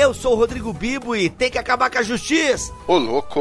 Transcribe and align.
Eu 0.00 0.14
sou 0.14 0.32
o 0.32 0.34
Rodrigo 0.34 0.72
Bibo 0.72 1.14
e 1.14 1.28
tem 1.28 1.50
que 1.50 1.58
acabar 1.58 1.90
com 1.90 1.98
a 1.98 2.02
justiça. 2.02 2.72
Ô 2.86 2.96
louco, 2.96 3.38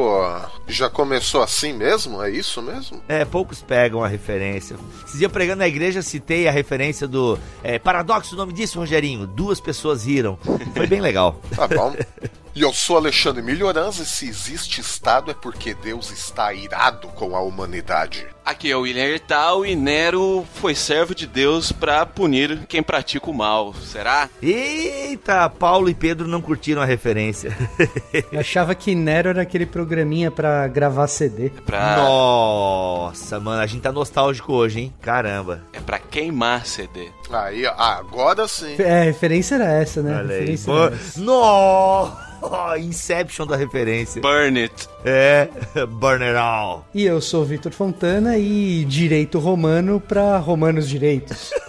já 0.68 0.90
começou 0.90 1.42
assim 1.42 1.72
mesmo? 1.72 2.22
É 2.22 2.30
isso 2.30 2.62
mesmo? 2.62 3.02
É, 3.08 3.24
poucos 3.24 3.62
pegam 3.62 4.04
a 4.04 4.10
referência. 4.10 4.76
Esse 5.08 5.18
dia 5.20 5.30
pregando 5.30 5.60
na 5.60 5.70
igreja 5.70 6.02
citei 6.02 6.50
a 6.50 6.52
referência 6.52 7.08
do 7.08 7.40
é, 7.64 7.80
paradoxo, 7.80 8.36
o 8.36 8.38
nome 8.38 8.52
disso, 8.52 8.78
Rogerinho. 8.78 9.26
Duas 9.26 9.62
pessoas 9.62 10.04
riram. 10.04 10.38
Foi 10.76 10.86
bem 10.86 11.00
legal. 11.00 11.40
Tá 11.56 11.66
bom. 11.66 11.96
E 12.60 12.62
eu 12.62 12.74
sou 12.74 12.98
Alexandre 12.98 13.42
Melhorança 13.42 14.04
e 14.04 14.06
se 14.06 14.28
existe 14.28 14.82
Estado 14.82 15.32
é 15.32 15.34
porque 15.34 15.74
Deus 15.74 16.12
está 16.12 16.54
irado 16.54 17.08
com 17.08 17.34
a 17.34 17.40
humanidade. 17.40 18.28
Aqui 18.44 18.70
é 18.70 18.76
o 18.76 18.82
William 18.82 19.06
Ertal 19.06 19.66
e 19.66 19.78
Nero 19.78 20.46
foi 20.56 20.76
servo 20.76 21.16
de 21.16 21.26
Deus 21.26 21.72
para 21.72 22.06
punir 22.06 22.66
quem 22.68 22.84
pratica 22.84 23.30
o 23.30 23.34
mal, 23.34 23.74
será? 23.76 24.30
Eita, 24.42 25.50
Paulo 25.50 25.90
e 25.90 25.94
Pedro 25.94 26.28
não 26.28 26.42
curtiram 26.42 26.82
a 26.82 26.86
referência. 26.86 27.56
Eu 28.30 28.42
achava 28.42 28.76
que 28.76 28.94
Nero 28.94 29.30
era 29.30 29.44
aquele 29.44 29.66
programinha 29.66 30.30
para 30.30 30.68
gravar 30.68 31.08
CD. 31.08 31.52
Pra... 31.66 31.96
Nossa, 31.96 33.40
mano, 33.40 33.62
a 33.62 33.68
gente 33.68 33.84
tá 33.84 33.92
nostálgico 33.94 34.52
hoje, 34.52 34.82
hein? 34.82 34.94
Caramba. 35.00 35.64
É 35.72 35.80
pra 35.80 35.98
queimar 35.98 36.66
CD. 36.66 37.10
Aí, 37.32 37.66
agora 37.66 38.50
sim. 38.50 38.76
É, 38.80 39.00
a 39.00 39.04
referência 39.06 39.56
era 39.56 39.72
essa, 39.72 40.02
né? 40.02 40.18
Olha 40.18 40.36
aí. 40.36 40.40
referência 40.42 40.66
Pô, 40.74 40.88
era 40.88 42.29
Nossa! 42.50 42.80
Inception 42.80 43.46
da 43.46 43.56
referência. 43.56 44.22
Burn 44.22 44.60
it. 44.60 44.90
É, 45.04 45.50
burn 45.88 46.24
it 46.24 46.36
all. 46.38 46.86
E 46.94 47.06
eu 47.06 47.22
sou 47.22 47.44
Vitor 47.46 47.72
Fontana 47.72 48.38
e 48.38 48.86
direito 48.86 49.40
romano 49.40 50.00
para 50.00 50.38
romanos 50.38 50.88
direitos. 50.88 51.52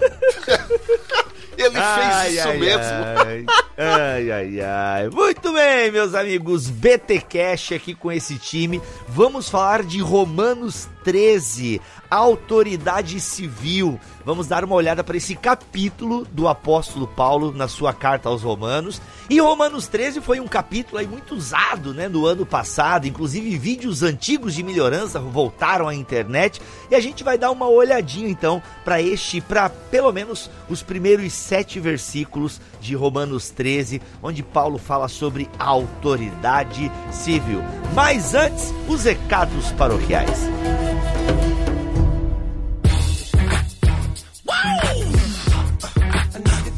Ele 1.57 1.77
fez 1.77 2.39
isso 2.39 2.49
mesmo. 2.59 2.83
Ai. 3.19 3.45
ai, 3.77 4.31
ai, 4.31 4.61
ai. 4.61 5.11
Muito 5.11 5.53
bem, 5.53 5.91
meus 5.93 6.15
amigos. 6.15 6.71
BT 6.71 7.21
Cash 7.21 7.73
aqui 7.73 7.95
com 7.95 8.11
esse 8.11 8.39
time. 8.39 8.81
Vamos 9.07 9.51
falar 9.51 9.83
de 9.83 10.01
Romanos 10.01 10.89
13, 11.03 11.81
autoridade 12.11 13.21
civil. 13.21 13.99
Vamos 14.25 14.47
dar 14.47 14.65
uma 14.65 14.75
olhada 14.75 15.03
para 15.03 15.17
esse 15.17 15.35
capítulo 15.35 16.27
do 16.31 16.47
apóstolo 16.47 17.07
Paulo 17.07 17.53
na 17.53 17.69
sua 17.69 17.93
carta 17.93 18.29
aos 18.29 18.43
Romanos. 18.43 19.01
E 19.29 19.41
Romanos 19.41 19.87
13 19.87 20.21
foi 20.21 20.41
um 20.41 20.49
capítulo 20.49 20.99
aí 20.99 21.07
muito 21.07 21.35
usado, 21.35 21.95
né, 21.95 22.09
no 22.09 22.27
ano 22.27 22.45
passado. 22.45 23.07
Inclusive 23.07 23.57
vídeos 23.57 24.03
antigos 24.03 24.55
de 24.55 24.63
melhorança 24.63 25.21
voltaram 25.21 25.89
à 25.89 25.95
internet 25.95 26.61
e 26.91 26.95
a 26.95 27.01
gente 27.01 27.25
vai 27.25 27.39
dar 27.39 27.51
uma 27.51 27.69
olhadinha 27.69 28.29
então 28.29 28.63
para 28.85 29.01
este, 29.01 29.41
para 29.41 29.71
pelo 29.71 30.13
menos 30.13 30.51
os 30.69 30.83
primeiros 30.83 31.33
sete 31.33 31.81
versículos 31.81 32.61
de 32.81 32.95
Romanos 32.95 33.51
13, 33.51 34.03
onde 34.23 34.43
Paulo 34.43 34.79
fala 34.79 35.09
sobre 35.09 35.49
autoridade 35.59 36.91
civil. 37.13 37.63
Mas 37.95 38.35
antes, 38.35 38.75
os 38.89 39.05
recados 39.05 39.73
paroquiais. 39.73 40.49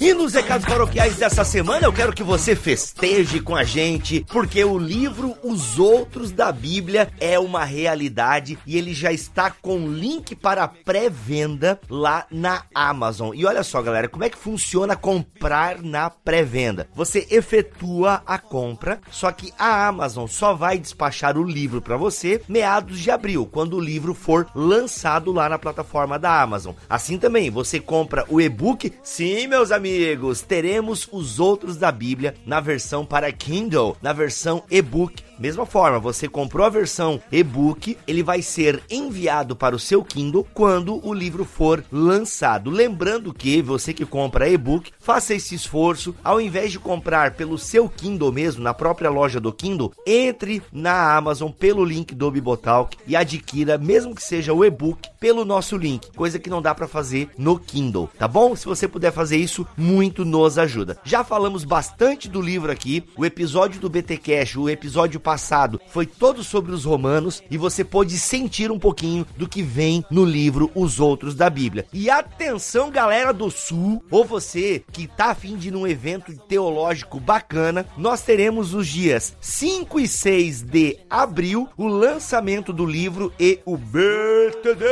E 0.03 0.13
nos 0.15 0.35
recados 0.35 0.67
paroquiais 0.67 1.15
dessa 1.15 1.45
semana 1.45 1.87
eu 1.87 1.93
quero 1.93 2.13
que 2.13 2.25
você 2.25 2.57
festeje 2.57 3.39
com 3.39 3.55
a 3.55 3.63
gente, 3.63 4.27
porque 4.29 4.65
o 4.65 4.77
livro 4.77 5.37
Os 5.43 5.79
Outros 5.79 6.31
da 6.31 6.53
Bíblia 6.53 7.11
é 7.19 7.39
uma 7.39 7.65
realidade 7.65 8.59
e 8.67 8.79
ele 8.79 8.95
já 8.95 9.13
está 9.13 9.51
com 9.51 9.89
link 9.89 10.37
para 10.37 10.69
pré-venda 10.69 11.81
lá 11.91 12.27
na 12.31 12.65
Amazon. 12.75 13.33
E 13.35 13.45
olha 13.45 13.63
só, 13.63 13.83
galera, 13.83 14.09
como 14.09 14.25
é 14.25 14.31
que 14.31 14.39
funciona 14.39 14.95
comprar 14.95 15.83
na 15.83 16.09
pré-venda? 16.09 16.89
Você 16.95 17.27
efetua 17.31 18.23
a 18.27 18.39
compra, 18.39 19.01
só 19.11 19.33
que 19.33 19.53
a 19.59 19.87
Amazon 19.87 20.27
só 20.27 20.55
vai 20.55 20.79
despachar 20.79 21.37
o 21.37 21.43
livro 21.43 21.83
para 21.83 21.97
você 21.97 22.43
meados 22.49 22.99
de 22.99 23.11
abril, 23.11 23.49
quando 23.51 23.77
o 23.77 23.81
livro 23.81 24.15
for 24.15 24.49
lançado 24.55 25.33
lá 25.33 25.49
na 25.49 25.59
plataforma 25.59 26.19
da 26.19 26.41
Amazon. 26.41 26.75
Assim 26.89 27.19
também, 27.19 27.51
você 27.51 27.81
compra 27.81 28.25
o 28.29 28.41
e-book. 28.41 28.93
Sim, 29.03 29.47
meus 29.47 29.73
amigos, 29.73 30.41
teremos 30.41 31.09
os 31.11 31.41
outros 31.41 31.77
da 31.77 31.91
Bíblia 31.91 32.35
na 32.47 32.61
versão 32.61 33.05
para 33.05 33.33
Kindle, 33.33 33.97
na 34.01 34.13
versão 34.13 34.63
e-book. 34.71 35.23
Mesma 35.43 35.67
forma, 35.67 35.99
você 35.99 36.29
comprou 36.29 36.65
a 36.65 36.71
versão 36.71 37.21
e-book, 37.33 37.99
ele 38.07 38.23
vai 38.23 38.41
ser 38.41 38.81
enviado 38.89 39.57
para 39.57 39.75
o 39.75 39.79
seu 39.79 40.05
Kindle 40.05 40.47
quando 40.55 41.05
o 41.05 41.13
livro 41.13 41.45
for 41.45 41.85
lançado. 41.91 42.71
Lembrando 42.71 43.35
que 43.35 43.61
você 43.61 43.93
que 43.93 44.07
compra 44.07 44.49
e-book, 44.49 44.93
faça 45.01 45.35
esse 45.35 45.57
esforço, 45.57 46.15
ao 46.23 46.41
invés 46.41 46.71
de 46.71 46.79
comprar 46.79 47.33
pelo 47.33 47.59
seu 47.59 47.89
Kindle 47.89 48.31
mesmo, 48.31 48.63
na 48.63 48.73
própria 48.73 49.11
loja 49.11 49.41
do 49.41 49.53
Kindle, 49.53 49.93
entre 50.07 50.63
na 50.73 51.17
Amazon 51.17 51.51
pelo 51.51 51.85
link 51.85 52.15
do 52.15 52.31
Bibotalk 52.31 52.97
e 53.05 53.17
adquira, 53.17 53.77
mesmo 53.77 54.15
que 54.15 54.23
seja 54.23 54.53
o 54.53 54.65
e-book, 54.65 55.09
pelo 55.19 55.45
nosso 55.45 55.77
link, 55.77 56.13
coisa 56.15 56.39
que 56.39 56.51
não 56.51 56.63
dá 56.63 56.73
para 56.73 56.87
fazer 56.87 57.31
no 57.37 57.59
Kindle, 57.59 58.09
tá 58.17 58.29
bom? 58.29 58.55
Se 58.55 58.67
você 58.67 58.87
puder 58.87 59.11
fazer 59.11 59.39
isso, 59.39 59.67
muito 59.77 60.25
nos 60.25 60.57
ajuda. 60.57 60.99
Já 61.03 61.25
falamos 61.25 61.65
bastante 61.65 62.29
do 62.29 62.41
livro 62.41 62.71
aqui, 62.71 63.03
o 63.17 63.27
episódio 63.27 63.81
do 63.81 63.91
BT 63.91 64.19
Cash, 64.19 64.57
o 64.57 64.71
episódio 64.71 65.19
passado 65.33 65.81
foi 65.87 66.05
todo 66.05 66.45
sobre 66.45 66.73
os 66.73 66.85
romanos 66.85 67.43
e 67.51 67.57
você 67.57 67.83
pode 67.83 68.19
sentir 68.19 68.71
um 68.71 68.79
pouquinho 68.79 69.27
do 69.35 69.49
que 69.49 69.63
vem 69.63 70.05
no 70.11 70.27
livro 70.27 70.71
Os 70.75 71.01
Outros 71.01 71.35
da 71.35 71.49
Bíblia. 71.49 71.87
E 71.91 72.11
atenção, 72.11 72.91
galera 72.91 73.33
do 73.33 73.51
Sul, 73.51 74.05
ou 74.11 74.27
você 74.27 74.85
que 74.93 75.07
tá 75.07 75.31
afim 75.31 75.57
de 75.57 75.69
ir 75.69 75.71
num 75.71 75.87
evento 75.87 76.37
teológico 76.37 77.19
bacana, 77.19 77.87
nós 77.97 78.21
teremos 78.21 78.75
os 78.75 78.87
dias 78.87 79.35
5 79.41 80.01
e 80.01 80.07
6 80.07 80.61
de 80.61 80.99
abril 81.09 81.67
o 81.79 81.87
lançamento 81.87 82.71
do 82.71 82.85
livro 82.85 83.33
e 83.41 83.59
o 83.65 83.79
BTD. 83.79 84.83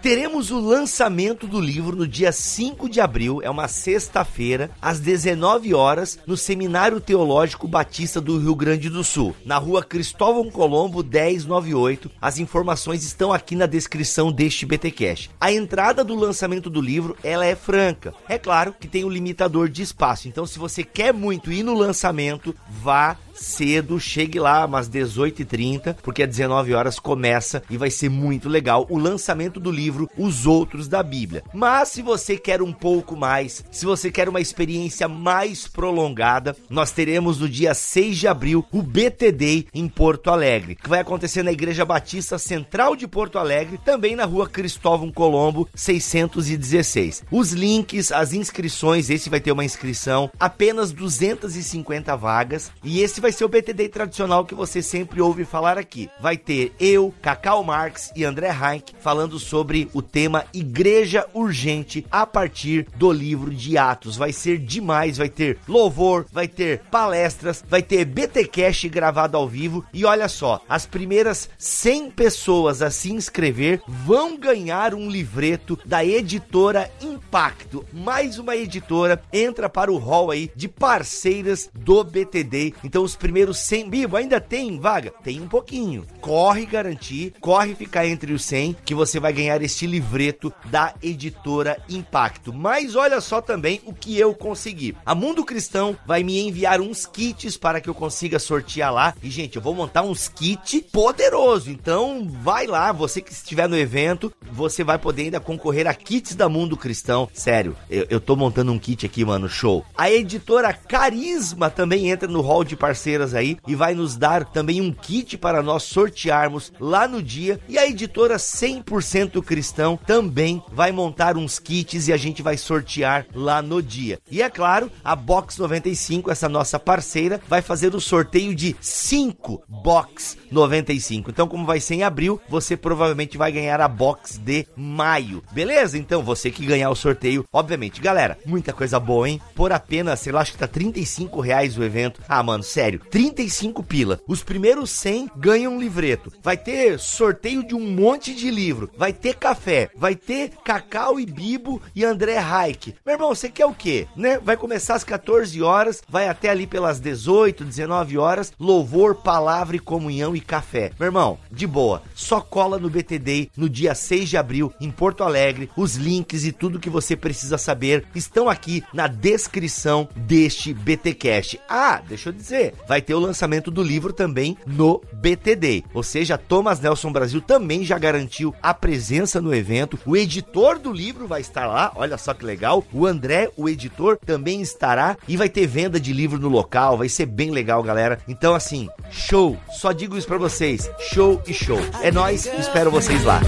Teremos 0.00 0.50
o 0.50 0.58
lançamento 0.58 1.46
do 1.46 1.60
livro 1.60 1.94
no 1.94 2.08
dia 2.08 2.32
5 2.32 2.88
de 2.88 3.02
abril, 3.02 3.42
é 3.42 3.50
uma 3.50 3.68
sexta-feira, 3.68 4.70
às 4.80 4.98
19 4.98 5.74
horas, 5.74 6.18
no 6.26 6.38
Seminário 6.38 7.00
Teológico 7.00 7.68
Batista 7.68 8.18
do 8.18 8.38
Rio 8.38 8.54
Grande 8.54 8.88
do 8.88 9.04
Sul, 9.04 9.25
na 9.44 9.58
rua 9.58 9.82
Cristóvão 9.82 10.50
Colombo 10.50 11.02
1098. 11.02 12.10
As 12.20 12.38
informações 12.38 13.04
estão 13.04 13.32
aqui 13.32 13.54
na 13.54 13.66
descrição 13.66 14.30
deste 14.30 14.66
BTcast. 14.66 15.30
A 15.40 15.52
entrada 15.52 16.04
do 16.04 16.14
lançamento 16.14 16.68
do 16.68 16.80
livro, 16.80 17.16
ela 17.22 17.46
é 17.46 17.54
franca. 17.54 18.14
É 18.28 18.38
claro 18.38 18.74
que 18.78 18.88
tem 18.88 19.04
o 19.04 19.08
limitador 19.08 19.68
de 19.68 19.82
espaço. 19.82 20.28
Então, 20.28 20.46
se 20.46 20.58
você 20.58 20.84
quer 20.84 21.12
muito 21.12 21.52
ir 21.52 21.62
no 21.62 21.74
lançamento, 21.74 22.54
vá 22.68 23.16
cedo, 23.36 24.00
chegue 24.00 24.38
lá 24.38 24.64
umas 24.64 24.88
18h30, 24.88 25.96
porque 26.02 26.22
às 26.22 26.28
19 26.28 26.74
horas 26.74 26.98
começa 26.98 27.62
e 27.68 27.76
vai 27.76 27.90
ser 27.90 28.08
muito 28.08 28.48
legal 28.48 28.86
o 28.88 28.98
lançamento 28.98 29.60
do 29.60 29.70
livro 29.70 30.08
Os 30.16 30.46
Outros 30.46 30.88
da 30.88 31.02
Bíblia. 31.02 31.44
Mas 31.52 31.90
se 31.90 32.02
você 32.02 32.36
quer 32.36 32.62
um 32.62 32.72
pouco 32.72 33.16
mais, 33.16 33.64
se 33.70 33.84
você 33.84 34.10
quer 34.10 34.28
uma 34.28 34.40
experiência 34.40 35.08
mais 35.08 35.66
prolongada, 35.68 36.56
nós 36.68 36.90
teremos 36.90 37.38
no 37.38 37.48
dia 37.48 37.74
6 37.74 38.18
de 38.18 38.28
abril 38.28 38.64
o 38.72 38.82
BTD 39.06 39.66
em 39.72 39.86
Porto 39.86 40.30
Alegre, 40.30 40.74
que 40.74 40.88
vai 40.88 40.98
acontecer 40.98 41.44
na 41.44 41.52
Igreja 41.52 41.84
Batista 41.84 42.38
Central 42.38 42.96
de 42.96 43.06
Porto 43.06 43.38
Alegre, 43.38 43.78
também 43.78 44.16
na 44.16 44.24
rua 44.24 44.48
Cristóvão 44.48 45.12
Colombo 45.12 45.68
616. 45.76 47.22
Os 47.30 47.52
links, 47.52 48.10
as 48.10 48.32
inscrições, 48.32 49.08
esse 49.08 49.30
vai 49.30 49.38
ter 49.38 49.52
uma 49.52 49.64
inscrição, 49.64 50.28
apenas 50.40 50.90
250 50.90 52.16
vagas, 52.16 52.72
e 52.82 53.00
esse 53.00 53.20
vai 53.20 53.30
ser 53.30 53.44
o 53.44 53.48
BTD 53.48 53.88
tradicional 53.88 54.44
que 54.44 54.56
você 54.56 54.82
sempre 54.82 55.20
ouve 55.20 55.44
falar 55.44 55.78
aqui. 55.78 56.10
Vai 56.20 56.36
ter 56.36 56.72
eu, 56.80 57.14
Cacau 57.22 57.62
Marx 57.62 58.10
e 58.16 58.24
André 58.24 58.48
Heinck 58.48 58.92
falando 58.98 59.38
sobre 59.38 59.88
o 59.94 60.02
tema 60.02 60.44
Igreja 60.52 61.26
Urgente 61.32 62.04
a 62.10 62.26
partir 62.26 62.88
do 62.96 63.12
livro 63.12 63.54
de 63.54 63.78
Atos. 63.78 64.16
Vai 64.16 64.32
ser 64.32 64.58
demais, 64.58 65.16
vai 65.16 65.28
ter 65.28 65.58
louvor, 65.68 66.26
vai 66.32 66.48
ter 66.48 66.80
palestras, 66.90 67.64
vai 67.68 67.82
ter 67.82 68.04
BT 68.04 68.46
Cash 68.46 68.86
gravado 68.96 69.36
ao 69.36 69.46
vivo 69.46 69.84
e 69.92 70.06
olha 70.06 70.26
só, 70.26 70.62
as 70.66 70.86
primeiras 70.86 71.50
100 71.58 72.12
pessoas 72.12 72.80
a 72.80 72.90
se 72.90 73.12
inscrever 73.12 73.82
vão 73.86 74.38
ganhar 74.38 74.94
um 74.94 75.10
livreto 75.10 75.78
da 75.84 76.02
editora 76.02 76.90
Impacto. 77.02 77.84
Mais 77.92 78.38
uma 78.38 78.56
editora 78.56 79.22
entra 79.30 79.68
para 79.68 79.92
o 79.92 79.98
hall 79.98 80.30
aí 80.30 80.50
de 80.56 80.66
parceiras 80.66 81.68
do 81.74 82.02
BTD. 82.02 82.72
Então 82.82 83.02
os 83.02 83.14
primeiros 83.14 83.58
100, 83.58 83.90
Bibo, 83.90 84.16
ainda 84.16 84.40
tem 84.40 84.80
vaga? 84.80 85.12
Tem 85.22 85.42
um 85.42 85.48
pouquinho. 85.48 86.06
Corre 86.22 86.64
garantir, 86.64 87.34
corre 87.38 87.74
ficar 87.74 88.06
entre 88.06 88.32
os 88.32 88.46
100 88.46 88.78
que 88.82 88.94
você 88.94 89.20
vai 89.20 89.34
ganhar 89.34 89.60
este 89.60 89.86
livreto 89.86 90.50
da 90.70 90.94
editora 91.02 91.76
Impacto. 91.86 92.50
Mas 92.50 92.96
olha 92.96 93.20
só 93.20 93.42
também 93.42 93.82
o 93.84 93.92
que 93.92 94.18
eu 94.18 94.34
consegui. 94.34 94.96
A 95.04 95.14
Mundo 95.14 95.44
Cristão 95.44 95.94
vai 96.06 96.22
me 96.22 96.40
enviar 96.40 96.80
uns 96.80 97.04
kits 97.04 97.58
para 97.58 97.78
que 97.78 97.90
eu 97.90 97.94
consiga 97.94 98.38
sortear 98.38 98.85
lá. 98.90 99.14
E 99.22 99.30
gente, 99.30 99.56
eu 99.56 99.62
vou 99.62 99.74
montar 99.74 100.02
uns 100.02 100.28
kits 100.28 100.82
poderoso. 100.92 101.70
Então 101.70 102.28
vai 102.42 102.66
lá, 102.66 102.92
você 102.92 103.20
que 103.20 103.32
estiver 103.32 103.68
no 103.68 103.76
evento, 103.76 104.32
você 104.50 104.84
vai 104.84 104.98
poder 104.98 105.22
ainda 105.22 105.40
concorrer 105.40 105.86
a 105.86 105.94
kits 105.94 106.34
da 106.34 106.48
Mundo 106.48 106.76
Cristão. 106.76 107.28
Sério, 107.32 107.76
eu, 107.90 108.06
eu 108.08 108.20
tô 108.20 108.36
montando 108.36 108.72
um 108.72 108.78
kit 108.78 109.04
aqui, 109.06 109.24
mano, 109.24 109.48
show. 109.48 109.84
A 109.96 110.10
editora 110.10 110.72
Carisma 110.72 111.70
também 111.70 112.10
entra 112.10 112.28
no 112.28 112.40
hall 112.40 112.64
de 112.64 112.76
parceiras 112.76 113.34
aí 113.34 113.56
e 113.66 113.74
vai 113.74 113.94
nos 113.94 114.16
dar 114.16 114.44
também 114.44 114.80
um 114.80 114.92
kit 114.92 115.36
para 115.36 115.62
nós 115.62 115.82
sortearmos 115.82 116.72
lá 116.78 117.08
no 117.08 117.22
dia. 117.22 117.60
E 117.68 117.78
a 117.78 117.86
editora 117.86 118.36
100% 118.36 119.42
Cristão 119.42 119.98
também 120.06 120.62
vai 120.72 120.92
montar 120.92 121.36
uns 121.36 121.58
kits 121.58 122.08
e 122.08 122.12
a 122.12 122.16
gente 122.16 122.42
vai 122.42 122.56
sortear 122.56 123.26
lá 123.34 123.62
no 123.62 123.82
dia. 123.82 124.18
E 124.30 124.42
é 124.42 124.50
claro, 124.50 124.90
a 125.04 125.16
Box 125.16 125.58
95, 125.58 126.30
essa 126.30 126.48
nossa 126.48 126.78
parceira, 126.78 127.40
vai 127.48 127.62
fazer 127.62 127.94
o 127.94 128.00
sorteio 128.00 128.54
de 128.54 128.75
5 128.80 129.62
Box 129.68 130.36
95. 130.50 131.30
Então, 131.30 131.48
como 131.48 131.66
vai 131.66 131.80
ser 131.80 131.94
em 131.94 132.02
abril, 132.02 132.40
você 132.48 132.76
provavelmente 132.76 133.36
vai 133.36 133.52
ganhar 133.52 133.80
a 133.80 133.88
box 133.88 134.38
de 134.38 134.66
maio. 134.76 135.42
Beleza? 135.52 135.98
Então, 135.98 136.22
você 136.22 136.50
que 136.50 136.66
ganhar 136.66 136.90
o 136.90 136.96
sorteio, 136.96 137.44
obviamente, 137.52 138.00
galera, 138.00 138.38
muita 138.46 138.72
coisa 138.72 138.98
boa, 138.98 139.28
hein? 139.28 139.40
Por 139.54 139.72
apenas, 139.72 140.20
sei 140.20 140.32
lá, 140.32 140.40
acho 140.40 140.52
que 140.52 140.58
tá 140.58 140.68
35 140.68 141.40
reais 141.40 141.76
o 141.76 141.84
evento. 141.84 142.20
Ah, 142.28 142.42
mano, 142.42 142.62
sério, 142.62 143.00
35 143.10 143.82
pila. 143.82 144.20
Os 144.26 144.42
primeiros 144.42 144.90
100 144.90 145.30
ganham 145.36 145.74
um 145.74 145.80
livreto. 145.80 146.32
Vai 146.42 146.56
ter 146.56 146.98
sorteio 146.98 147.66
de 147.66 147.74
um 147.74 147.90
monte 147.90 148.34
de 148.34 148.50
livro. 148.50 148.90
Vai 148.96 149.12
ter 149.12 149.34
café. 149.34 149.90
Vai 149.96 150.14
ter 150.14 150.50
Cacau 150.64 151.18
e 151.20 151.26
Bibo 151.26 151.80
e 151.94 152.04
André 152.04 152.38
Reich. 152.38 152.94
Meu 153.04 153.14
irmão, 153.14 153.34
você 153.34 153.48
quer 153.48 153.66
o 153.66 153.74
quê? 153.74 154.06
Né? 154.16 154.38
Vai 154.38 154.56
começar 154.56 154.94
às 154.94 155.04
14 155.04 155.62
horas, 155.62 156.02
vai 156.08 156.28
até 156.28 156.48
ali 156.48 156.66
pelas 156.66 157.00
18, 157.00 157.64
19 157.64 158.18
horas. 158.18 158.52
Louvor, 158.66 159.14
palavra 159.14 159.76
e 159.76 159.78
comunhão 159.78 160.34
e 160.34 160.40
café. 160.40 160.90
Meu 160.98 161.06
irmão, 161.06 161.38
de 161.52 161.68
boa, 161.68 162.02
só 162.16 162.40
cola 162.40 162.80
no 162.80 162.90
BTD 162.90 163.48
no 163.56 163.68
dia 163.68 163.94
6 163.94 164.28
de 164.28 164.36
abril 164.36 164.72
em 164.80 164.90
Porto 164.90 165.22
Alegre. 165.22 165.70
Os 165.76 165.94
links 165.94 166.44
e 166.44 166.50
tudo 166.50 166.80
que 166.80 166.90
você 166.90 167.14
precisa 167.14 167.58
saber 167.58 168.04
estão 168.12 168.48
aqui 168.48 168.82
na 168.92 169.06
descrição 169.06 170.08
deste 170.16 170.74
BTcast. 170.74 171.60
Ah, 171.68 172.02
deixa 172.08 172.30
eu 172.30 172.32
dizer, 172.32 172.74
vai 172.88 173.00
ter 173.00 173.14
o 173.14 173.20
lançamento 173.20 173.70
do 173.70 173.84
livro 173.84 174.12
também 174.12 174.58
no 174.66 175.00
BTD. 175.12 175.84
Ou 175.94 176.02
seja, 176.02 176.36
Thomas 176.36 176.80
Nelson 176.80 177.12
Brasil 177.12 177.40
também 177.40 177.84
já 177.84 177.96
garantiu 177.96 178.52
a 178.60 178.74
presença 178.74 179.40
no 179.40 179.54
evento. 179.54 179.96
O 180.04 180.16
editor 180.16 180.80
do 180.80 180.92
livro 180.92 181.28
vai 181.28 181.40
estar 181.40 181.68
lá, 181.68 181.92
olha 181.94 182.18
só 182.18 182.34
que 182.34 182.44
legal. 182.44 182.82
O 182.92 183.06
André, 183.06 183.48
o 183.56 183.68
editor, 183.68 184.18
também 184.26 184.60
estará 184.60 185.16
e 185.28 185.36
vai 185.36 185.48
ter 185.48 185.68
venda 185.68 186.00
de 186.00 186.12
livro 186.12 186.40
no 186.40 186.48
local. 186.48 186.98
Vai 186.98 187.08
ser 187.08 187.26
bem 187.26 187.52
legal, 187.52 187.80
galera. 187.80 188.18
Então, 188.26 188.55
assim, 188.56 188.88
show. 189.10 189.56
Só 189.70 189.92
digo 189.92 190.16
isso 190.16 190.26
para 190.26 190.38
vocês: 190.38 190.90
show 190.98 191.40
e 191.46 191.54
show. 191.54 191.78
É 192.02 192.10
nós, 192.10 192.46
espero 192.46 192.90
vocês 192.90 193.22
lá. 193.24 193.40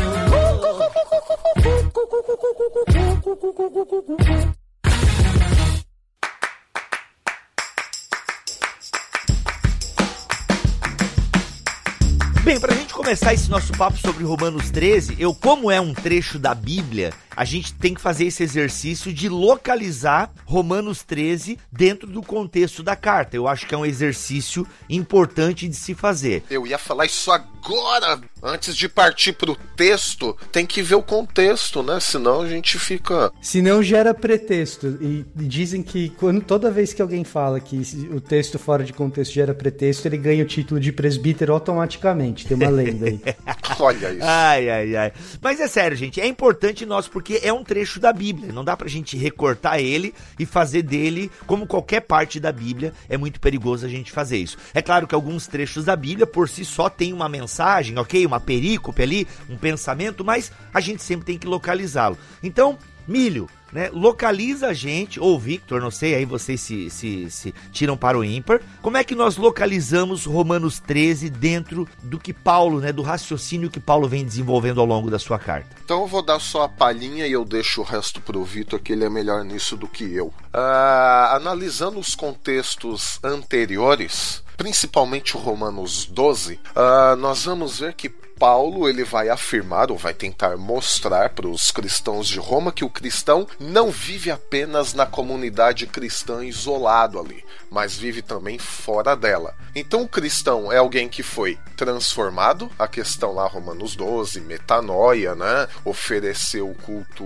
Bem, 12.48 12.58
pra 12.58 12.74
gente 12.74 12.94
começar 12.94 13.34
esse 13.34 13.50
nosso 13.50 13.74
papo 13.74 13.98
sobre 13.98 14.24
Romanos 14.24 14.70
13, 14.70 15.16
eu, 15.18 15.34
como 15.34 15.70
é 15.70 15.78
um 15.78 15.92
trecho 15.92 16.38
da 16.38 16.54
Bíblia, 16.54 17.12
a 17.38 17.44
gente 17.44 17.72
tem 17.72 17.94
que 17.94 18.00
fazer 18.00 18.24
esse 18.24 18.42
exercício 18.42 19.12
de 19.12 19.28
localizar 19.28 20.32
Romanos 20.44 21.04
13 21.04 21.56
dentro 21.70 22.08
do 22.08 22.20
contexto 22.20 22.82
da 22.82 22.96
carta. 22.96 23.36
Eu 23.36 23.46
acho 23.46 23.64
que 23.64 23.72
é 23.72 23.78
um 23.78 23.86
exercício 23.86 24.66
importante 24.90 25.68
de 25.68 25.76
se 25.76 25.94
fazer. 25.94 26.42
Eu 26.50 26.66
ia 26.66 26.76
falar 26.76 27.06
isso 27.06 27.30
agora. 27.30 28.20
Antes 28.42 28.76
de 28.76 28.88
partir 28.88 29.34
pro 29.34 29.56
texto, 29.76 30.36
tem 30.50 30.66
que 30.66 30.82
ver 30.82 30.96
o 30.96 31.02
contexto, 31.02 31.80
né? 31.80 32.00
Senão 32.00 32.40
a 32.40 32.48
gente 32.48 32.76
fica. 32.76 33.32
Senão 33.40 33.84
gera 33.84 34.12
pretexto. 34.12 34.98
E 35.00 35.24
dizem 35.36 35.80
que 35.80 36.08
quando, 36.10 36.40
toda 36.40 36.72
vez 36.72 36.92
que 36.92 37.02
alguém 37.02 37.22
fala 37.22 37.60
que 37.60 38.08
o 38.12 38.20
texto 38.20 38.58
fora 38.58 38.82
de 38.82 38.92
contexto 38.92 39.34
gera 39.34 39.54
pretexto, 39.54 40.08
ele 40.08 40.16
ganha 40.16 40.42
o 40.42 40.46
título 40.46 40.80
de 40.80 40.90
presbítero 40.90 41.52
automaticamente. 41.52 42.37
Tem 42.46 42.56
uma 42.56 42.68
lenda 42.68 43.06
aí. 43.06 43.20
Olha 43.78 44.12
isso. 44.12 44.24
Ai, 44.24 44.68
ai, 44.68 44.96
ai. 44.96 45.12
Mas 45.40 45.60
é 45.60 45.68
sério, 45.68 45.96
gente. 45.96 46.20
É 46.20 46.26
importante 46.26 46.84
nós, 46.84 47.06
porque 47.06 47.28
porque 47.28 47.46
é 47.46 47.52
um 47.52 47.62
trecho 47.62 48.00
da 48.00 48.10
Bíblia. 48.10 48.54
Não 48.54 48.64
dá 48.64 48.74
pra 48.74 48.88
gente 48.88 49.14
recortar 49.14 49.78
ele 49.78 50.14
e 50.38 50.46
fazer 50.46 50.80
dele 50.80 51.30
como 51.46 51.66
qualquer 51.66 52.00
parte 52.00 52.40
da 52.40 52.50
Bíblia. 52.50 52.94
É 53.06 53.18
muito 53.18 53.38
perigoso 53.38 53.84
a 53.84 53.88
gente 53.88 54.10
fazer 54.10 54.38
isso. 54.38 54.56
É 54.72 54.80
claro 54.80 55.06
que 55.06 55.14
alguns 55.14 55.46
trechos 55.46 55.84
da 55.84 55.94
Bíblia 55.94 56.26
por 56.26 56.48
si 56.48 56.64
só 56.64 56.88
tem 56.88 57.12
uma 57.12 57.28
mensagem, 57.28 57.98
ok? 57.98 58.24
Uma 58.24 58.40
perícope 58.40 59.02
ali, 59.02 59.28
um 59.46 59.58
pensamento, 59.58 60.24
mas 60.24 60.50
a 60.72 60.80
gente 60.80 61.02
sempre 61.02 61.26
tem 61.26 61.36
que 61.36 61.46
localizá-lo. 61.46 62.16
Então, 62.42 62.78
milho, 63.08 63.48
né? 63.72 63.90
Localiza 63.92 64.68
a 64.68 64.72
gente, 64.72 65.18
ou 65.18 65.38
Victor, 65.38 65.80
não 65.80 65.90
sei, 65.90 66.14
aí 66.14 66.24
vocês 66.24 66.60
se, 66.60 66.90
se, 66.90 67.30
se 67.30 67.54
tiram 67.72 67.96
para 67.96 68.18
o 68.18 68.24
ímpar. 68.24 68.60
Como 68.82 68.96
é 68.96 69.04
que 69.04 69.14
nós 69.14 69.36
localizamos 69.36 70.24
Romanos 70.24 70.78
13 70.78 71.30
dentro 71.30 71.88
do 72.02 72.18
que 72.18 72.32
Paulo, 72.32 72.80
né? 72.80 72.92
Do 72.92 73.02
raciocínio 73.02 73.70
que 73.70 73.80
Paulo 73.80 74.08
vem 74.08 74.24
desenvolvendo 74.24 74.80
ao 74.80 74.86
longo 74.86 75.10
da 75.10 75.18
sua 75.18 75.38
carta? 75.38 75.76
Então 75.84 76.02
eu 76.02 76.06
vou 76.06 76.22
dar 76.22 76.40
só 76.40 76.62
a 76.62 76.68
palhinha 76.68 77.26
e 77.26 77.32
eu 77.32 77.44
deixo 77.44 77.80
o 77.80 77.84
resto 77.84 78.20
para 78.20 78.38
o 78.38 78.44
Vitor, 78.44 78.80
que 78.80 78.92
ele 78.92 79.04
é 79.04 79.10
melhor 79.10 79.44
nisso 79.44 79.76
do 79.76 79.88
que 79.88 80.04
eu. 80.04 80.26
Uh, 80.26 81.34
analisando 81.34 81.98
os 81.98 82.14
contextos 82.14 83.18
anteriores, 83.22 84.42
principalmente 84.56 85.36
o 85.36 85.40
Romanos 85.40 86.06
12, 86.06 86.54
uh, 86.54 86.58
ah, 86.74 87.16
nós 87.16 87.44
vamos 87.44 87.78
ver 87.80 87.94
que 87.94 88.12
Paulo 88.38 88.88
ele 88.88 89.02
vai 89.02 89.28
afirmar 89.28 89.90
ou 89.90 89.96
vai 89.96 90.14
tentar 90.14 90.56
mostrar 90.56 91.30
para 91.30 91.48
os 91.48 91.70
cristãos 91.70 92.28
de 92.28 92.38
Roma 92.38 92.70
que 92.70 92.84
o 92.84 92.90
cristão 92.90 93.46
não 93.58 93.90
vive 93.90 94.30
apenas 94.30 94.94
na 94.94 95.04
comunidade 95.04 95.86
cristã 95.86 96.44
isolado 96.44 97.18
ali, 97.18 97.44
mas 97.70 97.96
vive 97.96 98.22
também 98.22 98.58
fora 98.58 99.14
dela. 99.14 99.54
Então 99.74 100.02
o 100.02 100.08
cristão 100.08 100.72
é 100.72 100.78
alguém 100.78 101.08
que 101.08 101.22
foi 101.22 101.58
transformado, 101.76 102.70
a 102.78 102.88
questão 102.88 103.32
lá 103.32 103.46
Romanos 103.46 103.94
12, 103.94 104.40
metanoia, 104.40 105.34
né? 105.34 105.68
Ofereceu 105.84 106.70
o 106.70 106.74
culto 106.74 107.24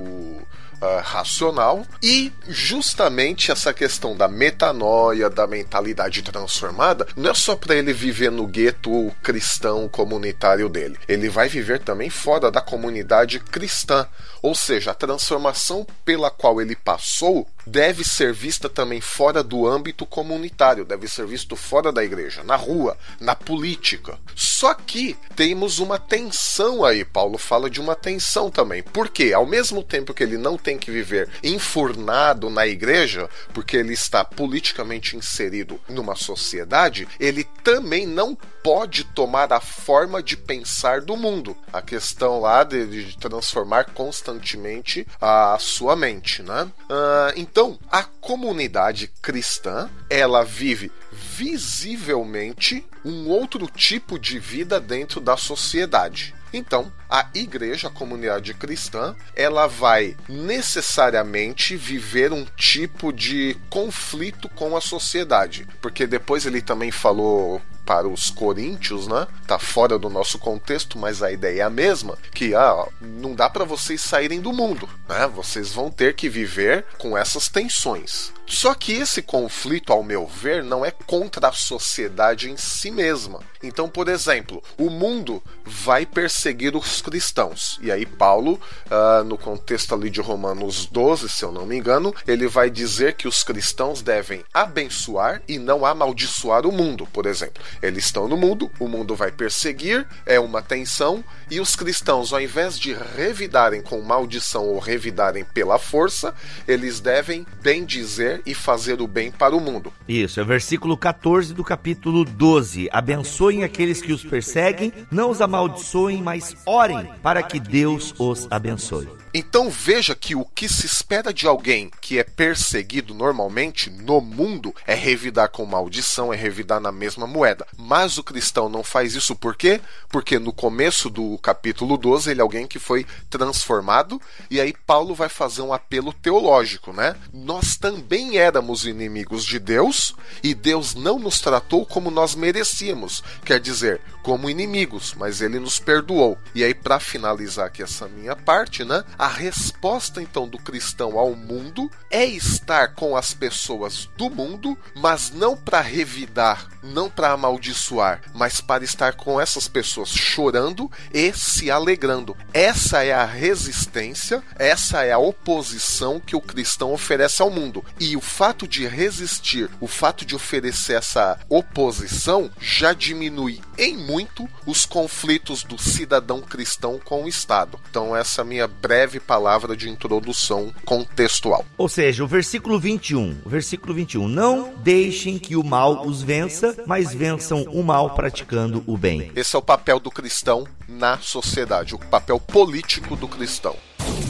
uh, 0.83 1.01
racional 1.03 1.87
e 2.03 2.33
justamente 2.49 3.53
essa 3.53 3.73
questão 3.73 4.17
da 4.17 4.27
metanoia, 4.27 5.31
da 5.31 5.47
mentalidade 5.47 6.23
transformada, 6.23 7.07
não 7.17 7.31
é 7.31 7.35
só 7.35 7.55
para 7.55 7.77
ele 7.77 7.93
viver 7.93 8.31
no 8.31 8.47
gueto 8.47 9.15
cristão 9.23 9.89
comunitário 9.89 10.69
dele. 10.69 10.99
Ele 11.07 11.29
vai 11.29 11.49
viver 11.49 11.79
também 11.79 12.11
fora 12.11 12.51
da 12.51 12.61
comunidade 12.61 13.39
cristã, 13.39 14.07
ou 14.43 14.55
seja, 14.55 14.91
a 14.91 14.95
transformação 14.95 15.87
pela 16.05 16.31
qual 16.31 16.61
ele 16.61 16.75
passou 16.75 17.49
deve 17.67 18.05
ser 18.05 18.33
vista 18.33 18.69
também 18.69 19.01
fora 19.01 19.43
do 19.43 19.67
âmbito 19.67 20.05
comunitário, 20.07 20.85
deve 20.85 21.09
ser 21.09 21.27
visto 21.27 21.57
fora 21.57 21.93
da 21.93 22.05
igreja, 22.05 22.43
na 22.43 22.57
rua, 22.57 22.97
na 23.21 23.35
política. 23.35 24.19
Só 24.35 24.75
que 24.75 25.17
temos 25.35 25.79
uma 25.79 25.99
tensão 25.99 26.85
aí, 26.85 27.05
Paulo 27.05 27.39
fala 27.39 27.69
de 27.69 27.81
uma 27.81 27.95
tensão 27.95 28.51
também. 28.51 28.83
Porque 28.83 29.33
ao 29.33 29.47
mesmo 29.47 29.83
tempo 29.83 30.15
que 30.15 30.23
ele 30.23 30.39
não 30.39 30.57
tem 30.57 30.79
que 30.79 30.91
viver 30.91 31.29
enfurnado 31.43 32.49
na 32.49 32.67
igreja, 32.67 33.29
porque 33.53 33.77
ele 33.77 33.93
está 33.93 34.25
politicamente 34.25 35.17
inserido 35.17 35.81
numa 35.89 36.15
sociedade, 36.15 37.09
ele 37.19 37.45
também 37.65 38.07
não 38.07 38.37
pode 38.63 39.05
tomar 39.05 39.53
a 39.53 39.61
forma 39.61 40.23
de 40.23 40.37
pensar 40.37 41.01
do 41.01 41.17
mundo. 41.17 41.57
A 41.73 41.83
questão 41.83 42.41
lá 42.41 42.63
de, 42.63 42.87
de 42.87 43.19
transformar 43.19 43.87
constantemente 43.93 45.07
a 45.21 45.57
sua 45.59 45.97
mente, 45.97 46.43
né? 46.43 46.71
Uh, 46.89 47.39
então, 47.53 47.79
a 47.91 48.03
comunidade 48.03 49.09
cristã, 49.21 49.91
ela 50.09 50.43
vive 50.43 50.91
visivelmente 51.13 52.83
um 53.05 53.29
outro 53.29 53.67
tipo 53.67 54.19
de 54.19 54.39
vida 54.39 54.81
dentro 54.81 55.21
da 55.21 55.37
sociedade. 55.37 56.35
Então, 56.51 56.91
a 57.13 57.29
igreja, 57.35 57.89
a 57.89 57.91
comunidade 57.91 58.55
cristã, 58.55 59.15
ela 59.37 59.67
vai 59.67 60.17
necessariamente 60.27 61.77
viver 61.77 62.33
um 62.33 62.47
tipo 62.57 63.13
de 63.13 63.55
conflito 63.69 64.49
com 64.49 64.75
a 64.75 64.81
sociedade, 64.81 65.69
porque 65.83 66.07
depois 66.07 66.47
ele 66.47 66.63
também 66.63 66.91
falou 66.91 67.61
para 67.85 68.09
os 68.09 68.31
coríntios, 68.31 69.07
né? 69.07 69.27
Tá 69.47 69.59
fora 69.59 69.99
do 69.99 70.09
nosso 70.09 70.39
contexto, 70.39 70.99
mas 70.99 71.23
a 71.23 71.31
ideia 71.31 71.61
é 71.61 71.65
a 71.65 71.69
mesma, 71.69 72.17
que 72.33 72.55
ah, 72.55 72.89
não 72.99 73.35
dá 73.35 73.51
para 73.51 73.65
vocês 73.65 74.01
saírem 74.01 74.41
do 74.41 74.53
mundo, 74.53 74.89
né? 75.07 75.27
Vocês 75.27 75.73
vão 75.73 75.91
ter 75.91 76.15
que 76.15 76.31
viver 76.31 76.87
com 76.97 77.19
essas 77.19 77.49
tensões. 77.49 78.33
Só 78.47 78.75
que 78.75 78.93
esse 78.93 79.21
conflito, 79.21 79.93
ao 79.93 80.03
meu 80.03 80.27
ver, 80.27 80.63
não 80.65 80.85
é 80.85 80.91
contra 80.91 81.49
a 81.49 81.53
sociedade 81.53 82.51
em 82.51 82.57
si 82.57 82.91
mesma. 82.91 83.41
Então, 83.63 83.89
por 83.89 84.09
exemplo, 84.09 84.63
o 84.79 84.91
mundo 84.91 85.43
vai 85.65 86.05
perseguir 86.05 86.75
os 86.77 87.01
cristãos. 87.03 87.79
E 87.83 87.91
aí, 87.91 88.07
Paulo, 88.07 88.59
uh, 88.87 89.25
no 89.25 89.37
contexto 89.37 89.95
ali 89.95 90.09
de 90.09 90.21
Romanos 90.21 90.87
12, 90.87 91.29
se 91.29 91.45
eu 91.45 91.53
não 91.53 91.67
me 91.67 91.77
engano, 91.77 92.15
ele 92.27 92.47
vai 92.47 92.71
dizer 92.71 93.15
que 93.15 93.29
os 93.29 93.43
cristãos 93.43 94.01
devem 94.01 94.45
abençoar 94.55 95.43
e 95.47 95.59
não 95.59 95.85
amaldiçoar 95.85 96.67
o 96.67 96.73
mundo, 96.73 97.07
por 97.13 97.27
exemplo. 97.27 97.63
Eles 97.83 98.07
estão 98.07 98.29
no 98.29 98.37
mundo, 98.37 98.71
o 98.79 98.89
mundo 98.89 99.15
vai 99.15 99.31
perseguir, 99.31 100.07
é 100.25 100.39
uma 100.39 100.63
tensão, 100.63 101.25
e 101.51 101.61
os 101.61 101.77
cristãos, 101.77 102.33
ao 102.33 102.41
invés 102.41 102.79
de 102.79 102.95
revidarem 102.95 103.83
com 103.83 104.01
maldição 104.01 104.67
ou 104.69 104.79
revidarem 104.79 105.45
pela 105.45 105.79
força, 105.79 106.35
eles 106.67 107.01
devem 107.01 107.47
bem 107.61 107.85
dizer 107.85 108.41
e 108.47 108.55
fazer 108.55 109.01
o 109.01 109.07
bem 109.07 109.31
para 109.31 109.57
o 109.57 109.61
mundo. 109.61 109.93
Isso, 110.09 110.39
é 110.41 110.43
o 110.43 110.47
versículo 110.47 110.97
14 110.97 111.53
do 111.53 111.65
capítulo 111.65 112.25
12. 112.25 112.89
Abençoem 112.93 113.65
aqueles 113.65 114.01
que 114.01 114.13
os 114.13 114.25
perseguem, 114.25 114.93
não 115.11 115.31
os 115.31 115.41
amaldiçoem, 115.41 116.23
mas 116.23 116.57
orem 116.65 116.92
para 117.23 117.43
que 117.43 117.61
Deus 117.61 118.15
os 118.19 118.47
abençoe. 118.51 119.22
Então 119.35 119.71
veja 119.71 120.15
que 120.15 120.35
o 120.35 120.45
que 120.45 120.69
se 120.69 120.85
espera 120.85 121.33
de 121.33 121.47
alguém 121.47 121.91
que 122.01 122.19
é 122.19 122.25
perseguido 122.25 123.15
normalmente 123.15 123.89
no 123.89 124.21
mundo 124.21 124.75
é 124.87 124.95
revidar 124.95 125.49
com 125.49 125.65
maldição, 125.65 126.33
é 126.33 126.37
revidar 126.37 126.81
na 126.81 126.93
mesma 126.93 127.27
moeda. 127.27 127.67
Mas 127.79 128.19
o 128.19 128.25
cristão 128.25 128.69
não 128.69 128.85
faz 128.85 129.15
isso 129.15 129.35
por 129.35 129.57
quê? 129.57 129.81
Porque 130.11 130.39
no 130.39 130.53
começo 130.53 131.09
do 131.09 131.39
capítulo 131.39 131.97
12 131.97 132.31
ele 132.31 132.41
é 132.41 132.43
alguém 132.43 132.67
que 132.67 132.79
foi 132.79 133.07
transformado 133.31 134.21
e 134.51 134.61
aí 134.61 134.75
Paulo 134.87 135.15
vai 135.15 135.31
fazer 135.31 135.63
um 135.63 135.73
apelo 135.73 136.13
teológico, 136.13 136.93
né? 136.93 137.17
Nós 137.33 137.77
também 137.77 138.37
éramos 138.37 138.85
inimigos 138.87 139.45
de 139.45 139.59
Deus 139.59 140.15
e 140.43 140.55
Deus 140.55 140.95
não 140.95 141.19
nos 141.19 141.41
tratou 141.41 141.87
como 141.87 142.11
nós 142.11 142.35
merecíamos, 142.35 143.23
quer 143.45 143.59
dizer, 143.59 144.01
como 144.23 144.51
inimigos, 144.51 145.15
mas 145.17 145.41
ele 145.41 145.59
nos 145.59 145.79
perdoou. 145.79 146.37
E 146.55 146.63
aí 146.63 146.75
para 146.75 147.01
finalizar 147.01 147.67
aqui 147.67 147.83
essa 147.83 148.07
minha 148.09 148.37
parte, 148.37 148.85
né? 148.85 149.03
A 149.23 149.29
resposta 149.29 150.21
então 150.21 150.49
do 150.49 150.59
cristão 150.59 151.17
ao 151.17 151.37
mundo 151.37 151.89
é 152.11 152.25
estar 152.25 152.89
com 152.89 153.17
as 153.17 153.33
pessoas 153.33 154.11
do 154.17 154.29
mundo, 154.29 154.77
mas 154.97 155.31
não 155.31 155.57
para 155.57 155.81
revidar, 155.81 156.67
não 156.83 157.09
para 157.09 157.31
amaldiçoar, 157.31 158.21
mas 158.35 158.61
para 158.61 158.83
estar 158.83 159.15
com 159.15 159.41
essas 159.41 159.69
pessoas 159.69 160.09
chorando 160.09 160.91
e 161.15 161.33
se 161.35 161.71
alegrando. 161.71 162.37
Essa 162.53 163.05
é 163.05 163.13
a 163.13 163.25
resistência, 163.25 164.43
essa 164.59 165.05
é 165.05 165.13
a 165.13 165.19
oposição 165.19 166.19
que 166.19 166.35
o 166.35 166.41
cristão 166.41 166.93
oferece 166.93 167.41
ao 167.43 167.49
mundo. 167.49 167.85
E 168.01 168.17
o 168.17 168.21
fato 168.21 168.67
de 168.67 168.89
resistir, 168.89 169.71
o 169.81 169.87
fato 169.87 170.25
de 170.25 170.35
oferecer 170.35 170.95
essa 170.95 171.39
oposição 171.49 172.51
já 172.59 172.93
diminui 172.93 173.61
em 173.79 173.97
muito 173.97 174.49
os 174.67 174.85
conflitos 174.85 175.63
do 175.63 175.81
cidadão 175.81 176.41
cristão 176.41 176.99
com 176.99 177.23
o 177.23 177.29
Estado. 177.29 177.79
Então 177.89 178.17
essa 178.17 178.41
é 178.41 178.45
minha 178.45 178.67
breve 178.67 179.12
breve 179.13 179.21
palavra 179.21 179.77
de 179.77 179.91
introdução 179.91 180.73
contextual. 180.85 181.65
Ou 181.77 181.89
seja, 181.89 182.25
o 182.25 182.27
versículo 182.27 182.79
21, 182.79 183.43
o 183.45 183.49
versículo 183.49 183.93
21, 183.93 184.29
não 184.29 184.73
deixem 184.79 185.39
que 185.39 185.57
o 185.57 185.63
mal 185.63 186.07
os 186.07 186.23
vença, 186.23 186.83
mas 186.87 187.13
vençam 187.13 187.65
o 187.65 187.83
mal 187.83 188.15
praticando 188.15 188.83
o 188.87 188.97
bem. 188.97 189.31
Esse 189.37 189.57
é 189.57 189.59
o 189.59 189.63
papel 189.63 190.01
do 190.01 190.11
cristão 190.11 190.67
na 190.89 191.19
sociedade, 191.19 191.95
o 191.95 191.99
papel 191.99 192.41
político 192.41 193.17
do 193.17 193.29
cristão. 193.29 193.77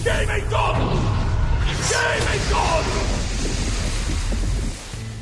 Game 0.02 0.26
Game 1.88 3.21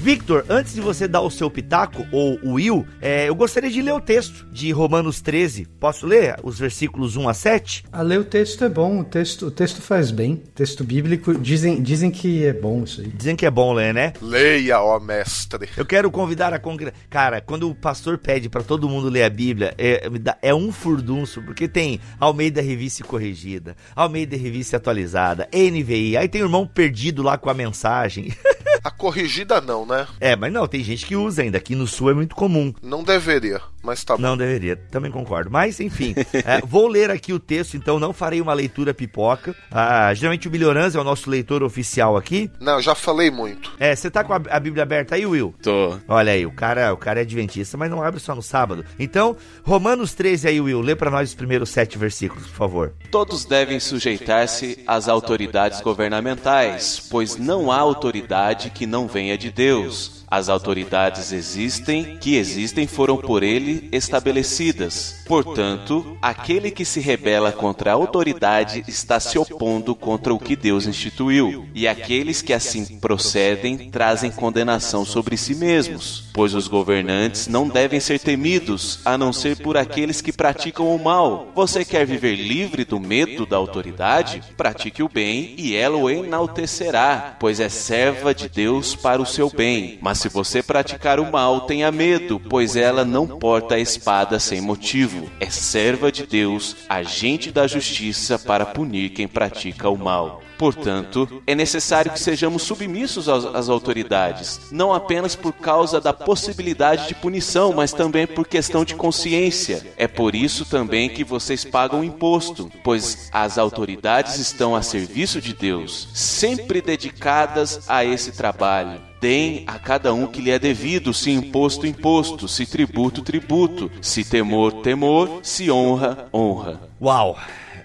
Victor, 0.00 0.46
antes 0.48 0.72
de 0.72 0.80
você 0.80 1.06
dar 1.06 1.20
o 1.20 1.30
seu 1.30 1.50
pitaco, 1.50 2.06
ou 2.10 2.38
o 2.42 2.52
Will, 2.54 2.86
é, 3.02 3.28
eu 3.28 3.34
gostaria 3.34 3.70
de 3.70 3.82
ler 3.82 3.92
o 3.92 4.00
texto 4.00 4.46
de 4.50 4.72
Romanos 4.72 5.20
13. 5.20 5.66
Posso 5.78 6.06
ler 6.06 6.36
os 6.42 6.58
versículos 6.58 7.16
1 7.16 7.28
a 7.28 7.34
7? 7.34 7.84
A 7.92 8.00
ler 8.00 8.18
o 8.18 8.24
texto 8.24 8.64
é 8.64 8.68
bom, 8.70 9.00
o 9.00 9.04
texto, 9.04 9.48
o 9.48 9.50
texto 9.50 9.82
faz 9.82 10.10
bem. 10.10 10.36
Texto 10.54 10.82
bíblico, 10.84 11.34
dizem, 11.34 11.82
dizem 11.82 12.10
que 12.10 12.46
é 12.46 12.52
bom 12.54 12.82
isso 12.82 13.02
aí. 13.02 13.08
Dizem 13.08 13.36
que 13.36 13.44
é 13.44 13.50
bom 13.50 13.74
ler, 13.74 13.92
né? 13.92 14.14
Leia, 14.22 14.80
ó 14.80 14.98
mestre. 14.98 15.68
Eu 15.76 15.84
quero 15.84 16.10
convidar 16.10 16.54
a 16.54 16.58
congregação. 16.58 16.98
Cara, 17.10 17.42
quando 17.42 17.68
o 17.68 17.74
pastor 17.74 18.16
pede 18.16 18.48
para 18.48 18.62
todo 18.62 18.88
mundo 18.88 19.10
ler 19.10 19.24
a 19.24 19.30
Bíblia, 19.30 19.74
é, 19.76 20.08
é 20.40 20.54
um 20.54 20.72
furdunço, 20.72 21.42
porque 21.42 21.68
tem 21.68 22.00
Almeida 22.18 22.62
Revista 22.62 23.04
Corrigida, 23.04 23.76
Almeida 23.94 24.34
Revista 24.34 24.78
Atualizada, 24.78 25.46
NVI, 25.52 26.16
aí 26.16 26.26
tem 26.26 26.40
o 26.40 26.46
irmão 26.46 26.66
perdido 26.66 27.22
lá 27.22 27.36
com 27.36 27.50
a 27.50 27.54
mensagem. 27.54 28.32
A 28.82 28.90
corrigida 28.90 29.60
não, 29.60 29.84
né? 29.84 30.06
É, 30.18 30.34
mas 30.34 30.52
não, 30.52 30.66
tem 30.66 30.82
gente 30.82 31.04
que 31.04 31.14
usa 31.14 31.42
ainda. 31.42 31.58
Aqui 31.58 31.74
no 31.74 31.86
sul 31.86 32.10
é 32.10 32.14
muito 32.14 32.34
comum. 32.34 32.72
Não 32.82 33.02
deveria, 33.02 33.60
mas 33.82 34.02
tá 34.02 34.16
bom. 34.16 34.22
Não 34.22 34.36
deveria, 34.36 34.76
também 34.76 35.10
concordo. 35.10 35.50
Mas, 35.50 35.80
enfim, 35.80 36.14
é, 36.44 36.60
vou 36.64 36.88
ler 36.88 37.10
aqui 37.10 37.32
o 37.32 37.38
texto, 37.38 37.76
então 37.76 37.98
não 37.98 38.12
farei 38.12 38.40
uma 38.40 38.54
leitura 38.54 38.94
pipoca. 38.94 39.54
Ah, 39.70 40.12
geralmente 40.14 40.48
o 40.48 40.50
Melhorança 40.50 40.96
é 40.96 41.00
o 41.00 41.04
nosso 41.04 41.28
leitor 41.28 41.62
oficial 41.62 42.16
aqui. 42.16 42.50
Não, 42.58 42.80
já 42.80 42.94
falei 42.94 43.30
muito. 43.30 43.72
É, 43.78 43.94
você 43.94 44.10
tá 44.10 44.24
com 44.24 44.32
a, 44.32 44.40
a, 44.48 44.60
Bíblia 44.60 44.82
aberta 44.82 45.14
aí, 45.14 45.26
Will? 45.26 45.54
Tô. 45.62 45.98
Olha 46.08 46.32
aí, 46.32 46.46
o 46.46 46.52
cara, 46.52 46.92
o 46.92 46.96
cara 46.96 47.20
é 47.20 47.22
adventista, 47.22 47.76
mas 47.76 47.90
não 47.90 48.02
abre 48.02 48.20
só 48.20 48.34
no 48.34 48.42
sábado. 48.42 48.84
Então, 48.98 49.36
Romanos 49.62 50.14
13 50.14 50.48
aí, 50.48 50.60
Will, 50.60 50.80
lê 50.80 50.96
para 50.96 51.10
nós 51.10 51.30
os 51.30 51.34
primeiros 51.34 51.68
sete 51.68 51.98
versículos, 51.98 52.46
por 52.46 52.56
favor. 52.56 52.94
Todos 53.10 53.44
devem 53.44 53.78
sujeitar-se 53.78 54.82
às 54.86 55.08
autoridades 55.08 55.80
governamentais, 55.80 57.06
pois 57.10 57.36
não 57.36 57.70
há 57.70 57.78
autoridade 57.78 58.69
que 58.70 58.86
não 58.86 59.06
venha 59.06 59.36
de 59.36 59.50
Deus. 59.50 60.19
As 60.30 60.48
autoridades 60.48 61.32
existem, 61.32 62.16
que 62.18 62.36
existem 62.36 62.86
foram 62.86 63.16
por 63.16 63.42
ele 63.42 63.88
estabelecidas. 63.90 65.24
Portanto, 65.26 66.16
aquele 66.22 66.70
que 66.70 66.84
se 66.84 67.00
rebela 67.00 67.50
contra 67.50 67.90
a 67.90 67.94
autoridade 67.94 68.84
está 68.86 69.18
se 69.18 69.38
opondo 69.38 69.94
contra 69.94 70.32
o 70.32 70.38
que 70.38 70.54
Deus 70.54 70.86
instituiu, 70.86 71.66
e 71.74 71.88
aqueles 71.88 72.42
que 72.42 72.52
assim 72.52 72.98
procedem 73.00 73.90
trazem 73.90 74.30
condenação 74.30 75.04
sobre 75.04 75.36
si 75.36 75.54
mesmos, 75.54 76.24
pois 76.32 76.54
os 76.54 76.68
governantes 76.68 77.48
não 77.48 77.68
devem 77.68 77.98
ser 77.98 78.20
temidos, 78.20 79.00
a 79.04 79.18
não 79.18 79.32
ser 79.32 79.56
por 79.56 79.76
aqueles 79.76 80.20
que 80.20 80.32
praticam 80.32 80.94
o 80.94 81.02
mal. 81.02 81.50
Você 81.56 81.84
quer 81.84 82.06
viver 82.06 82.36
livre 82.36 82.84
do 82.84 83.00
medo 83.00 83.44
da 83.44 83.56
autoridade? 83.56 84.42
Pratique 84.56 85.02
o 85.02 85.08
bem 85.08 85.54
e 85.58 85.74
ela 85.74 85.96
o 85.96 86.08
enaltecerá, 86.08 87.36
pois 87.40 87.58
é 87.58 87.68
serva 87.68 88.32
de 88.32 88.48
Deus 88.48 88.94
para 88.94 89.20
o 89.20 89.26
seu 89.26 89.50
bem. 89.50 89.98
Mas 90.00 90.19
se 90.20 90.28
você 90.28 90.62
praticar 90.62 91.18
o 91.18 91.32
mal, 91.32 91.62
tenha 91.62 91.90
medo, 91.90 92.38
pois 92.38 92.76
ela 92.76 93.06
não 93.06 93.26
porta 93.26 93.76
a 93.76 93.78
espada 93.78 94.38
sem 94.38 94.60
motivo. 94.60 95.30
É 95.40 95.48
serva 95.48 96.12
de 96.12 96.26
Deus, 96.26 96.76
agente 96.90 97.50
da 97.50 97.66
justiça 97.66 98.38
para 98.38 98.66
punir 98.66 99.14
quem 99.14 99.26
pratica 99.26 99.88
o 99.88 99.96
mal. 99.96 100.42
Portanto, 100.58 101.42
é 101.46 101.54
necessário 101.54 102.12
que 102.12 102.20
sejamos 102.20 102.64
submissos 102.64 103.30
às 103.30 103.70
autoridades, 103.70 104.60
não 104.70 104.92
apenas 104.92 105.34
por 105.34 105.54
causa 105.54 105.98
da 106.02 106.12
possibilidade 106.12 107.08
de 107.08 107.14
punição, 107.14 107.72
mas 107.72 107.94
também 107.94 108.26
por 108.26 108.46
questão 108.46 108.84
de 108.84 108.94
consciência. 108.94 109.86
É 109.96 110.06
por 110.06 110.34
isso 110.34 110.66
também 110.66 111.08
que 111.08 111.24
vocês 111.24 111.64
pagam 111.64 112.04
imposto, 112.04 112.70
pois 112.84 113.30
as 113.32 113.56
autoridades 113.56 114.36
estão 114.36 114.76
a 114.76 114.82
serviço 114.82 115.40
de 115.40 115.54
Deus, 115.54 116.08
sempre 116.12 116.82
dedicadas 116.82 117.88
a 117.88 118.04
esse 118.04 118.32
trabalho. 118.32 119.09
Deem 119.20 119.64
a 119.66 119.78
cada 119.78 120.14
um 120.14 120.26
que 120.26 120.40
lhe 120.40 120.50
é 120.50 120.58
devido, 120.58 121.12
se 121.12 121.30
imposto, 121.30 121.86
imposto, 121.86 122.48
se 122.48 122.64
tributo, 122.64 123.22
tributo, 123.22 123.90
se 124.00 124.24
temor, 124.24 124.80
temor, 124.82 125.40
se 125.42 125.70
honra, 125.70 126.28
honra. 126.32 126.80
Uau! 127.00 127.36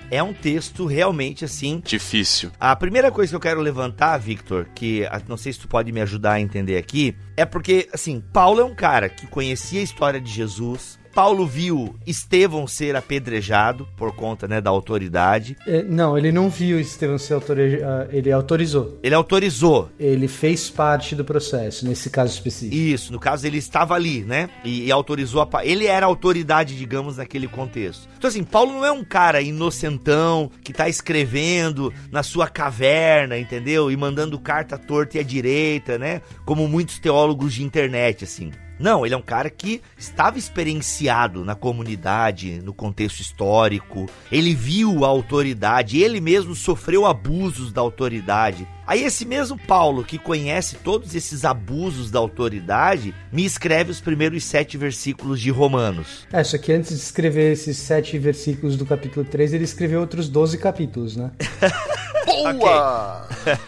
é 0.09 0.21
um 0.21 0.33
texto 0.33 0.85
realmente 0.85 1.45
assim. 1.45 1.81
Difícil. 1.83 2.51
A 2.59 2.75
primeira 2.75 3.11
coisa 3.11 3.31
que 3.31 3.35
eu 3.35 3.39
quero 3.39 3.59
levantar, 3.59 4.17
Victor, 4.17 4.67
que 4.75 5.05
ah, 5.05 5.21
não 5.27 5.37
sei 5.37 5.53
se 5.53 5.59
tu 5.59 5.67
pode 5.67 5.91
me 5.91 6.01
ajudar 6.01 6.33
a 6.33 6.41
entender 6.41 6.77
aqui, 6.77 7.15
é 7.35 7.45
porque, 7.45 7.89
assim, 7.93 8.21
Paulo 8.33 8.61
é 8.61 8.63
um 8.63 8.75
cara 8.75 9.09
que 9.09 9.27
conhecia 9.27 9.79
a 9.79 9.83
história 9.83 10.21
de 10.21 10.31
Jesus, 10.31 10.99
Paulo 11.15 11.47
viu 11.47 11.95
Estevão 12.05 12.67
ser 12.67 12.93
apedrejado 12.93 13.87
por 13.95 14.13
conta 14.13 14.49
né, 14.49 14.59
da 14.59 14.69
autoridade. 14.69 15.55
É, 15.65 15.81
não, 15.81 16.17
ele 16.17 16.29
não 16.29 16.49
viu 16.49 16.77
Estevão 16.77 17.17
ser 17.17 17.35
autorizado, 17.35 18.09
ele 18.11 18.29
autorizou. 18.33 18.99
Ele 19.01 19.15
autorizou. 19.15 19.89
Ele 19.97 20.27
fez 20.27 20.69
parte 20.69 21.15
do 21.15 21.23
processo, 21.23 21.87
nesse 21.87 22.09
caso 22.09 22.33
específico. 22.33 22.75
Isso, 22.75 23.13
no 23.13 23.19
caso 23.19 23.47
ele 23.47 23.57
estava 23.57 23.95
ali, 23.95 24.25
né? 24.25 24.49
E, 24.65 24.87
e 24.87 24.91
autorizou 24.91 25.41
a. 25.41 25.65
Ele 25.65 25.85
era 25.85 26.05
autoridade, 26.05 26.77
digamos, 26.77 27.15
naquele 27.15 27.47
contexto. 27.47 28.09
Então, 28.17 28.27
assim, 28.27 28.43
Paulo 28.43 28.73
não 28.73 28.85
é 28.85 28.91
um 28.91 29.03
cara 29.03 29.41
inocentão 29.41 30.51
que 30.61 30.73
tá 30.73 30.89
escrevendo 30.89 31.93
na 32.11 32.23
sua 32.23 32.49
caverna, 32.49 33.37
entendeu? 33.37 33.89
E 33.89 33.95
mandando 33.95 34.37
carta 34.37 34.77
torta 34.77 35.15
e 35.15 35.21
à 35.21 35.23
direita, 35.23 35.97
né? 35.97 36.21
Como 36.43 36.67
muitos 36.67 36.99
teólogos 36.99 37.53
de 37.53 37.63
internet, 37.63 38.25
assim. 38.25 38.51
Não, 38.79 39.05
ele 39.05 39.15
é 39.15 39.17
um 39.17 39.21
cara 39.21 39.49
que 39.49 39.81
estava 39.97 40.37
experienciado 40.37 41.45
na 41.45 41.55
comunidade, 41.55 42.61
no 42.61 42.73
contexto 42.73 43.21
histórico. 43.21 44.05
Ele 44.31 44.53
viu 44.53 45.05
a 45.05 45.07
autoridade, 45.07 46.01
ele 46.01 46.19
mesmo 46.19 46.53
sofreu 46.55 47.05
abusos 47.05 47.71
da 47.71 47.81
autoridade. 47.81 48.67
Aí 48.87 49.03
esse 49.03 49.25
mesmo 49.25 49.57
Paulo, 49.57 50.03
que 50.03 50.19
conhece 50.19 50.75
todos 50.75 51.15
esses 51.15 51.43
abusos 51.43 52.11
da 52.11 52.19
autoridade, 52.19 53.15
me 53.31 53.43
escreve 53.43 53.89
os 53.89 53.99
primeiros 53.99 54.43
sete 54.43 54.77
versículos 54.77 55.41
de 55.41 55.49
Romanos. 55.49 56.27
É, 56.31 56.43
só 56.43 56.57
que 56.57 56.71
antes 56.71 56.89
de 56.89 57.01
escrever 57.01 57.51
esses 57.53 57.77
sete 57.77 58.17
versículos 58.19 58.77
do 58.77 58.85
capítulo 58.85 59.25
3, 59.25 59.53
ele 59.53 59.63
escreveu 59.63 60.01
outros 60.01 60.29
12 60.29 60.57
capítulos, 60.59 61.15
né? 61.15 61.31
Boa! 62.25 63.27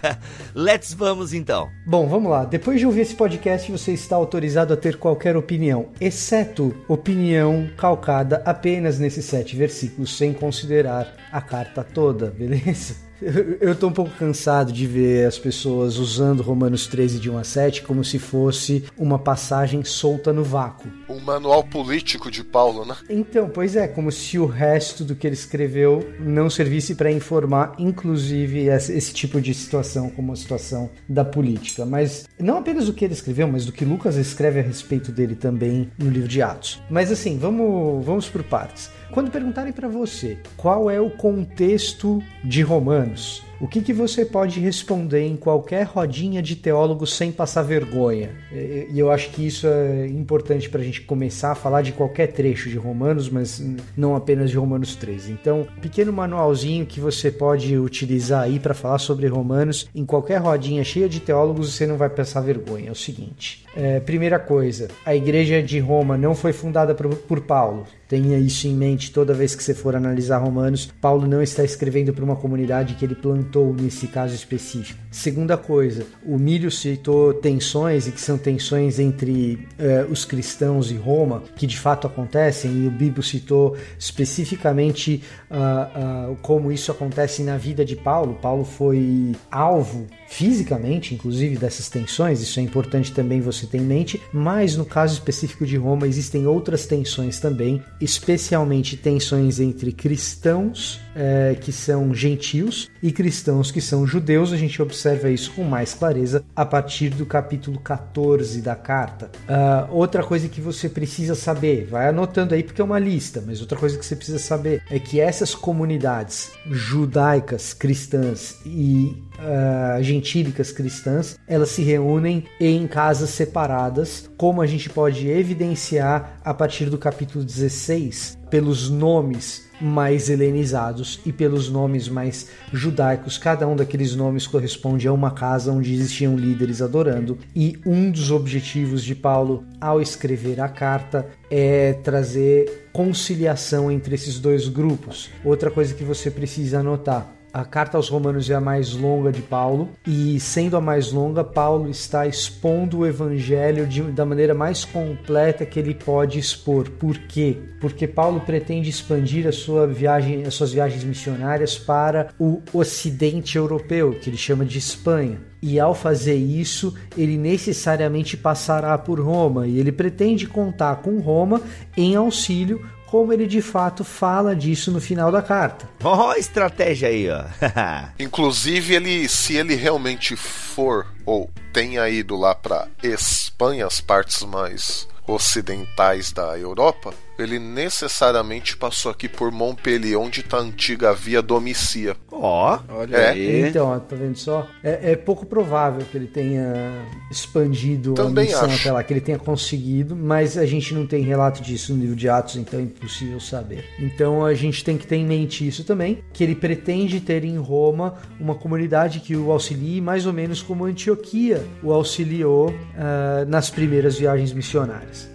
Let's 0.54 0.94
vamos 0.94 1.34
então. 1.34 1.70
Bom, 1.86 2.08
vamos 2.08 2.30
lá. 2.30 2.46
Depois 2.46 2.80
de 2.80 2.86
ouvir 2.86 3.02
esse 3.02 3.16
podcast, 3.16 3.72
você 3.72 3.94
está 3.94 4.16
autorizado 4.16 4.74
a 4.74 4.78
ter 4.78 4.98
qualquer 4.98 5.36
opinião, 5.36 5.90
exceto 6.00 6.76
opinião 6.88 7.70
calcada 7.78 8.42
apenas 8.46 9.00
nesses 9.00 9.26
sete 9.26 9.56
versículos, 9.56 10.16
sem 10.16 10.34
considerar 10.34 11.16
a 11.32 11.42
carta 11.42 11.84
toda, 11.84 12.30
beleza? 12.30 13.07
Eu 13.60 13.76
tô 13.76 13.88
um 13.88 13.92
pouco 13.92 14.12
cansado 14.12 14.72
de 14.72 14.86
ver 14.86 15.26
as 15.26 15.38
pessoas 15.38 15.98
usando 15.98 16.44
Romanos 16.44 16.88
13 16.88 17.20
de 17.20 17.30
1 17.30 17.38
a 17.38 17.44
7 17.44 17.82
como 17.84 18.04
se 18.04 18.20
fosse 18.20 18.84
uma 18.98 19.18
passagem 19.18 19.84
solta 19.84 20.32
no 20.32 20.44
vácuo. 20.44 20.92
Um 21.10 21.20
manual 21.20 21.64
político 21.64 22.30
de 22.30 22.44
Paulo, 22.44 22.86
né? 22.86 22.96
Então, 23.10 23.50
pois 23.50 23.76
é, 23.76 23.88
como 23.88 24.12
se 24.12 24.38
o 24.38 24.46
resto 24.46 25.04
do 25.04 25.16
que 25.16 25.28
ele 25.28 25.34
escreveu 25.34 26.08
não 26.20 26.50
servisse 26.50 26.96
para 26.96 27.12
informar, 27.12 27.74
inclusive, 27.80 28.68
esse 28.68 29.14
tipo 29.14 29.42
de 29.42 29.54
situação, 29.54 30.10
como 30.10 30.34
a 30.34 30.36
situação 30.36 30.90
da 31.08 31.26
política. 31.26 31.86
Mas 31.86 32.28
não 32.40 32.58
apenas 32.58 32.86
do 32.86 32.94
que 32.94 33.06
ele 33.06 33.14
escreveu, 33.14 33.48
mas 33.48 33.66
do 33.66 33.72
que 33.72 33.86
Lucas 33.86 34.16
escreve 34.16 34.60
a 34.60 34.64
respeito 34.64 35.12
dele 35.12 35.36
também 35.36 35.90
no 35.98 36.10
livro 36.10 36.28
de 36.28 36.42
Atos. 36.42 36.82
Mas 36.90 37.12
assim, 37.12 37.38
vamos, 37.38 38.06
vamos 38.06 38.30
por 38.30 38.44
partes. 38.44 38.90
Quando 39.12 39.32
perguntarem 39.32 39.74
para 39.74 39.88
você 39.88 40.38
qual 40.56 40.90
é 40.92 41.00
o 41.00 41.10
contexto 41.10 42.22
de 42.44 42.62
Romanos, 42.62 43.44
o 43.60 43.68
que, 43.68 43.82
que 43.82 43.94
você 43.94 44.24
pode 44.24 44.60
responder 44.60 45.26
em 45.26 45.36
qualquer 45.36 45.84
rodinha 45.84 46.42
de 46.42 46.56
teólogo 46.56 47.08
sem 47.08 47.32
passar 47.32 47.64
vergonha? 47.64 48.30
E 48.52 48.98
eu 48.98 49.12
acho 49.12 49.30
que 49.32 49.46
isso 49.46 49.66
é 49.68 50.08
importante 50.08 50.70
para 50.70 50.82
a 50.82 50.84
gente 50.84 51.02
começar 51.02 51.52
a 51.52 51.56
falar 51.56 51.82
de 51.82 51.92
qualquer 51.92 52.28
trecho 52.28 52.70
de 52.70 52.78
Romanos, 52.78 53.30
mas 53.30 53.64
não 53.96 54.16
apenas 54.16 54.52
de 54.52 54.58
Romanos 54.58 54.96
13. 54.96 55.32
Então, 55.32 55.68
pequeno 55.82 56.14
manualzinho 56.14 56.86
que 56.86 57.00
você 57.00 57.32
pode 57.32 57.78
utilizar 57.78 58.44
aí 58.44 58.60
para 58.60 58.74
falar 58.74 59.00
sobre 59.00 59.28
Romanos 59.28 59.90
em 59.96 60.06
qualquer 60.06 60.38
rodinha 60.38 60.84
cheia 60.84 61.10
de 61.10 61.20
teólogos 61.20 61.74
você 61.74 61.88
não 61.88 61.98
vai 61.98 62.10
passar 62.10 62.42
vergonha. 62.42 62.90
É 62.90 62.92
o 62.92 62.96
seguinte: 62.96 63.66
é, 63.76 64.00
primeira 64.00 64.38
coisa, 64.38 64.88
a 65.06 65.16
igreja 65.16 65.64
de 65.64 65.80
Roma 65.80 66.18
não 66.18 66.36
foi 66.36 66.54
fundada 66.54 66.94
por, 66.94 67.14
por 67.16 67.42
Paulo. 67.42 67.86
Tenha 68.08 68.38
isso 68.38 68.68
em 68.68 68.74
mente 68.74 69.12
toda 69.12 69.34
vez 69.34 69.54
que 69.54 69.62
você 69.62 69.74
for 69.74 69.96
analisar 69.96 70.38
Romanos. 70.38 70.90
Paulo 71.02 71.28
não 71.28 71.42
está 71.42 71.64
escrevendo 71.64 72.14
para 72.14 72.24
uma 72.24 72.38
comunidade 72.38 72.94
que 72.94 73.04
ele 73.04 73.16
plantou 73.16 73.47
nesse 73.56 74.08
caso 74.08 74.36
específico. 74.36 75.00
Segunda 75.12 75.58
coisa, 75.58 76.06
o 76.24 76.38
Milho 76.38 76.70
citou 76.70 77.34
tensões 77.34 78.08
e 78.08 78.12
que 78.12 78.22
são 78.22 78.38
tensões 78.38 79.00
entre 79.00 79.68
uh, 79.80 80.12
os 80.12 80.26
cristãos 80.26 80.92
e 80.92 80.96
Roma, 80.96 81.44
que 81.56 81.66
de 81.66 81.78
fato 81.78 82.06
acontecem, 82.06 82.72
e 82.72 82.88
o 82.88 82.92
Bíblia 82.92 83.24
citou 83.24 83.76
especificamente 83.98 85.24
uh, 85.50 86.32
uh, 86.32 86.36
como 86.42 86.72
isso 86.72 86.92
acontece 86.92 87.42
na 87.42 87.58
vida 87.58 87.84
de 87.84 87.96
Paulo. 87.96 88.38
Paulo 88.42 88.64
foi 88.64 89.32
alvo 89.50 90.06
fisicamente, 90.28 91.16
inclusive, 91.16 91.58
dessas 91.58 91.90
tensões, 91.90 92.42
isso 92.42 92.60
é 92.60 92.64
importante 92.64 93.12
também 93.14 93.40
você 93.40 93.66
ter 93.66 93.78
em 93.78 93.82
mente, 93.82 94.22
mas 94.32 94.76
no 94.76 94.86
caso 94.86 95.14
específico 95.14 95.66
de 95.66 95.78
Roma 95.78 96.08
existem 96.08 96.46
outras 96.46 96.86
tensões 96.86 97.40
também, 97.40 97.82
especialmente 98.00 98.98
tensões 98.98 99.60
entre 99.60 99.92
cristãos 99.92 101.00
é, 101.16 101.56
que 101.60 101.72
são 101.72 102.14
gentios 102.14 102.90
e 103.02 103.12
cristãos 103.12 103.37
que 103.72 103.82
são 103.82 104.06
judeus. 104.06 104.52
A 104.52 104.58
gente 104.58 104.82
observa 104.82 105.30
isso 105.30 105.52
com 105.52 105.64
mais 105.64 105.94
clareza 105.94 106.44
a 106.56 106.66
partir 106.66 107.10
do 107.10 107.26
capítulo 107.26 107.80
14 107.80 108.62
da 108.62 108.76
carta. 108.76 109.32
Uh, 109.48 109.94
outra 109.94 110.24
coisa 110.24 110.50
que 110.50 110.60
você 110.60 110.90
precisa 110.90 111.36
saber, 111.36 111.86
vai 111.86 112.10
anotando 112.10 112.54
aí 112.54 112.64
porque 112.64 112.82
é 112.82 112.84
uma 112.84 113.00
lista, 113.00 113.44
mas 113.46 113.62
outra 113.62 113.78
coisa 113.78 113.98
que 113.98 114.06
você 114.06 114.16
precisa 114.16 114.40
saber 114.40 114.82
é 114.90 115.00
que 115.00 115.20
essas 115.20 115.54
comunidades 115.54 116.52
judaicas, 116.70 117.74
cristãs 117.74 118.58
e 118.66 119.16
uh, 119.38 120.04
gentílicas 120.04 120.72
cristãs, 120.72 121.38
elas 121.48 121.70
se 121.70 121.82
reúnem 121.82 122.44
em 122.60 122.88
casas 122.88 123.30
separadas, 123.30 124.30
como 124.38 124.62
a 124.62 124.68
gente 124.68 124.90
pode 124.90 125.28
evidenciar 125.28 126.40
a 126.44 126.54
partir 126.54 126.90
do 126.90 126.98
capítulo 126.98 127.44
16, 127.44 128.38
pelos 128.50 128.90
nomes 128.90 129.67
mais 129.80 130.30
helenizados 130.30 131.20
e 131.26 131.32
pelos 131.32 131.70
nomes 131.70 132.10
mais 132.10 132.50
judaicos. 132.74 133.38
Cada 133.38 133.68
um 133.68 133.76
daqueles 133.76 134.16
nomes 134.16 134.48
corresponde 134.48 135.08
a 135.08 135.14
uma 135.14 135.32
casa 135.32 135.72
onde 135.72 135.94
existiam 135.94 136.36
líderes 136.36 136.82
adorando. 136.82 137.38
E 137.56 137.80
um 137.86 138.10
dos 138.10 138.32
objetivos 138.32 139.04
de 139.04 139.16
Paulo 139.16 139.64
ao 139.80 140.02
escrever 140.02 140.60
a 140.60 140.70
carta 140.70 141.28
é 141.50 141.94
trazer 141.94 142.90
conciliação 142.92 143.92
entre 143.92 144.16
esses 144.16 144.40
dois 144.40 144.68
grupos. 144.68 145.30
Outra 145.44 145.70
coisa 145.70 145.94
que 145.94 146.04
você 146.04 146.32
precisa 146.32 146.80
anotar: 146.80 147.37
a 147.58 147.66
carta 147.66 147.98
aos 147.98 148.08
Romanos 148.08 148.48
é 148.52 148.54
a 148.54 148.62
mais 148.62 148.94
longa 148.94 149.32
de 149.32 149.42
Paulo, 149.42 149.90
e 150.06 150.40
sendo 150.40 150.78
a 150.78 150.82
mais 150.82 151.12
longa, 151.12 151.44
Paulo 151.44 151.90
está 151.90 152.28
expondo 152.28 153.00
o 153.00 153.06
evangelho 153.08 153.88
de, 153.88 154.04
da 154.04 154.24
maneira 154.24 154.54
mais 154.54 154.86
completa 154.86 155.66
que 155.66 155.80
ele 155.80 155.96
pode 155.96 156.38
expor. 156.38 156.88
Por 156.92 157.18
quê? 157.18 157.58
Porque 157.82 158.08
Paulo 158.08 158.42
pretende 158.42 158.92
expandir 158.92 159.48
a 159.48 159.52
sua 159.52 159.88
viagem, 159.88 160.44
as 160.46 160.54
suas 160.54 160.72
viagens 160.72 161.04
missionárias 161.04 161.80
para 161.80 162.28
o 162.40 162.62
ocidente 162.72 163.58
europeu, 163.58 164.12
que 164.12 164.30
ele 164.30 164.38
chama 164.38 164.64
de 164.64 164.78
Espanha. 164.78 165.40
E 165.60 165.80
ao 165.80 165.96
fazer 165.96 166.36
isso, 166.36 166.94
ele 167.18 167.40
necessariamente 167.40 168.38
passará 168.38 168.96
por 169.00 169.20
Roma, 169.20 169.66
e 169.66 169.80
ele 169.80 169.92
pretende 169.92 170.46
contar 170.46 170.98
com 170.98 171.18
Roma 171.20 171.60
em 171.98 172.16
auxílio 172.16 172.86
como 173.08 173.34
ele 173.34 173.48
de 173.48 173.62
fato 173.62 174.04
fala 174.04 174.56
disso 174.56 174.92
no 174.92 175.02
final 175.02 175.32
da 175.32 175.42
carta. 175.42 175.90
Ó, 176.04 176.30
oh, 176.30 176.34
estratégia 176.34 177.10
aí, 177.10 177.30
ó. 177.30 177.44
Inclusive, 178.20 178.96
ele, 178.96 179.28
se 179.28 179.56
ele 179.56 179.76
realmente 179.76 180.36
for 180.36 181.08
ou 181.26 181.50
tenha 181.74 182.08
ido 182.10 182.36
lá 182.36 182.54
para 182.54 182.88
Espanha, 183.02 183.86
as 183.86 184.00
partes 184.00 184.44
mais 184.44 185.08
ocidentais 185.28 186.32
da 186.32 186.58
Europa, 186.58 187.14
ele 187.38 187.60
necessariamente 187.60 188.76
passou 188.76 189.12
aqui 189.12 189.28
por 189.28 189.52
Montpellier, 189.52 190.20
onde 190.20 190.42
está 190.42 190.58
a 190.58 190.62
antiga 190.62 191.14
via 191.14 191.42
Domicia. 191.42 192.16
Ó, 192.32 192.80
oh, 192.90 192.94
olha 193.00 193.16
é. 193.16 193.30
aí. 193.30 193.62
Então, 193.68 194.00
tá 194.00 194.16
vendo 194.16 194.38
só? 194.38 194.68
É, 194.84 195.12
é, 195.12 195.16
pouco 195.16 195.46
provável 195.46 196.06
que 196.10 196.18
ele 196.18 196.28
tenha 196.28 196.94
expandido 197.32 198.14
Também 198.14 198.46
a 198.46 198.48
missão 198.48 198.66
acho. 198.66 198.82
até 198.82 198.92
lá, 198.92 199.04
que 199.04 199.14
ele 199.14 199.22
tenha 199.22 199.40
conseguido, 199.40 200.16
mas 200.16 200.58
a 200.58 200.66
gente 200.66 200.94
não 200.94 201.06
tem 201.06 201.24
relato 201.24 201.62
disso 201.62 201.94
no 201.94 202.02
livro 202.02 202.16
de 202.16 202.30
Atos, 202.30 202.56
então 202.56 202.80
é 202.80 202.84
impossível 202.84 203.40
saber. 203.40 203.86
Então 204.00 204.46
a 204.46 204.54
gente 204.54 204.84
tem 204.84 204.98
que 204.98 205.08
ter 205.08 205.18
em 205.18 205.26
mente 205.26 205.68
isso 205.68 205.84
também, 205.84 206.24
que 206.34 206.44
ele 206.44 206.56
pretende 206.56 207.20
ter 207.20 207.44
em 207.44 207.58
Roma 207.58 208.16
uma 208.40 208.56
comunidade 208.56 209.20
que 209.20 209.36
o 209.36 209.52
auxilie 209.52 210.02
mais 210.02 210.26
ou 210.26 210.34
menos 210.34 210.62
como 210.62 210.86
Antioquia 210.86 211.66
o 211.82 211.92
auxiliou 211.92 212.70
uh, 212.70 213.46
nas 213.48 213.70
primeiras 213.70 214.18
viagens 214.18 214.54
missionárias. 214.54 215.30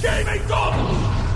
Game 0.00 1.31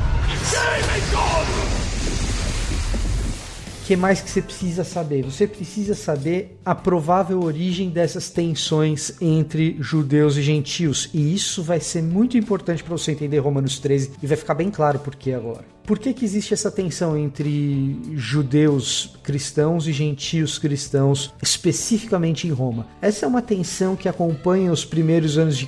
O 3.83 3.87
que 3.87 3.95
mais 3.95 4.21
que 4.21 4.29
você 4.29 4.43
precisa 4.43 4.83
saber? 4.83 5.23
Você 5.25 5.47
precisa 5.47 5.95
saber 5.95 6.59
a 6.65 6.75
provável 6.75 7.41
origem 7.41 7.89
dessas 7.89 8.29
tensões 8.29 9.13
entre 9.21 9.77
judeus 9.79 10.37
e 10.37 10.43
gentios. 10.43 11.09
E 11.15 11.33
isso 11.33 11.63
vai 11.63 11.79
ser 11.79 12.03
muito 12.03 12.37
importante 12.37 12.83
para 12.83 12.97
você 12.97 13.13
entender 13.13 13.39
Romanos 13.39 13.79
13 13.79 14.13
e 14.21 14.27
vai 14.27 14.37
ficar 14.37 14.55
bem 14.55 14.71
claro 14.71 14.99
por 14.99 15.15
que 15.15 15.33
agora. 15.33 15.76
Por 15.87 16.01
que, 16.01 16.13
que 16.13 16.25
existe 16.25 16.53
essa 16.53 16.69
tensão 16.69 17.17
entre 17.17 17.97
judeus 18.15 19.15
cristãos 19.23 19.87
e 19.87 19.93
gentios 19.93 20.59
cristãos, 20.59 21.33
especificamente 21.41 22.49
em 22.49 22.51
Roma? 22.51 22.89
Essa 23.01 23.25
é 23.25 23.29
uma 23.29 23.41
tensão 23.41 23.95
que 23.95 24.09
acompanha 24.09 24.73
os 24.73 24.85
primeiros 24.85 25.39
anos 25.39 25.57
de, 25.57 25.67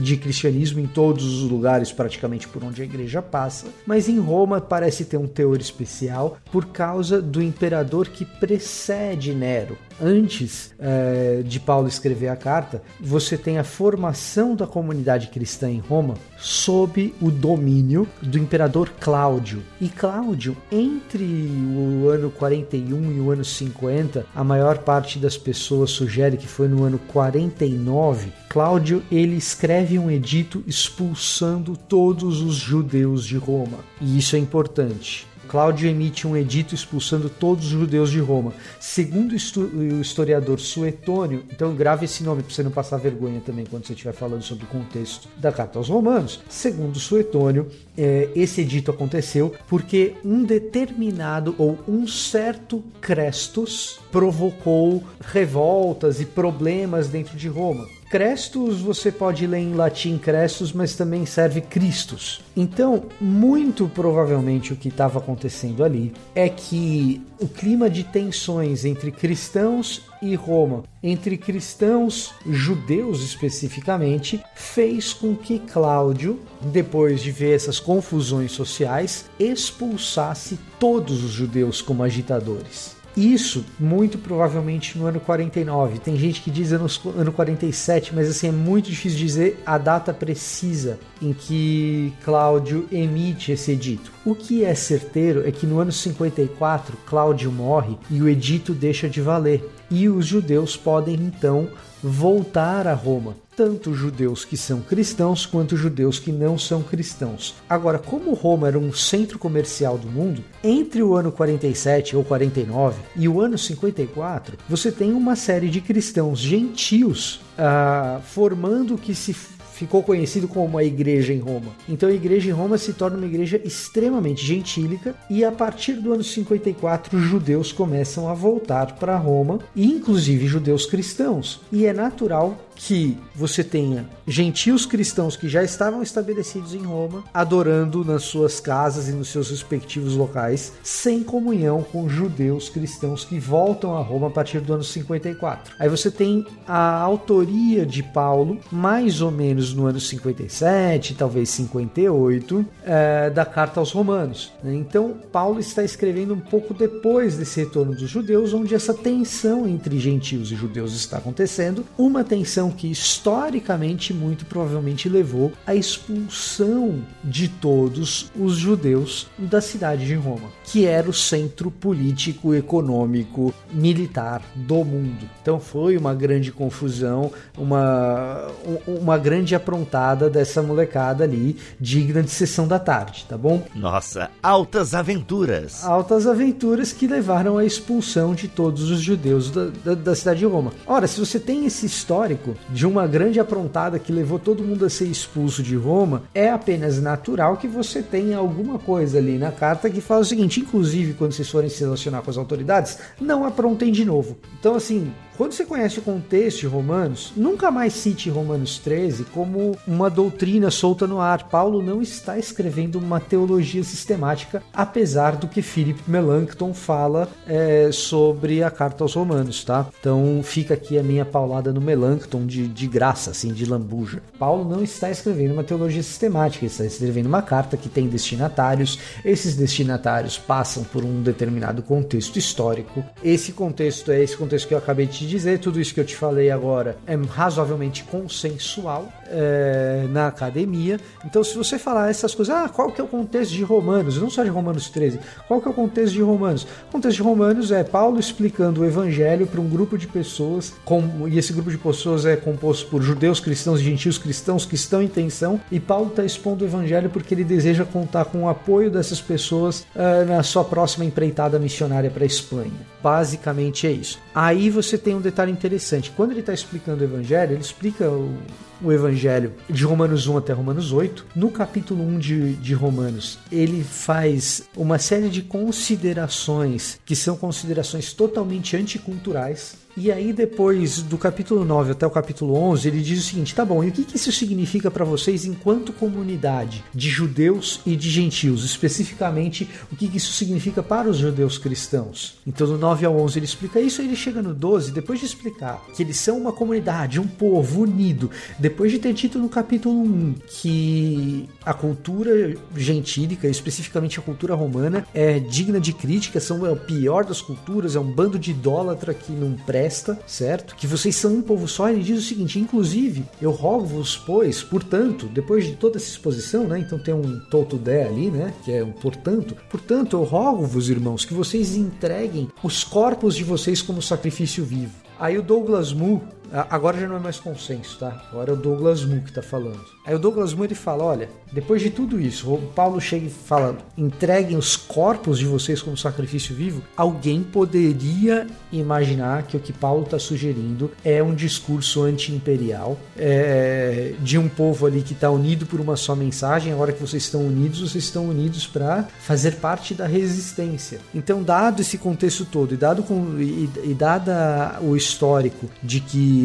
de 0.00 0.16
cristianismo 0.16 0.80
em 0.80 0.86
todos 0.86 1.24
os 1.24 1.50
lugares, 1.50 1.92
praticamente 1.92 2.48
por 2.48 2.64
onde 2.64 2.80
a 2.80 2.84
igreja 2.86 3.20
passa, 3.20 3.66
mas 3.86 4.08
em 4.08 4.18
Roma 4.18 4.62
parece 4.62 5.04
ter 5.04 5.18
um 5.18 5.26
teor 5.26 5.60
especial 5.60 6.38
por 6.50 6.66
causa 6.66 7.20
do 7.20 7.42
imperador 7.42 8.08
que 8.08 8.24
precede 8.24 9.34
Nero. 9.34 9.76
Antes 10.02 10.72
é, 10.78 11.42
de 11.44 11.60
Paulo 11.60 11.86
escrever 11.86 12.28
a 12.28 12.36
carta, 12.36 12.82
você 12.98 13.36
tem 13.36 13.58
a 13.58 13.64
formação 13.64 14.56
da 14.56 14.66
comunidade 14.66 15.28
cristã 15.28 15.70
em 15.70 15.80
Roma 15.80 16.14
sob 16.38 17.14
o 17.20 17.30
domínio 17.30 18.08
do 18.22 18.38
imperador 18.38 18.90
Cláudio 18.98 19.49
Cláudio. 19.50 19.62
E 19.80 19.88
Cláudio, 19.88 20.56
entre 20.70 21.24
o 21.24 22.08
ano 22.08 22.30
41 22.30 23.12
e 23.12 23.20
o 23.20 23.30
ano 23.30 23.44
50, 23.44 24.26
a 24.34 24.44
maior 24.44 24.78
parte 24.78 25.18
das 25.18 25.36
pessoas 25.36 25.90
sugere 25.90 26.36
que 26.36 26.46
foi 26.46 26.68
no 26.68 26.84
ano 26.84 26.98
49, 27.08 28.32
Cláudio 28.48 29.02
ele 29.10 29.36
escreve 29.36 29.98
um 29.98 30.10
edito 30.10 30.62
expulsando 30.66 31.76
todos 31.76 32.40
os 32.40 32.54
judeus 32.54 33.24
de 33.24 33.36
Roma. 33.36 33.78
E 34.00 34.18
isso 34.18 34.36
é 34.36 34.38
importante. 34.38 35.26
Cláudio 35.50 35.90
emite 35.90 36.28
um 36.28 36.36
edito 36.36 36.76
expulsando 36.76 37.28
todos 37.28 37.64
os 37.64 37.70
judeus 37.72 38.08
de 38.08 38.20
Roma. 38.20 38.52
Segundo 38.78 39.32
o 39.32 40.00
historiador 40.00 40.60
Suetônio, 40.60 41.42
então 41.50 41.74
grave 41.74 42.04
esse 42.04 42.22
nome 42.22 42.44
para 42.44 42.54
você 42.54 42.62
não 42.62 42.70
passar 42.70 42.98
vergonha 42.98 43.42
também 43.44 43.66
quando 43.66 43.84
você 43.84 43.92
estiver 43.92 44.12
falando 44.12 44.42
sobre 44.42 44.62
o 44.62 44.68
contexto 44.68 45.26
da 45.36 45.50
carta 45.50 45.80
aos 45.80 45.88
Romanos. 45.88 46.40
Segundo 46.48 47.00
Suetônio, 47.00 47.66
é, 47.98 48.28
esse 48.36 48.60
edito 48.60 48.92
aconteceu 48.92 49.52
porque 49.66 50.14
um 50.24 50.44
determinado 50.44 51.52
ou 51.58 51.76
um 51.88 52.06
certo 52.06 52.80
Crestus 53.00 53.98
provocou 54.12 55.02
revoltas 55.20 56.20
e 56.20 56.26
problemas 56.26 57.08
dentro 57.08 57.36
de 57.36 57.48
Roma. 57.48 57.88
Crestus 58.10 58.80
você 58.80 59.12
pode 59.12 59.46
ler 59.46 59.60
em 59.60 59.72
latim 59.72 60.18
Crestus, 60.18 60.72
mas 60.72 60.96
também 60.96 61.24
serve 61.24 61.60
Christus. 61.60 62.40
Então, 62.56 63.04
muito 63.20 63.88
provavelmente 63.88 64.72
o 64.72 64.76
que 64.76 64.88
estava 64.88 65.20
acontecendo 65.20 65.84
ali 65.84 66.12
é 66.34 66.48
que 66.48 67.22
o 67.38 67.46
clima 67.46 67.88
de 67.88 68.02
tensões 68.02 68.84
entre 68.84 69.12
cristãos 69.12 70.02
e 70.20 70.34
Roma, 70.34 70.82
entre 71.00 71.38
cristãos 71.38 72.34
judeus 72.44 73.22
especificamente, 73.22 74.42
fez 74.56 75.12
com 75.12 75.36
que 75.36 75.60
Cláudio, 75.60 76.40
depois 76.60 77.22
de 77.22 77.30
ver 77.30 77.54
essas 77.54 77.78
confusões 77.78 78.50
sociais, 78.50 79.26
expulsasse 79.38 80.58
todos 80.80 81.22
os 81.22 81.30
judeus 81.30 81.80
como 81.80 82.02
agitadores. 82.02 82.99
Isso, 83.16 83.64
muito 83.78 84.18
provavelmente 84.18 84.96
no 84.96 85.06
ano 85.06 85.20
49. 85.20 85.98
Tem 85.98 86.16
gente 86.16 86.40
que 86.40 86.50
diz 86.50 86.72
ano, 86.72 86.86
ano 87.16 87.32
47, 87.32 88.14
mas 88.14 88.28
assim 88.28 88.48
é 88.48 88.52
muito 88.52 88.88
difícil 88.88 89.18
dizer 89.18 89.60
a 89.66 89.76
data 89.78 90.12
precisa 90.12 90.98
em 91.20 91.32
que 91.32 92.12
Cláudio 92.24 92.86
emite 92.90 93.52
esse 93.52 93.72
edito. 93.72 94.12
O 94.24 94.34
que 94.34 94.64
é 94.64 94.74
certeiro 94.74 95.46
é 95.46 95.50
que 95.50 95.66
no 95.66 95.80
ano 95.80 95.92
54 95.92 96.96
Cláudio 97.06 97.50
morre 97.50 97.96
e 98.10 98.22
o 98.22 98.28
edito 98.28 98.72
deixa 98.72 99.08
de 99.08 99.20
valer. 99.20 99.68
E 99.90 100.08
os 100.08 100.24
judeus 100.24 100.76
podem 100.76 101.16
então 101.16 101.68
voltar 102.02 102.86
a 102.86 102.94
Roma, 102.94 103.36
tanto 103.56 103.94
judeus 103.94 104.44
que 104.44 104.56
são 104.56 104.80
cristãos 104.80 105.44
quanto 105.44 105.76
judeus 105.76 106.18
que 106.18 106.32
não 106.32 106.58
são 106.58 106.82
cristãos. 106.82 107.54
Agora, 107.68 107.98
como 107.98 108.32
Roma 108.32 108.68
era 108.68 108.78
um 108.78 108.92
centro 108.92 109.38
comercial 109.38 109.98
do 109.98 110.08
mundo, 110.08 110.42
entre 110.64 111.02
o 111.02 111.14
ano 111.14 111.30
47 111.30 112.16
ou 112.16 112.24
49 112.24 113.00
e 113.16 113.28
o 113.28 113.40
ano 113.40 113.58
54, 113.58 114.56
você 114.68 114.90
tem 114.90 115.12
uma 115.12 115.36
série 115.36 115.68
de 115.68 115.80
cristãos 115.80 116.38
gentios 116.38 117.40
uh, 117.58 118.20
formando 118.22 118.94
o 118.94 118.98
que 118.98 119.14
se 119.14 119.34
ficou 119.80 120.02
conhecido 120.02 120.46
como 120.46 120.76
a 120.76 120.84
igreja 120.84 121.32
em 121.32 121.38
Roma. 121.38 121.72
Então 121.88 122.06
a 122.06 122.12
igreja 122.12 122.50
em 122.50 122.52
Roma 122.52 122.76
se 122.76 122.92
torna 122.92 123.16
uma 123.16 123.26
igreja 123.26 123.58
extremamente 123.64 124.44
gentílica 124.44 125.14
e 125.30 125.42
a 125.42 125.50
partir 125.50 125.94
do 125.94 126.12
ano 126.12 126.22
54 126.22 127.16
os 127.16 127.24
judeus 127.24 127.72
começam 127.72 128.28
a 128.28 128.34
voltar 128.34 128.96
para 128.96 129.16
Roma, 129.16 129.58
inclusive 129.74 130.46
judeus 130.46 130.84
cristãos. 130.84 131.62
E 131.72 131.86
é 131.86 131.94
natural 131.94 132.58
que 132.82 133.16
você 133.34 133.62
tenha 133.62 134.08
gentios 134.26 134.86
cristãos 134.86 135.36
que 135.36 135.48
já 135.48 135.62
estavam 135.62 136.02
estabelecidos 136.02 136.74
em 136.74 136.82
Roma, 136.82 137.22
adorando 137.32 138.02
nas 138.02 138.22
suas 138.22 138.58
casas 138.58 139.06
e 139.06 139.12
nos 139.12 139.28
seus 139.28 139.50
respectivos 139.50 140.14
locais, 140.14 140.72
sem 140.82 141.22
comunhão 141.22 141.82
com 141.82 142.08
judeus 142.08 142.70
cristãos 142.70 143.22
que 143.22 143.38
voltam 143.38 143.94
a 143.96 144.00
Roma 144.00 144.28
a 144.28 144.30
partir 144.30 144.60
do 144.60 144.72
ano 144.72 144.82
54. 144.82 145.74
Aí 145.78 145.90
você 145.90 146.10
tem 146.10 146.46
a 146.66 147.00
autoria 147.00 147.84
de 147.84 148.02
Paulo, 148.02 148.58
mais 148.72 149.20
ou 149.20 149.30
menos 149.30 149.74
no 149.74 149.86
ano 149.86 150.00
57, 150.00 151.14
talvez 151.14 151.50
58, 151.50 152.64
é, 152.84 153.28
da 153.28 153.44
carta 153.44 153.78
aos 153.78 153.92
Romanos. 153.92 154.52
Né? 154.64 154.74
Então, 154.74 155.16
Paulo 155.30 155.60
está 155.60 155.84
escrevendo 155.84 156.32
um 156.32 156.40
pouco 156.40 156.72
depois 156.72 157.36
desse 157.36 157.60
retorno 157.60 157.94
dos 157.94 158.08
judeus, 158.08 158.54
onde 158.54 158.74
essa 158.74 158.94
tensão 158.94 159.68
entre 159.68 159.98
gentios 159.98 160.50
e 160.50 160.54
judeus 160.54 160.94
está 160.94 161.18
acontecendo, 161.18 161.84
uma 161.98 162.24
tensão 162.24 162.69
que 162.70 162.90
historicamente 162.90 164.12
muito 164.12 164.44
provavelmente 164.46 165.08
levou 165.08 165.52
à 165.66 165.74
expulsão 165.74 167.02
de 167.22 167.48
todos 167.48 168.30
os 168.38 168.54
judeus 168.56 169.28
da 169.38 169.60
cidade 169.60 170.06
de 170.06 170.14
Roma, 170.14 170.48
que 170.64 170.86
era 170.86 171.08
o 171.08 171.12
centro 171.12 171.70
político, 171.70 172.54
econômico, 172.54 173.54
militar 173.72 174.42
do 174.54 174.84
mundo. 174.84 175.28
Então 175.42 175.58
foi 175.60 175.96
uma 175.96 176.14
grande 176.14 176.52
confusão, 176.52 177.32
uma, 177.56 178.48
uma 178.86 179.18
grande 179.18 179.54
aprontada 179.54 180.28
dessa 180.28 180.62
molecada 180.62 181.24
ali, 181.24 181.56
digna 181.78 182.22
de 182.22 182.30
sessão 182.30 182.66
da 182.66 182.78
tarde, 182.78 183.26
tá 183.28 183.36
bom? 183.36 183.62
Nossa, 183.74 184.30
altas 184.42 184.94
aventuras! 184.94 185.84
Altas 185.84 186.26
aventuras 186.26 186.92
que 186.92 187.06
levaram 187.06 187.58
à 187.58 187.64
expulsão 187.64 188.34
de 188.34 188.48
todos 188.48 188.90
os 188.90 189.00
judeus 189.00 189.50
da, 189.50 189.66
da, 189.84 189.94
da 189.94 190.14
cidade 190.14 190.40
de 190.40 190.46
Roma. 190.46 190.72
Ora, 190.86 191.06
se 191.06 191.18
você 191.18 191.38
tem 191.38 191.66
esse 191.66 191.86
histórico 191.86 192.56
de 192.68 192.86
uma 192.86 193.06
grande 193.06 193.40
aprontada 193.40 193.98
que 193.98 194.12
levou 194.12 194.38
todo 194.38 194.62
mundo 194.62 194.84
a 194.84 194.90
ser 194.90 195.06
expulso 195.06 195.62
de 195.62 195.76
Roma, 195.76 196.22
é 196.34 196.50
apenas 196.50 197.00
natural 197.00 197.56
que 197.56 197.66
você 197.66 198.02
tenha 198.02 198.38
alguma 198.38 198.78
coisa 198.78 199.18
ali 199.18 199.38
na 199.38 199.50
carta 199.50 199.90
que 199.90 200.00
fala 200.00 200.20
o 200.20 200.24
seguinte: 200.24 200.60
inclusive, 200.60 201.14
quando 201.14 201.32
vocês 201.32 201.48
forem 201.48 201.68
se 201.68 201.80
relacionar 201.80 202.22
com 202.22 202.30
as 202.30 202.36
autoridades, 202.36 202.98
não 203.20 203.44
aprontem 203.44 203.90
de 203.90 204.04
novo. 204.04 204.36
Então, 204.58 204.74
assim, 204.74 205.12
quando 205.40 205.52
você 205.52 205.64
conhece 205.64 205.98
o 205.98 206.02
contexto 206.02 206.60
de 206.60 206.66
Romanos, 206.66 207.32
nunca 207.34 207.70
mais 207.70 207.94
cite 207.94 208.28
Romanos 208.28 208.78
13 208.78 209.24
como 209.24 209.74
uma 209.88 210.10
doutrina 210.10 210.70
solta 210.70 211.06
no 211.06 211.18
ar. 211.18 211.48
Paulo 211.48 211.82
não 211.82 212.02
está 212.02 212.38
escrevendo 212.38 212.98
uma 212.98 213.18
teologia 213.18 213.82
sistemática, 213.82 214.62
apesar 214.70 215.36
do 215.36 215.48
que 215.48 215.62
Philip 215.62 215.98
Melanchthon 216.06 216.74
fala 216.74 217.26
é, 217.46 217.88
sobre 217.90 218.62
a 218.62 218.70
carta 218.70 219.02
aos 219.02 219.14
Romanos, 219.14 219.64
tá? 219.64 219.88
Então 219.98 220.42
fica 220.44 220.74
aqui 220.74 220.98
a 220.98 221.02
minha 221.02 221.24
paulada 221.24 221.72
no 221.72 221.80
Melanchthon 221.80 222.44
de, 222.44 222.68
de 222.68 222.86
graça, 222.86 223.30
assim, 223.30 223.50
de 223.54 223.64
lambuja. 223.64 224.22
Paulo 224.38 224.68
não 224.68 224.82
está 224.82 225.10
escrevendo 225.10 225.54
uma 225.54 225.64
teologia 225.64 226.02
sistemática, 226.02 226.66
ele 226.66 226.70
está 226.70 226.84
escrevendo 226.84 227.28
uma 227.28 227.40
carta 227.40 227.78
que 227.78 227.88
tem 227.88 228.08
destinatários. 228.08 228.98
Esses 229.24 229.56
destinatários 229.56 230.36
passam 230.36 230.84
por 230.84 231.02
um 231.02 231.22
determinado 231.22 231.82
contexto 231.82 232.38
histórico. 232.38 233.02
Esse 233.24 233.52
contexto 233.52 234.12
é 234.12 234.22
esse 234.22 234.36
contexto 234.36 234.68
que 234.68 234.74
eu 234.74 234.78
acabei 234.78 235.06
de 235.06 235.29
dizer, 235.30 235.58
tudo 235.58 235.80
isso 235.80 235.94
que 235.94 236.00
eu 236.00 236.04
te 236.04 236.16
falei 236.16 236.50
agora 236.50 236.98
é 237.06 237.14
razoavelmente 237.14 238.04
consensual 238.04 239.10
é, 239.30 240.06
na 240.10 240.26
academia. 240.26 240.98
Então, 241.24 241.42
se 241.42 241.56
você 241.56 241.78
falar 241.78 242.10
essas 242.10 242.34
coisas, 242.34 242.54
ah, 242.54 242.68
qual 242.68 242.90
que 242.90 243.00
é 243.00 243.04
o 243.04 243.06
contexto 243.06 243.52
de 243.52 243.62
Romanos? 243.62 244.20
Não 244.20 244.28
só 244.28 244.42
de 244.42 244.50
Romanos 244.50 244.90
13, 244.90 245.20
qual 245.46 245.60
que 245.60 245.68
é 245.68 245.70
o 245.70 245.74
contexto 245.74 246.14
de 246.14 246.22
Romanos? 246.22 246.64
O 246.88 246.92
contexto 246.92 247.16
de 247.16 247.22
Romanos 247.22 247.72
é 247.72 247.84
Paulo 247.84 248.18
explicando 248.18 248.80
o 248.80 248.84
evangelho 248.84 249.46
para 249.46 249.60
um 249.60 249.68
grupo 249.68 249.96
de 249.96 250.06
pessoas, 250.06 250.74
com, 250.84 251.28
e 251.28 251.38
esse 251.38 251.52
grupo 251.52 251.70
de 251.70 251.78
pessoas 251.78 252.26
é 252.26 252.36
composto 252.36 252.86
por 252.86 253.02
judeus 253.02 253.40
cristãos, 253.40 253.80
gentios 253.80 254.18
cristãos 254.18 254.66
que 254.66 254.74
estão 254.74 255.02
em 255.02 255.08
tensão, 255.08 255.60
e 255.70 255.78
Paulo 255.78 256.08
está 256.08 256.24
expondo 256.24 256.64
o 256.64 256.68
evangelho 256.68 257.10
porque 257.10 257.34
ele 257.34 257.44
deseja 257.44 257.84
contar 257.84 258.24
com 258.26 258.44
o 258.44 258.48
apoio 258.48 258.90
dessas 258.90 259.20
pessoas 259.20 259.86
uh, 259.94 260.24
na 260.26 260.42
sua 260.42 260.64
próxima 260.64 261.04
empreitada 261.04 261.58
missionária 261.58 262.10
para 262.10 262.24
a 262.24 262.26
Espanha. 262.26 262.72
Basicamente 263.02 263.86
é 263.86 263.92
isso. 263.92 264.18
Aí 264.34 264.70
você 264.70 264.98
tem 264.98 265.14
um 265.14 265.20
detalhe 265.20 265.52
interessante. 265.52 266.10
Quando 266.10 266.32
ele 266.32 266.40
está 266.40 266.52
explicando 266.52 267.02
o 267.02 267.04
evangelho, 267.04 267.52
ele 267.52 267.60
explica 267.60 268.08
o, 268.08 268.36
o 268.82 268.92
Evangelho 268.92 269.52
de 269.68 269.84
Romanos 269.84 270.26
1 270.26 270.36
até 270.36 270.52
Romanos 270.52 270.92
8, 270.92 271.26
no 271.34 271.50
capítulo 271.50 272.04
1 272.06 272.18
de, 272.18 272.52
de 272.54 272.74
Romanos, 272.74 273.38
ele 273.50 273.82
faz 273.82 274.62
uma 274.76 274.98
série 274.98 275.28
de 275.28 275.42
considerações 275.42 276.98
que 277.04 277.14
são 277.14 277.36
considerações 277.36 278.12
totalmente 278.12 278.76
anticulturais 278.76 279.79
e 280.02 280.10
aí, 280.10 280.32
depois 280.32 281.02
do 281.02 281.18
capítulo 281.18 281.62
9 281.62 281.92
até 281.92 282.06
o 282.06 282.10
capítulo 282.10 282.54
11, 282.54 282.88
ele 282.88 283.02
diz 283.02 283.18
o 283.18 283.22
seguinte: 283.22 283.54
tá 283.54 283.66
bom, 283.66 283.84
e 283.84 283.90
o 283.90 283.92
que, 283.92 284.16
isso 284.16 284.32
significa 284.32 284.90
para 284.90 285.04
vocês 285.04 285.44
enquanto 285.44 285.92
comunidade 285.92 286.82
de 286.94 287.10
judeus 287.10 287.82
e 287.84 287.94
de 287.94 288.08
gentios? 288.08 288.64
Especificamente, 288.64 289.68
o 289.92 289.96
que, 289.96 290.08
que 290.08 290.16
isso 290.16 290.32
significa 290.32 290.82
para 290.82 291.10
os 291.10 291.18
judeus 291.18 291.58
cristãos? 291.58 292.38
Então, 292.46 292.66
do 292.66 292.78
9 292.78 293.04
ao 293.04 293.14
11, 293.14 293.38
ele 293.38 293.44
explica 293.44 293.78
isso, 293.78 294.00
e 294.00 294.06
ele 294.06 294.16
chega 294.16 294.40
no 294.40 294.54
12, 294.54 294.90
depois 294.90 295.20
de 295.20 295.26
explicar 295.26 295.84
que 295.94 296.02
eles 296.02 296.16
são 296.16 296.38
uma 296.38 296.52
comunidade, 296.52 297.20
um 297.20 297.28
povo 297.28 297.82
unido, 297.82 298.30
depois 298.58 298.90
de 298.90 298.98
ter 298.98 299.12
dito 299.12 299.38
no 299.38 299.50
capítulo 299.50 300.00
1 300.02 300.34
que 300.48 301.46
a 301.62 301.74
cultura 301.74 302.56
gentílica, 302.74 303.46
especificamente 303.46 304.18
a 304.18 304.22
cultura 304.22 304.54
romana, 304.54 305.06
é 305.12 305.38
digna 305.38 305.78
de 305.78 305.92
crítica, 305.92 306.40
são 306.40 306.64
é 306.64 306.70
o 306.70 306.76
pior 306.76 307.26
das 307.26 307.42
culturas, 307.42 307.96
é 307.96 308.00
um 308.00 308.10
bando 308.10 308.38
de 308.38 308.52
idólatra 308.52 309.12
que 309.12 309.32
não 309.32 309.52
presta 309.52 309.89
certo? 310.26 310.74
Que 310.76 310.86
vocês 310.86 311.16
são 311.16 311.34
um 311.34 311.42
povo 311.42 311.66
só. 311.68 311.88
Ele 311.88 312.02
diz 312.02 312.18
o 312.18 312.26
seguinte: 312.26 312.58
inclusive, 312.58 313.24
eu 313.40 313.50
rogo-vos, 313.50 314.16
pois, 314.16 314.62
portanto, 314.62 315.26
depois 315.26 315.66
de 315.66 315.74
toda 315.74 315.96
essa 315.96 316.08
exposição, 316.08 316.66
né? 316.66 316.78
Então 316.78 316.98
tem 316.98 317.14
um 317.14 317.40
toto 317.50 317.76
de 317.76 318.04
ali, 318.04 318.30
né? 318.30 318.54
Que 318.64 318.72
é 318.72 318.84
um 318.84 318.92
portanto. 318.92 319.56
Portanto, 319.68 320.16
eu 320.16 320.22
rogo-vos, 320.22 320.88
irmãos, 320.88 321.24
que 321.24 321.34
vocês 321.34 321.76
entreguem 321.76 322.48
os 322.62 322.84
corpos 322.84 323.34
de 323.34 323.44
vocês 323.44 323.82
como 323.82 324.00
sacrifício 324.00 324.64
vivo. 324.64 324.92
Aí 325.18 325.36
o 325.36 325.42
Douglas 325.42 325.92
Moo, 325.92 326.22
agora 326.52 326.98
já 326.98 327.06
não 327.06 327.16
é 327.16 327.20
mais 327.20 327.38
consenso, 327.38 327.98
tá? 327.98 328.22
Agora 328.30 328.50
é 328.50 328.54
o 328.54 328.56
Douglas 328.56 329.04
Moo 329.04 329.20
que 329.20 329.32
tá 329.32 329.42
falando. 329.42 329.80
Aí 330.04 330.14
o 330.14 330.18
Douglas 330.18 330.52
Moo 330.52 330.64
ele 330.64 330.74
fala: 330.74 331.04
olha, 331.04 331.28
depois 331.52 331.80
de 331.82 331.90
tudo 331.90 332.20
isso, 332.20 332.52
o 332.52 332.58
Paulo 332.74 333.00
chega 333.00 333.26
e 333.26 333.30
fala: 333.30 333.78
entreguem 333.96 334.56
os 334.56 334.76
corpos 334.76 335.38
de 335.38 335.46
vocês 335.46 335.80
como 335.80 335.96
sacrifício 335.96 336.54
vivo. 336.54 336.82
Alguém 336.96 337.42
poderia 337.42 338.46
imaginar 338.72 339.44
que 339.44 339.56
o 339.56 339.60
que 339.60 339.72
Paulo 339.72 340.04
está 340.04 340.18
sugerindo 340.18 340.90
é 341.04 341.22
um 341.22 341.34
discurso 341.34 342.02
anti-imperial 342.02 342.98
é, 343.16 344.14
de 344.20 344.38
um 344.38 344.48
povo 344.48 344.86
ali 344.86 345.02
que 345.02 345.12
está 345.12 345.30
unido 345.30 345.66
por 345.66 345.80
uma 345.80 345.96
só 345.96 346.16
mensagem. 346.16 346.72
Agora 346.72 346.92
que 346.92 347.00
vocês 347.00 347.22
estão 347.22 347.46
unidos, 347.46 347.80
vocês 347.80 348.04
estão 348.04 348.28
unidos 348.28 348.66
para 348.66 349.06
fazer 349.20 349.56
parte 349.56 349.94
da 349.94 350.06
resistência. 350.06 351.00
Então, 351.14 351.42
dado 351.42 351.80
esse 351.82 351.98
contexto 351.98 352.44
todo 352.44 352.74
e 352.74 352.76
dado 352.76 353.02
com, 353.02 353.38
e, 353.38 353.68
e 353.84 353.94
dada 353.94 354.78
o 354.80 354.96
histórico 354.96 355.68
de 355.82 356.00
que 356.00 356.39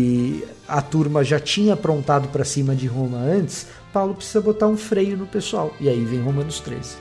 a 0.68 0.82
turma 0.82 1.24
já 1.24 1.40
tinha 1.40 1.74
aprontado 1.74 2.28
para 2.30 2.44
cima 2.44 2.76
de 2.76 2.88
Roma 2.88 3.18
antes, 3.18 3.68
Paulo 3.94 4.16
precisa 4.16 4.42
botar 4.42 4.68
um 4.68 4.78
freio 4.78 5.16
no 5.18 5.26
pessoal. 5.26 5.74
E 5.80 5.88
aí 5.88 6.04
vem 6.04 6.22
Romanos 6.22 6.60
13. 6.60 6.98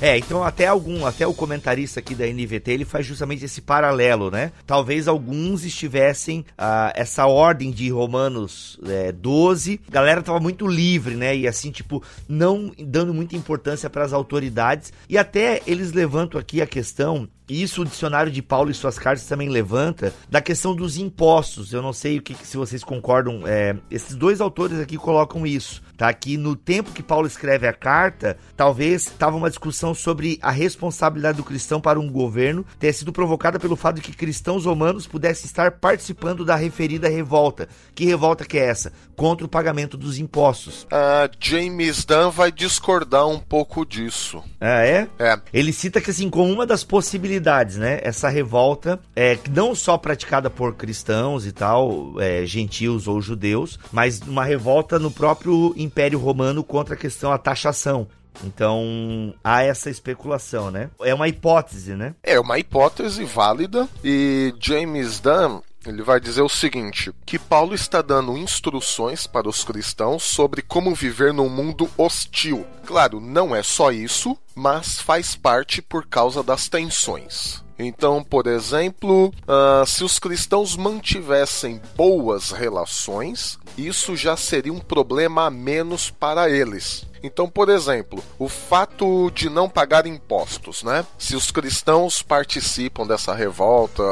É, 0.00 0.18
então 0.18 0.42
até 0.42 0.66
algum, 0.66 1.06
até 1.06 1.26
o 1.26 1.32
comentarista 1.32 2.00
aqui 2.00 2.14
da 2.14 2.26
NVT, 2.26 2.70
ele 2.72 2.84
faz 2.84 3.06
justamente 3.06 3.44
esse 3.44 3.60
paralelo, 3.60 4.30
né? 4.30 4.52
Talvez 4.66 5.08
alguns 5.08 5.64
estivessem 5.64 6.44
ah, 6.58 6.92
essa 6.94 7.26
ordem 7.26 7.70
de 7.70 7.90
Romanos 7.90 8.78
é, 8.86 9.12
12, 9.12 9.80
a 9.88 9.90
galera 9.90 10.22
tava 10.22 10.40
muito 10.40 10.66
livre, 10.66 11.14
né? 11.14 11.36
E 11.36 11.46
assim, 11.46 11.70
tipo, 11.70 12.02
não 12.28 12.72
dando 12.78 13.14
muita 13.14 13.36
importância 13.36 13.88
para 13.88 14.04
as 14.04 14.12
autoridades. 14.12 14.92
E 15.08 15.16
até 15.16 15.62
eles 15.66 15.92
levantam 15.92 16.40
aqui 16.40 16.60
a 16.60 16.66
questão 16.66 17.28
isso 17.48 17.82
o 17.82 17.84
dicionário 17.84 18.32
de 18.32 18.40
Paulo 18.40 18.70
e 18.70 18.74
suas 18.74 18.98
cartas 18.98 19.26
também 19.26 19.50
levanta 19.50 20.14
da 20.30 20.40
questão 20.40 20.74
dos 20.74 20.96
impostos. 20.96 21.72
Eu 21.72 21.82
não 21.82 21.92
sei 21.92 22.18
o 22.18 22.22
que 22.22 22.34
se 22.34 22.56
vocês 22.56 22.82
concordam. 22.82 23.42
É, 23.46 23.76
esses 23.90 24.16
dois 24.16 24.40
autores 24.40 24.78
aqui 24.78 24.96
colocam 24.96 25.46
isso, 25.46 25.82
tá? 25.96 26.12
Que 26.12 26.38
no 26.38 26.56
tempo 26.56 26.92
que 26.92 27.02
Paulo 27.02 27.26
escreve 27.26 27.66
a 27.66 27.72
carta, 27.72 28.38
talvez 28.56 29.06
estava 29.06 29.36
uma 29.36 29.50
discussão 29.50 29.94
sobre 29.94 30.38
a 30.40 30.50
responsabilidade 30.50 31.36
do 31.36 31.44
cristão 31.44 31.80
para 31.80 32.00
um 32.00 32.10
governo 32.10 32.64
ter 32.78 32.92
sido 32.94 33.12
provocada 33.12 33.58
pelo 33.58 33.76
fato 33.76 33.96
de 33.96 34.02
que 34.02 34.16
cristãos 34.16 34.64
romanos 34.64 35.06
pudessem 35.06 35.44
estar 35.44 35.72
participando 35.72 36.44
da 36.44 36.56
referida 36.56 37.08
revolta. 37.08 37.68
Que 37.94 38.06
revolta 38.06 38.46
que 38.46 38.56
é 38.56 38.64
essa? 38.64 38.90
Contra 39.14 39.44
o 39.44 39.50
pagamento 39.50 39.98
dos 39.98 40.18
impostos. 40.18 40.84
Uh, 40.84 41.30
James 41.38 42.04
Dunn 42.06 42.30
vai 42.30 42.50
discordar 42.50 43.28
um 43.28 43.38
pouco 43.38 43.84
disso. 43.84 44.42
Ah, 44.58 44.84
é? 44.84 45.08
É. 45.18 45.38
Ele 45.52 45.72
cita 45.72 46.00
que 46.00 46.10
assim, 46.10 46.30
como 46.30 46.50
uma 46.50 46.66
das 46.66 46.82
possibilidades 46.82 47.33
possibilidades, 47.34 47.76
né? 47.76 48.00
Essa 48.02 48.28
revolta 48.28 49.00
é 49.14 49.38
não 49.50 49.74
só 49.74 49.98
praticada 49.98 50.48
por 50.48 50.74
cristãos 50.74 51.46
e 51.46 51.52
tal, 51.52 52.20
é, 52.20 52.44
gentios 52.46 53.08
ou 53.08 53.20
judeus, 53.20 53.78
mas 53.92 54.20
uma 54.20 54.44
revolta 54.44 54.98
no 54.98 55.10
próprio 55.10 55.74
Império 55.76 56.18
Romano 56.18 56.62
contra 56.62 56.94
a 56.94 56.98
questão 56.98 57.30
da 57.30 57.38
taxação. 57.38 58.06
Então 58.44 59.32
há 59.44 59.62
essa 59.62 59.88
especulação, 59.88 60.70
né? 60.70 60.90
É 61.00 61.14
uma 61.14 61.28
hipótese, 61.28 61.94
né? 61.94 62.14
É 62.22 62.38
uma 62.38 62.58
hipótese 62.58 63.24
válida 63.24 63.88
e 64.02 64.52
James 64.60 65.20
Dunn 65.20 65.60
ele 65.86 66.02
vai 66.02 66.20
dizer 66.20 66.42
o 66.42 66.48
seguinte: 66.48 67.12
que 67.26 67.38
Paulo 67.38 67.74
está 67.74 68.00
dando 68.02 68.36
instruções 68.36 69.26
para 69.26 69.48
os 69.48 69.64
cristãos 69.64 70.22
sobre 70.22 70.62
como 70.62 70.94
viver 70.94 71.32
num 71.32 71.48
mundo 71.48 71.90
hostil. 71.96 72.66
Claro, 72.84 73.20
não 73.20 73.54
é 73.54 73.62
só 73.62 73.90
isso, 73.90 74.36
mas 74.54 75.00
faz 75.00 75.34
parte 75.34 75.82
por 75.82 76.06
causa 76.06 76.42
das 76.42 76.68
tensões. 76.68 77.62
Então, 77.78 78.22
por 78.22 78.46
exemplo, 78.46 79.28
uh, 79.28 79.84
se 79.86 80.04
os 80.04 80.18
cristãos 80.18 80.76
mantivessem 80.76 81.80
boas 81.96 82.52
relações, 82.52 83.58
isso 83.76 84.14
já 84.14 84.36
seria 84.36 84.72
um 84.72 84.78
problema 84.78 85.46
a 85.46 85.50
menos 85.50 86.08
para 86.08 86.48
eles. 86.48 87.04
Então, 87.24 87.48
por 87.48 87.70
exemplo, 87.70 88.22
o 88.38 88.50
fato 88.50 89.30
de 89.30 89.48
não 89.48 89.66
pagar 89.66 90.06
impostos, 90.06 90.82
né? 90.82 91.06
Se 91.16 91.34
os 91.34 91.50
cristãos 91.50 92.20
participam 92.20 93.06
dessa 93.06 93.32
revolta 93.32 94.02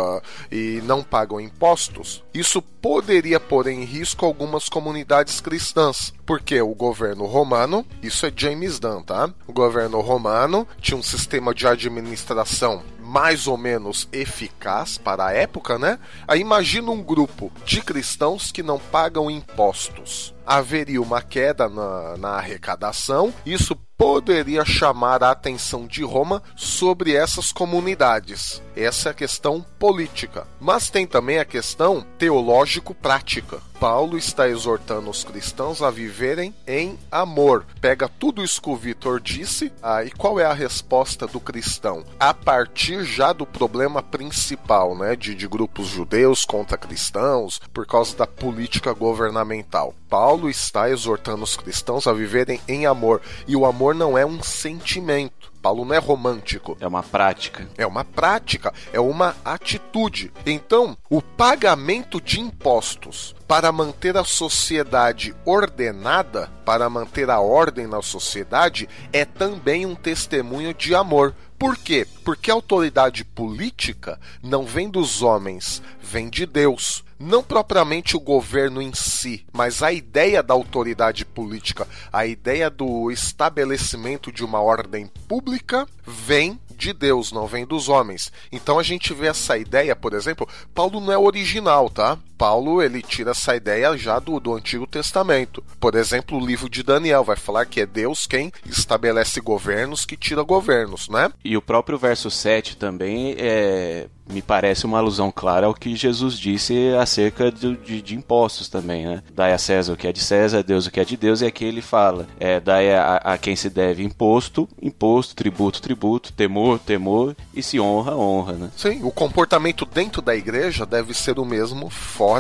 e 0.51 0.81
não 0.85 1.03
pagam 1.03 1.39
impostos, 1.39 2.25
isso 2.33 2.63
poderia 2.63 3.39
pôr 3.39 3.67
em 3.67 3.85
risco 3.85 4.25
algumas 4.25 4.67
comunidades 4.67 5.43
cristãs, 5.43 6.11
porque 6.25 6.59
o 6.63 6.75
governo 6.75 7.27
romano, 7.27 7.85
isso 8.03 8.25
é 8.25 8.33
James 8.35 8.79
Dunn, 8.79 9.03
tá? 9.03 9.29
O 9.47 9.53
governo 9.53 10.01
romano 10.01 10.67
tinha 10.81 10.97
um 10.97 11.03
sistema 11.03 11.55
de 11.55 11.67
administração 11.67 12.83
mais 12.99 13.47
ou 13.47 13.59
menos 13.59 14.09
eficaz 14.11 14.97
para 14.97 15.27
a 15.27 15.33
época, 15.33 15.79
né? 15.79 15.99
Aí 16.27 16.41
imagina 16.41 16.91
um 16.91 17.03
grupo 17.03 17.53
de 17.67 17.83
cristãos 17.83 18.51
que 18.51 18.63
não 18.63 18.79
pagam 18.79 19.31
impostos. 19.31 20.35
Haveria 20.47 21.01
uma 21.01 21.23
queda 21.23 21.69
na, 21.69 22.17
na 22.17 22.29
arrecadação, 22.31 23.33
isso 23.45 23.77
poderia 24.03 24.65
chamar 24.65 25.23
a 25.23 25.31
atenção 25.31 25.87
de 25.87 26.03
Roma 26.03 26.43
sobre 26.57 27.15
essas 27.15 27.53
comunidades. 27.53 28.61
Essa 28.75 29.11
é 29.11 29.13
a 29.13 29.15
questão 29.15 29.65
política. 29.79 30.45
Mas 30.61 30.91
tem 30.91 31.07
também 31.07 31.39
a 31.39 31.45
questão 31.45 32.05
teológico-prática. 32.19 33.61
Paulo 33.79 34.17
está 34.17 34.49
exortando 34.49 35.11
os 35.11 35.25
cristãos 35.25 35.83
a 35.83 35.91
viverem 35.91 36.55
em 36.67 36.99
amor. 37.11 37.67
Pega 37.81 38.09
tudo 38.09 38.43
isso 38.43 38.63
que 38.63 38.71
o 38.71 38.77
Vitor 38.77 39.21
disse, 39.21 39.73
ah, 39.83 40.05
e 40.05 40.11
qual 40.11 40.39
é 40.39 40.45
a 40.45 40.53
resposta 40.53 41.27
do 41.27 41.41
cristão? 41.41 42.05
A 42.19 42.33
partir 42.33 43.05
já 43.05 43.33
do 43.33 43.45
problema 43.45 44.01
principal, 44.01 44.97
né, 44.97 45.17
de, 45.17 45.35
de 45.35 45.49
grupos 45.49 45.89
judeus 45.89 46.45
contra 46.45 46.79
cristãos, 46.79 47.61
por 47.73 47.85
causa 47.85 48.17
da 48.17 48.27
política 48.27 48.93
governamental. 48.93 49.95
Paulo 50.09 50.32
está 50.49 50.91
exortando 50.91 51.45
os 51.45 51.57
cristãos 51.57 52.07
a 52.07 52.13
viverem 52.13 52.61
em 52.67 52.87
amor, 52.87 53.21
e 53.47 53.57
o 53.57 53.67
amor 53.67 53.95
não 53.95 54.17
é 54.17 54.25
um 54.25 54.43
sentimento. 54.43 55.53
Paulo 55.63 55.85
não 55.85 55.95
é 55.95 55.99
romântico. 55.99 56.77
É 56.81 56.87
uma 56.89 57.05
prática. 57.05 57.69
É 57.79 57.87
uma 57.87 58.05
prática, 58.05 58.75
é 58.93 58.99
uma 58.99 59.37
atitude. 59.45 60.33
Então, 60.45 60.97
o 61.09 61.23
pagamento 61.23 62.21
de 62.21 62.41
impostos 62.41 63.35
para 63.47 63.71
manter 63.71 64.17
a 64.17 64.25
sociedade 64.25 65.33
ordenada, 65.45 66.51
para 66.65 66.91
manter 66.91 67.31
a 67.31 67.39
ordem 67.39 67.87
na 67.87 68.03
sociedade, 68.03 68.89
é 69.13 69.25
também 69.25 69.87
um 69.87 69.95
testemunho 69.95 70.75
de 70.75 70.97
amor. 70.97 71.33
Por 71.57 71.77
quê? 71.77 72.05
Porque 72.25 72.51
a 72.51 72.55
autoridade 72.55 73.25
política 73.25 74.19
não 74.43 74.65
vem 74.65 74.91
dos 74.91 75.23
homens, 75.23 75.81
vem 76.03 76.29
de 76.29 76.45
Deus 76.45 77.05
não 77.23 77.43
propriamente 77.43 78.17
o 78.17 78.21
governo 78.21 78.83
em 78.83 78.93
si, 78.93 79.47
mas 79.53 79.83
a 79.83 79.93
ideia 79.93 80.43
da 80.43 80.53
autoridade 80.53 81.25
política, 81.25 81.87
a 82.13 82.27
ideia 82.27 82.69
do 82.69 83.11
estabelecimento 83.11 84.33
de 84.33 84.45
uma 84.45 84.61
ordem 84.61 85.07
pública 85.29 85.87
vem 86.05 86.61
de 86.77 86.93
Deus, 86.93 87.31
não 87.31 87.47
vem 87.47 87.65
dos 87.65 87.89
homens. 87.89 88.33
Então 88.51 88.77
a 88.77 88.83
gente 88.83 89.15
vê 89.15 89.29
essa 89.29 89.57
ideia, 89.57 89.95
por 89.95 90.15
exemplo, 90.15 90.49
Paulo 90.75 91.01
não 91.01 91.13
é 91.13 91.19
original, 91.19 91.89
tá? 91.89 92.19
Paulo 92.43 92.83
ele 92.83 93.01
tira 93.01 93.31
essa 93.31 93.55
ideia 93.55 93.97
já 93.97 94.19
do, 94.19 94.41
do 94.41 94.53
Antigo 94.53 94.85
Testamento. 94.85 95.63
Por 95.79 95.95
exemplo, 95.95 96.37
o 96.37 96.45
livro 96.45 96.69
de 96.69 96.83
Daniel 96.83 97.23
vai 97.23 97.37
falar 97.37 97.67
que 97.67 97.81
é 97.81 97.87
Deus 97.87 98.27
quem 98.27 98.51
estabelece 98.67 99.41
governos, 99.41 100.05
que 100.05 100.17
tira 100.17 100.43
governos, 100.43 101.09
né? 101.09 101.31
E 101.45 101.57
o 101.57 101.63
próprio 101.63 101.97
verso 101.97 102.33
7 102.33 102.77
também 102.77 103.37
é 103.39 104.09
me 104.29 104.41
parece 104.41 104.87
uma 104.87 104.99
alusão 104.99 105.31
clara 105.31 105.67
ao 105.67 105.75
que 105.75 105.95
Jesus 105.95 106.39
disse 106.39 106.95
acerca 106.95 107.51
de, 107.51 107.77
de, 107.77 108.01
de, 108.01 108.15
impostos 108.15 108.69
também, 108.69 109.05
né? 109.05 109.23
Dai 109.35 109.53
a 109.53 109.59
César 109.59 109.93
o 109.93 109.97
que 109.97 110.07
é 110.07 110.13
de 110.13 110.21
César, 110.21 110.61
a 110.61 110.63
Deus 110.63 110.87
o 110.87 110.91
que 110.91 111.01
é 111.01 111.05
de 111.05 111.17
Deus, 111.17 111.43
e 111.43 111.47
aqui 111.47 111.65
ele 111.65 111.83
fala: 111.83 112.27
é, 112.39 112.59
dai 112.59 112.95
a, 112.95 113.17
a 113.17 113.37
quem 113.37 113.55
se 113.57 113.69
deve 113.69 114.03
imposto, 114.03 114.67
imposto, 114.81 115.35
tributo, 115.35 115.83
tributo, 115.83 116.33
temor, 116.33 116.79
temor, 116.79 117.37
e 117.53 117.63
se 117.63 117.79
honra, 117.79 118.17
honra, 118.17 118.53
né? 118.55 118.71
Sim, 118.77 119.01
o 119.03 119.11
comportamento 119.11 119.85
dentro 119.85 120.23
da 120.23 120.35
igreja 120.35 120.87
deve 120.87 121.13
ser 121.13 121.39
o 121.39 121.45
mesmo 121.45 121.91
fora 121.91 122.32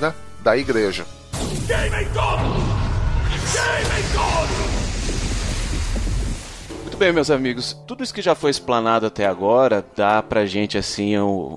da 0.43 0.57
igreja. 0.57 1.05
Game 1.67 1.93
bem, 7.03 7.13
meus 7.13 7.33
amigos, 7.33 7.77
tudo 7.85 8.05
isso 8.05 8.15
que 8.15 8.23
já 8.23 8.33
foi 8.33 8.49
explanado 8.49 9.07
até 9.07 9.27
agora 9.27 9.85
dá 9.97 10.23
pra 10.23 10.47
gente 10.47 10.79
assim 10.79 11.15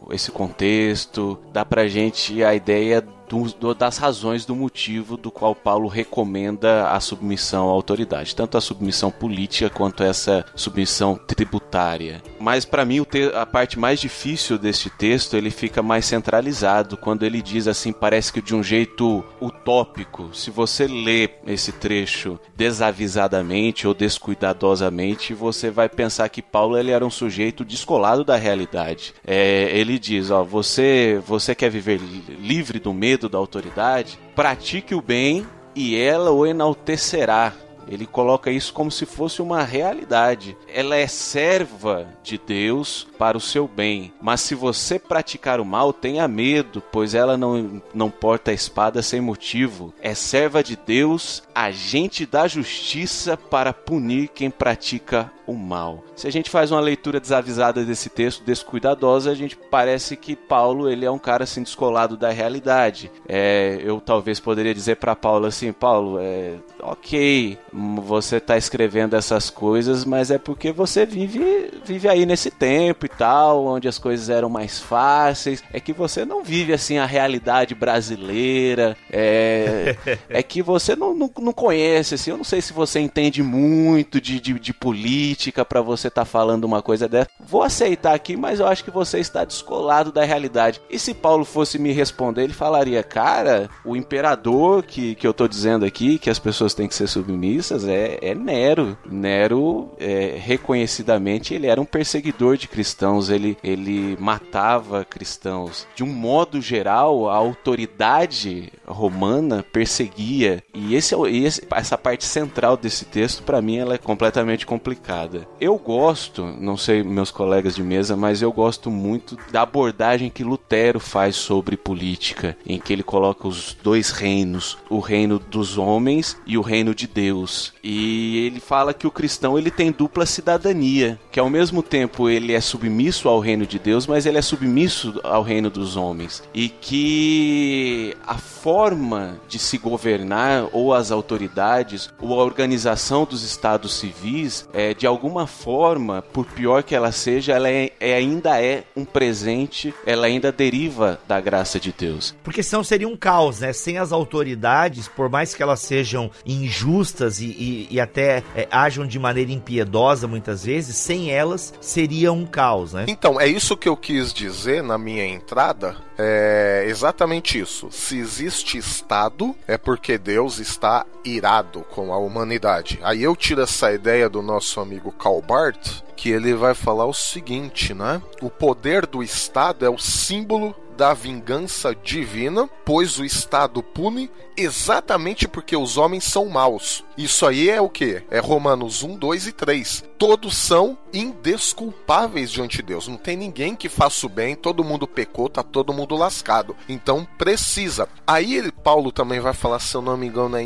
esse 0.09 0.31
contexto, 0.31 1.39
dá 1.53 1.63
pra 1.63 1.87
gente 1.87 2.43
a 2.43 2.55
ideia 2.55 3.05
do, 3.27 3.43
do, 3.53 3.73
das 3.73 3.97
razões 3.97 4.45
do 4.45 4.55
motivo 4.55 5.17
do 5.17 5.31
qual 5.31 5.55
Paulo 5.55 5.87
recomenda 5.87 6.89
a 6.89 6.99
submissão 6.99 7.69
à 7.69 7.71
autoridade, 7.71 8.35
tanto 8.35 8.57
a 8.57 8.61
submissão 8.61 9.11
política 9.11 9.69
quanto 9.69 10.03
essa 10.03 10.45
submissão 10.55 11.15
tributária. 11.15 12.21
Mas 12.39 12.65
para 12.65 12.85
mim 12.85 13.05
a 13.33 13.45
parte 13.45 13.79
mais 13.79 13.99
difícil 13.99 14.57
deste 14.57 14.89
texto 14.89 15.35
ele 15.35 15.49
fica 15.49 15.81
mais 15.81 16.05
centralizado 16.05 16.97
quando 16.97 17.23
ele 17.23 17.41
diz 17.41 17.67
assim, 17.67 17.91
parece 17.91 18.31
que 18.31 18.41
de 18.41 18.55
um 18.55 18.63
jeito 18.63 19.23
utópico. 19.41 20.29
Se 20.33 20.49
você 20.49 20.87
lê 20.87 21.29
esse 21.45 21.71
trecho 21.71 22.39
desavisadamente 22.55 23.87
ou 23.87 23.93
descuidadosamente, 23.93 25.33
você 25.33 25.69
vai 25.69 25.89
pensar 25.89 26.29
que 26.29 26.41
Paulo 26.41 26.77
ele 26.77 26.91
era 26.91 27.05
um 27.05 27.09
sujeito 27.09 27.63
descolado 27.63 28.23
da 28.23 28.35
realidade. 28.35 29.13
É, 29.25 29.69
ele 29.77 29.99
diz, 29.99 30.31
ó, 30.31 30.43
você 30.43 31.21
você 31.25 31.55
quer 31.55 31.69
viver 31.69 31.99
livre 32.39 32.79
do 32.79 32.93
medo 32.93 33.14
da 33.17 33.37
autoridade? 33.37 34.19
Pratique 34.35 34.93
o 34.93 35.01
bem 35.01 35.45
e 35.75 35.95
ela 35.95 36.31
o 36.31 36.45
enaltecerá. 36.45 37.53
Ele 37.87 38.05
coloca 38.05 38.51
isso 38.51 38.73
como 38.73 38.91
se 38.91 39.05
fosse 39.05 39.41
uma 39.41 39.63
realidade. 39.63 40.57
Ela 40.67 40.95
é 40.95 41.07
serva 41.07 42.07
de 42.23 42.37
Deus 42.37 43.07
para 43.17 43.37
o 43.37 43.41
seu 43.41 43.67
bem. 43.67 44.13
Mas 44.21 44.41
se 44.41 44.55
você 44.55 44.99
praticar 44.99 45.59
o 45.59 45.65
mal, 45.65 45.93
tenha 45.93 46.27
medo, 46.27 46.81
pois 46.91 47.13
ela 47.13 47.37
não, 47.37 47.81
não 47.93 48.09
porta 48.09 48.51
a 48.51 48.53
espada 48.53 49.01
sem 49.01 49.21
motivo. 49.21 49.93
É 50.01 50.13
serva 50.13 50.63
de 50.63 50.75
Deus, 50.75 51.43
agente 51.53 52.25
da 52.25 52.47
justiça 52.47 53.37
para 53.37 53.73
punir 53.73 54.29
quem 54.29 54.49
pratica 54.49 55.31
o 55.47 55.53
mal. 55.53 56.03
Se 56.15 56.27
a 56.27 56.31
gente 56.31 56.49
faz 56.49 56.71
uma 56.71 56.79
leitura 56.79 57.19
desavisada 57.19 57.83
desse 57.83 58.09
texto, 58.09 58.43
descuidadosa, 58.43 59.31
a 59.31 59.35
gente 59.35 59.55
parece 59.55 60.15
que 60.15 60.35
Paulo 60.35 60.89
ele 60.89 61.05
é 61.05 61.11
um 61.11 61.19
cara 61.19 61.43
assim 61.43 61.61
descolado 61.61 62.17
da 62.17 62.29
realidade. 62.31 63.11
É, 63.27 63.79
eu 63.81 64.01
talvez 64.01 64.39
poderia 64.39 64.73
dizer 64.73 64.95
para 64.95 65.15
Paulo 65.15 65.45
assim, 65.45 65.71
Paulo, 65.71 66.19
é, 66.19 66.55
ok, 66.81 67.57
você 67.75 68.37
está 68.37 68.57
escrevendo 68.57 69.15
essas 69.15 69.49
coisas, 69.49 70.05
mas 70.05 70.31
é 70.31 70.37
porque 70.37 70.71
você 70.71 71.05
vive 71.05 71.71
vive 71.85 72.07
aí 72.07 72.25
nesse 72.25 72.49
tempo 72.49 73.05
e 73.05 73.09
tal, 73.09 73.65
onde 73.65 73.87
as 73.87 73.97
coisas 73.97 74.29
eram 74.29 74.49
mais 74.49 74.79
fáceis. 74.79 75.63
É 75.71 75.79
que 75.79 75.93
você 75.93 76.25
não 76.25 76.43
vive 76.43 76.73
assim 76.73 76.97
a 76.97 77.05
realidade 77.05 77.75
brasileira. 77.75 78.97
É, 79.11 79.95
é 80.29 80.41
que 80.41 80.61
você 80.61 80.95
não, 80.95 81.13
não, 81.13 81.29
não 81.39 81.53
conhece 81.53 82.15
assim. 82.15 82.31
Eu 82.31 82.37
não 82.37 82.43
sei 82.43 82.61
se 82.61 82.73
você 82.73 82.99
entende 82.99 83.43
muito 83.43 84.19
de, 84.19 84.39
de, 84.39 84.59
de 84.59 84.73
política 84.73 85.63
para 85.63 85.81
você 85.81 86.07
estar 86.07 86.21
tá 86.21 86.25
falando 86.25 86.63
uma 86.63 86.81
coisa 86.81 87.07
dessa. 87.07 87.29
Vou 87.39 87.61
aceitar 87.61 88.13
aqui, 88.13 88.35
mas 88.35 88.59
eu 88.59 88.67
acho 88.67 88.83
que 88.83 88.91
você 88.91 89.19
está 89.19 89.45
descolado 89.45 90.11
da 90.11 90.23
realidade. 90.23 90.81
E 90.89 90.97
se 90.97 91.13
Paulo 91.13 91.45
fosse 91.45 91.77
me 91.77 91.91
responder, 91.91 92.43
ele 92.43 92.53
falaria: 92.53 93.03
Cara, 93.03 93.69
o 93.83 93.95
imperador 93.95 94.83
que, 94.83 95.15
que 95.15 95.27
eu 95.27 95.33
tô 95.33 95.47
dizendo 95.47 95.85
aqui, 95.85 96.17
que 96.17 96.29
as 96.29 96.39
pessoas 96.39 96.73
têm 96.73 96.87
que 96.87 96.95
ser 96.95 97.07
submissas, 97.07 97.64
é, 97.71 98.19
é 98.21 98.35
Nero. 98.35 98.97
Nero, 99.09 99.89
é, 99.99 100.37
reconhecidamente, 100.39 101.53
ele 101.53 101.67
era 101.67 101.81
um 101.81 101.85
perseguidor 101.85 102.57
de 102.57 102.67
cristãos, 102.67 103.29
ele, 103.29 103.57
ele 103.63 104.17
matava 104.19 105.05
cristãos. 105.05 105.87
De 105.95 106.03
um 106.03 106.07
modo 106.07 106.61
geral, 106.61 107.29
a 107.29 107.35
autoridade 107.35 108.71
romana 108.85 109.65
perseguia. 109.71 110.63
E 110.73 110.95
esse, 110.95 111.15
é 111.15 111.31
esse 111.31 111.61
essa 111.71 111.97
parte 111.97 112.25
central 112.25 112.77
desse 112.77 113.05
texto, 113.05 113.43
para 113.43 113.61
mim, 113.61 113.77
ela 113.77 113.95
é 113.95 113.97
completamente 113.97 114.65
complicada. 114.65 115.47
Eu 115.59 115.77
gosto, 115.77 116.45
não 116.59 116.77
sei 116.77 117.03
meus 117.03 117.31
colegas 117.31 117.75
de 117.75 117.83
mesa, 117.83 118.15
mas 118.15 118.41
eu 118.41 118.51
gosto 118.51 118.89
muito 118.89 119.37
da 119.51 119.61
abordagem 119.61 120.29
que 120.29 120.43
Lutero 120.43 120.99
faz 120.99 121.35
sobre 121.35 121.77
política, 121.77 122.57
em 122.65 122.79
que 122.79 122.93
ele 122.93 123.03
coloca 123.03 123.47
os 123.47 123.75
dois 123.81 124.11
reinos, 124.11 124.77
o 124.89 124.99
reino 124.99 125.39
dos 125.39 125.77
homens 125.77 126.37
e 126.45 126.57
o 126.57 126.61
reino 126.61 126.93
de 126.93 127.07
Deus. 127.07 127.54
E 127.83 128.45
ele 128.45 128.59
fala 128.59 128.93
que 128.93 129.07
o 129.07 129.11
cristão 129.11 129.57
ele 129.57 129.71
tem 129.71 129.91
dupla 129.91 130.25
cidadania, 130.25 131.19
que 131.31 131.39
ao 131.39 131.49
mesmo 131.49 131.81
tempo 131.83 132.29
ele 132.29 132.53
é 132.53 132.61
submisso 132.61 133.29
ao 133.29 133.39
reino 133.39 133.65
de 133.65 133.79
Deus, 133.79 134.07
mas 134.07 134.25
ele 134.25 134.37
é 134.37 134.41
submisso 134.41 135.19
ao 135.23 135.43
reino 135.43 135.69
dos 135.69 135.95
homens. 135.95 136.43
E 136.53 136.69
que 136.69 138.15
a 138.25 138.37
forma 138.37 139.39
de 139.47 139.59
se 139.59 139.77
governar 139.77 140.67
ou 140.71 140.93
as 140.93 141.11
autoridades 141.11 142.09
ou 142.19 142.39
a 142.39 142.43
organização 142.43 143.25
dos 143.25 143.43
estados 143.43 143.93
civis 143.93 144.67
é 144.73 144.93
de 144.93 145.05
alguma 145.05 145.47
forma, 145.47 146.21
por 146.21 146.45
pior 146.45 146.83
que 146.83 146.95
ela 146.95 147.11
seja, 147.11 147.53
ela 147.53 147.69
é, 147.69 147.91
é, 147.99 148.15
ainda 148.15 148.61
é 148.61 148.83
um 148.95 149.05
presente, 149.05 149.93
ela 150.05 150.27
ainda 150.27 150.51
deriva 150.51 151.19
da 151.27 151.39
graça 151.39 151.79
de 151.79 151.91
Deus. 151.91 152.35
Porque 152.43 152.63
senão 152.63 152.83
seria 152.83 153.07
um 153.07 153.15
caos, 153.15 153.59
né? 153.59 153.73
Sem 153.73 153.97
as 153.97 154.11
autoridades, 154.11 155.07
por 155.07 155.29
mais 155.29 155.53
que 155.53 155.61
elas 155.61 155.79
sejam 155.79 156.31
injustas 156.45 157.39
e, 157.39 157.44
e, 157.45 157.87
e 157.91 157.99
até 157.99 158.43
é, 158.55 158.67
ajam 158.71 159.05
de 159.05 159.19
maneira 159.19 159.51
impiedosa 159.51 160.27
muitas 160.27 160.65
vezes, 160.65 160.95
sem 160.95 161.31
elas 161.31 161.73
seria 161.79 162.31
um 162.31 162.45
caos, 162.45 162.93
né? 162.93 163.05
Então, 163.07 163.39
é 163.39 163.47
isso 163.47 163.77
que 163.77 163.89
eu 163.89 163.97
quis 163.97 164.33
dizer 164.33 164.83
na 164.83 164.97
minha 164.97 165.25
entrada. 165.25 165.95
É 166.17 166.85
exatamente 166.87 167.59
isso. 167.59 167.89
Se 167.91 168.17
existe 168.17 168.77
Estado, 168.77 169.55
é 169.67 169.77
porque 169.77 170.17
Deus 170.17 170.59
está 170.59 171.05
irado 171.23 171.81
com 171.91 172.13
a 172.13 172.17
humanidade. 172.17 172.99
Aí 173.03 173.23
eu 173.23 173.35
tiro 173.35 173.61
essa 173.61 173.91
ideia 173.91 174.29
do 174.29 174.41
nosso 174.41 174.79
amigo 174.79 175.11
Karl 175.11 175.41
Barth, 175.41 176.03
que 176.15 176.29
ele 176.29 176.53
vai 176.53 176.73
falar 176.73 177.05
o 177.05 177.13
seguinte, 177.13 177.93
né? 177.93 178.21
O 178.41 178.49
poder 178.49 179.05
do 179.05 179.21
Estado 179.21 179.85
é 179.85 179.89
o 179.89 179.97
símbolo 179.97 180.75
da 180.95 181.13
vingança 181.13 181.93
divina, 181.95 182.69
pois 182.85 183.19
o 183.19 183.25
Estado 183.25 183.83
pune 183.83 184.29
exatamente 184.57 185.47
porque 185.47 185.75
os 185.75 185.97
homens 185.97 186.23
são 186.23 186.47
maus. 186.47 187.03
Isso 187.17 187.45
aí 187.45 187.69
é 187.69 187.79
o 187.79 187.89
que? 187.89 188.23
É 188.29 188.39
Romanos 188.39 189.03
1, 189.03 189.17
2 189.17 189.47
e 189.47 189.51
3. 189.51 190.03
Todos 190.17 190.55
são 190.55 190.97
indesculpáveis 191.13 192.51
diante 192.51 192.77
de 192.77 192.83
Deus. 192.83 193.07
Não 193.07 193.17
tem 193.17 193.35
ninguém 193.35 193.75
que 193.75 193.89
faça 193.89 194.25
o 194.25 194.29
bem, 194.29 194.55
todo 194.55 194.83
mundo 194.83 195.07
pecou, 195.07 195.49
tá 195.49 195.61
todo 195.61 195.93
mundo 195.93 196.15
lascado. 196.15 196.75
Então 196.87 197.27
precisa. 197.37 198.07
Aí 198.25 198.55
ele, 198.55 198.71
Paulo 198.71 199.11
também 199.11 199.39
vai 199.39 199.53
falar, 199.53 199.79
se 199.79 199.95
eu 199.95 200.01
não 200.01 200.17
me 200.17 200.27
engano, 200.27 200.57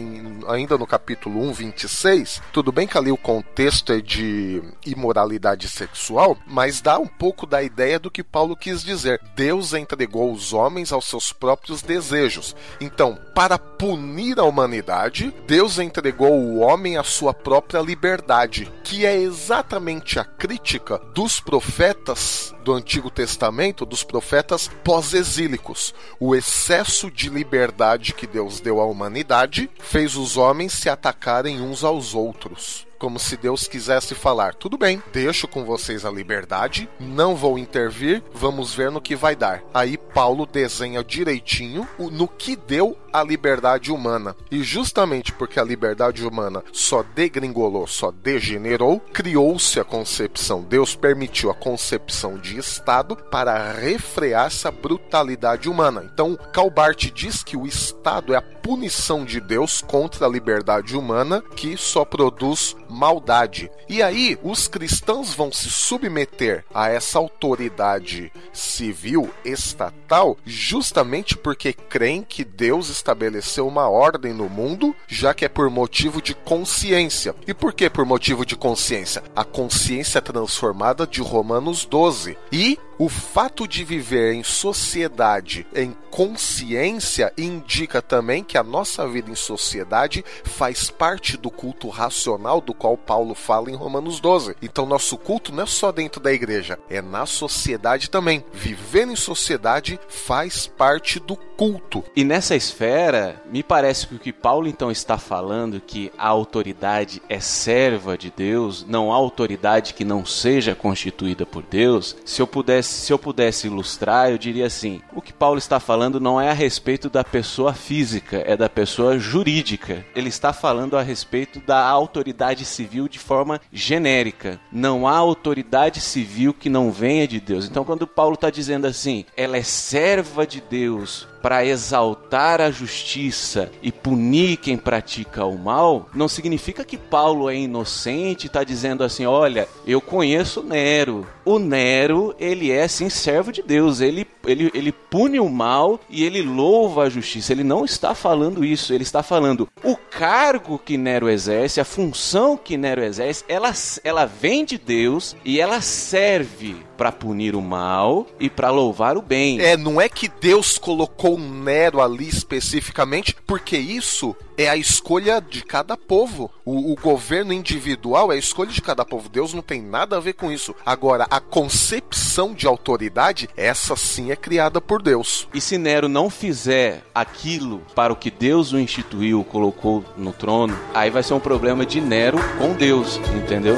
ainda 0.48 0.78
no 0.78 0.88
capítulo 0.88 1.42
1, 1.50 1.54
26. 1.54 2.42
Tudo 2.54 2.72
bem 2.72 2.88
que 2.88 2.98
ali 2.98 3.12
o 3.12 3.18
contexto 3.18 3.92
é 3.92 4.02
de 4.02 4.62
imoralidade 4.86 5.68
sexual, 5.68 6.38
mas 6.48 6.82
dá 6.82 7.00
um 7.00 7.08
pouco 7.08 7.46
da 7.46 7.62
ideia 7.62 8.00
do 8.00 8.12
que 8.12 8.24
Paulo 8.24 8.56
quis 8.56 8.84
dizer. 8.84 9.20
Deus 9.36 9.74
entregou 9.74 10.19
os 10.26 10.54
homens 10.54 10.92
aos 10.92 11.06
seus 11.06 11.32
próprios 11.32 11.82
desejos. 11.82 12.56
Então, 12.82 13.18
para 13.36 13.58
punir 13.58 14.40
a 14.40 14.44
humanidade, 14.44 15.34
Deus 15.48 15.80
entregou 15.80 16.34
o 16.34 16.60
homem 16.60 16.98
à 16.98 17.04
sua 17.04 17.34
própria 17.34 17.80
liberdade, 17.80 18.72
que 18.84 19.06
é 19.06 19.16
exatamente 19.16 20.20
a 20.20 20.26
crítica 20.26 20.98
dos 21.14 21.40
profetas 21.40 22.54
do 22.64 22.74
Antigo 22.74 23.10
Testamento, 23.10 23.86
dos 23.86 24.04
profetas 24.04 24.70
pós-exílicos. 24.84 25.94
O 26.20 26.36
excesso 26.36 27.10
de 27.10 27.30
liberdade 27.30 28.14
que 28.14 28.28
Deus 28.28 28.60
deu 28.60 28.82
à 28.82 28.86
humanidade 28.86 29.70
fez 29.80 30.16
os 30.16 30.38
homens 30.38 30.74
se 30.74 30.90
atacarem 30.90 31.62
uns 31.62 31.84
aos 31.84 32.14
outros 32.14 32.89
como 33.00 33.18
se 33.18 33.38
Deus 33.38 33.68
quisesse 33.68 34.14
falar: 34.14 34.54
tudo 34.54 34.78
bem, 34.78 35.02
deixo 35.12 35.48
com 35.48 35.64
vocês 35.64 36.06
a 36.06 36.12
liberdade, 36.12 36.90
não 37.00 37.36
vou 37.36 37.58
intervir, 37.58 38.22
vamos 38.34 38.74
ver 38.76 38.92
no 38.92 39.02
que 39.02 39.16
vai 39.16 39.36
dar. 39.36 39.64
Aí 39.74 39.98
Paulo 39.98 40.46
desenha 40.46 41.04
direitinho 41.04 41.88
no 41.98 42.28
que 42.28 42.56
deu 42.56 42.98
a 43.12 43.24
liberdade 43.24 43.92
humana. 43.92 44.36
E 44.52 44.62
justamente 44.64 45.32
porque 45.32 45.60
a 45.60 45.64
liberdade 45.64 46.26
humana 46.26 46.64
só 46.72 47.04
degringolou, 47.16 47.88
só 47.88 48.12
degenerou, 48.12 49.00
criou-se 49.14 49.80
a 49.80 49.84
concepção. 49.84 50.62
Deus 50.62 50.96
permitiu 50.96 51.50
a 51.50 51.56
concepção 51.56 52.38
de 52.38 52.58
Estado 52.58 53.16
para 53.16 53.72
refrear 53.72 54.48
essa 54.48 54.72
brutalidade 54.72 55.70
humana. 55.70 56.10
Então, 56.12 56.38
Calbart 56.52 57.12
diz 57.12 57.44
que 57.44 57.56
o 57.56 57.66
Estado 57.66 58.34
é 58.34 58.38
a 58.38 58.42
punição 58.42 59.24
de 59.24 59.40
Deus 59.40 59.82
contra 59.82 60.26
a 60.26 60.30
liberdade 60.30 60.96
humana 60.96 61.42
que 61.56 61.78
só 61.78 62.04
produz 62.04 62.76
maldade. 62.90 63.72
E 63.88 64.02
aí, 64.02 64.38
os 64.44 64.68
cristãos 64.68 65.34
vão 65.34 65.52
se 65.52 65.70
submeter 65.70 66.66
a 66.74 66.90
essa 66.90 67.18
autoridade 67.20 68.32
civil 68.52 69.30
estatal 69.46 70.38
justamente 70.46 71.38
porque 71.38 71.74
creem 71.74 72.24
que 72.24 72.44
Deus 72.44 72.90
estabeleceu 72.90 73.68
uma 73.68 73.88
ordem 73.88 74.34
no 74.34 74.50
mundo, 74.50 74.96
já 75.08 75.34
que 75.34 75.46
é 75.46 75.50
por 75.50 75.70
motivo 75.70 76.22
de 76.22 76.34
consciência. 76.34 77.36
E 77.48 77.54
por 77.54 77.74
que 77.74 77.90
por 77.90 78.06
motivo 78.06 78.46
de 78.46 78.56
consciência? 78.56 79.24
A 79.36 79.44
consciência 79.44 80.22
transformada 80.22 81.06
de 81.06 81.22
Romanos 81.22 81.86
12. 81.86 82.38
E 82.52 82.80
O 83.00 83.08
fato 83.08 83.66
de 83.66 83.86
viver 83.86 84.34
em 84.34 84.44
sociedade, 84.44 85.66
em 85.74 85.96
consciência, 86.12 87.32
indica 87.38 88.02
também 88.02 88.44
que 88.44 88.58
a 88.58 88.64
nossa 88.64 89.08
vida 89.08 89.32
em 89.32 89.36
sociedade 89.36 90.26
faz 90.44 90.90
parte 90.90 91.38
do 91.38 91.50
culto 91.50 91.88
racional 91.88 92.60
do 92.60 92.74
qual 92.74 92.98
Paulo 92.98 93.34
fala 93.34 93.72
em 93.72 93.76
Romanos 93.76 94.20
12. 94.20 94.58
Então, 94.62 94.86
nosso 94.86 95.18
culto 95.18 95.54
não 95.54 95.64
é 95.64 95.66
só 95.66 95.94
dentro 95.94 96.20
da 96.20 96.34
igreja, 96.34 96.78
é 96.90 97.02
na 97.02 97.26
sociedade 97.26 98.10
também. 98.10 98.44
Viver 98.52 99.08
em 99.08 99.16
sociedade 99.16 99.98
faz 100.10 100.68
parte 100.68 101.22
do 101.22 101.38
culto. 101.38 102.04
E 102.14 102.26
nessa 102.26 102.54
esfera, 102.54 103.42
me 103.50 103.64
parece 103.64 104.08
que 104.08 104.16
o 104.16 104.20
que 104.20 104.34
Paulo 104.34 104.68
então 104.68 104.92
está 104.92 105.18
falando 105.18 105.80
que 105.80 106.12
a 106.18 106.28
autoridade 106.28 107.22
é 107.30 107.40
serva 107.40 108.18
de 108.18 108.30
Deus, 108.30 108.86
não 108.86 109.10
há 109.10 109.16
autoridade 109.16 109.94
que 109.94 110.04
não 110.04 110.26
seja 110.26 110.76
constituída 110.76 111.46
por 111.46 111.64
Deus. 111.64 112.18
Se 112.26 112.42
eu 112.42 112.48
pudesse, 112.48 112.89
se 112.90 113.14
eu 113.14 113.20
pudesse 113.20 113.68
ilustrar, 113.68 114.30
eu 114.30 114.38
diria 114.38 114.66
assim: 114.66 115.02
o 115.14 115.22
que 115.22 115.32
Paulo 115.32 115.58
está 115.58 115.80
falando 115.80 116.20
não 116.20 116.40
é 116.40 116.50
a 116.50 116.54
respeito 116.54 117.10
da 117.10 117.24
pessoa 117.24 117.74
física, 117.74 118.44
é 118.46 118.58
da 118.58 118.70
pessoa 118.70 119.18
jurídica. 119.18 120.06
Ele 120.16 120.30
está 120.30 120.52
falando 120.52 120.98
a 120.98 121.02
respeito 121.02 121.60
da 121.60 121.86
autoridade 121.88 122.66
civil 122.66 123.08
de 123.08 123.20
forma 123.20 123.62
genérica. 123.72 124.60
Não 124.72 125.08
há 125.08 125.16
autoridade 125.16 126.02
civil 126.02 126.54
que 126.54 126.70
não 126.70 126.92
venha 126.92 127.28
de 127.28 127.40
Deus. 127.40 127.66
Então, 127.66 127.84
quando 127.84 128.08
Paulo 128.08 128.34
está 128.34 128.50
dizendo 128.50 128.88
assim, 128.88 129.26
ela 129.36 129.58
é 129.58 129.64
serva 129.64 130.46
de 130.46 130.62
Deus 130.62 131.28
para 131.42 131.66
exaltar 131.66 132.62
a 132.62 132.72
justiça 132.72 133.72
e 133.82 133.92
punir 133.92 134.58
quem 134.58 134.78
pratica 134.78 135.46
o 135.46 135.58
mal, 135.58 136.10
não 136.14 136.28
significa 136.28 136.84
que 136.84 136.98
Paulo 136.98 137.50
é 137.50 137.56
inocente 137.56 138.44
e 138.44 138.48
está 138.48 138.64
dizendo 138.64 139.04
assim: 139.04 139.26
olha, 139.26 139.68
eu 139.86 140.02
conheço 140.02 140.64
Nero. 140.64 141.28
O 141.46 141.58
Nero, 141.58 142.36
ele 142.40 142.72
é 142.72 142.88
sim 142.88 143.10
servo 143.10 143.52
de 143.52 143.62
Deus, 143.62 144.02
ele, 144.02 144.28
ele, 144.46 144.70
ele 144.74 144.92
pune 144.92 145.40
o 145.40 145.50
mal 145.50 146.00
e 146.10 146.24
ele 146.24 146.42
louva 146.42 147.04
a 147.04 147.10
justiça. 147.10 147.52
Ele 147.52 147.64
não 147.64 147.86
está 147.86 148.14
falando 148.14 148.64
isso, 148.64 148.94
ele 148.94 149.04
está 149.04 149.24
falando 149.24 149.68
o 149.84 149.96
cargo 149.96 150.78
que 150.78 150.98
Nero 150.98 151.30
exerce, 151.30 151.80
a 151.82 151.86
função 151.86 152.58
que 152.58 152.78
Nero 152.78 153.04
exerce, 153.04 153.44
ela, 153.48 153.72
ela 154.04 154.26
vem 154.26 154.64
de 154.64 154.78
Deus 154.78 155.36
e 155.44 155.60
ela 155.60 155.82
serve 155.82 156.89
para 157.00 157.14
punir 157.14 157.56
o 157.56 157.62
mal 157.62 158.28
e 158.38 158.50
para 158.50 158.70
louvar 158.70 159.16
o 159.16 159.22
bem. 159.22 159.62
É, 159.62 159.78
não 159.78 160.02
é 160.02 160.10
que 160.10 160.28
Deus 160.28 160.78
colocou 160.78 161.40
Nero 161.40 162.02
ali 162.02 162.28
especificamente, 162.28 163.34
porque 163.48 163.78
isso 163.78 164.36
é 164.58 164.68
a 164.68 164.76
escolha 164.76 165.40
de 165.40 165.64
cada 165.64 165.96
povo. 165.96 166.52
O, 166.66 166.92
o, 166.92 166.96
governo 166.98 167.54
individual 167.54 168.34
é 168.34 168.36
a 168.36 168.38
escolha 168.38 168.70
de 168.70 168.82
cada 168.82 169.06
povo. 169.06 169.30
Deus 169.30 169.54
não 169.54 169.62
tem 169.62 169.82
nada 169.82 170.18
a 170.18 170.20
ver 170.20 170.34
com 170.34 170.52
isso. 170.52 170.76
Agora, 170.86 171.26
a 171.32 171.40
concepção 171.40 172.54
de 172.54 172.68
autoridade, 172.68 173.50
essa 173.56 173.96
sim 173.96 174.30
é 174.30 174.36
criada 174.36 174.82
por 174.82 175.02
Deus. 175.02 175.48
E 175.54 175.62
se 175.62 175.78
Nero 175.78 176.10
não 176.10 176.30
fizer 176.30 177.02
aquilo 177.16 177.82
para 177.96 178.12
o 178.12 178.16
que 178.18 178.30
Deus 178.30 178.74
o 178.74 178.80
instituiu, 178.80 179.42
colocou 179.46 180.04
no 180.18 180.34
trono, 180.34 180.78
aí 180.94 181.10
vai 181.10 181.24
ser 181.24 181.34
um 181.34 181.40
problema 181.40 181.86
de 181.86 182.02
Nero 182.02 182.38
com 182.58 182.74
Deus, 182.74 183.22
entendeu? 183.42 183.78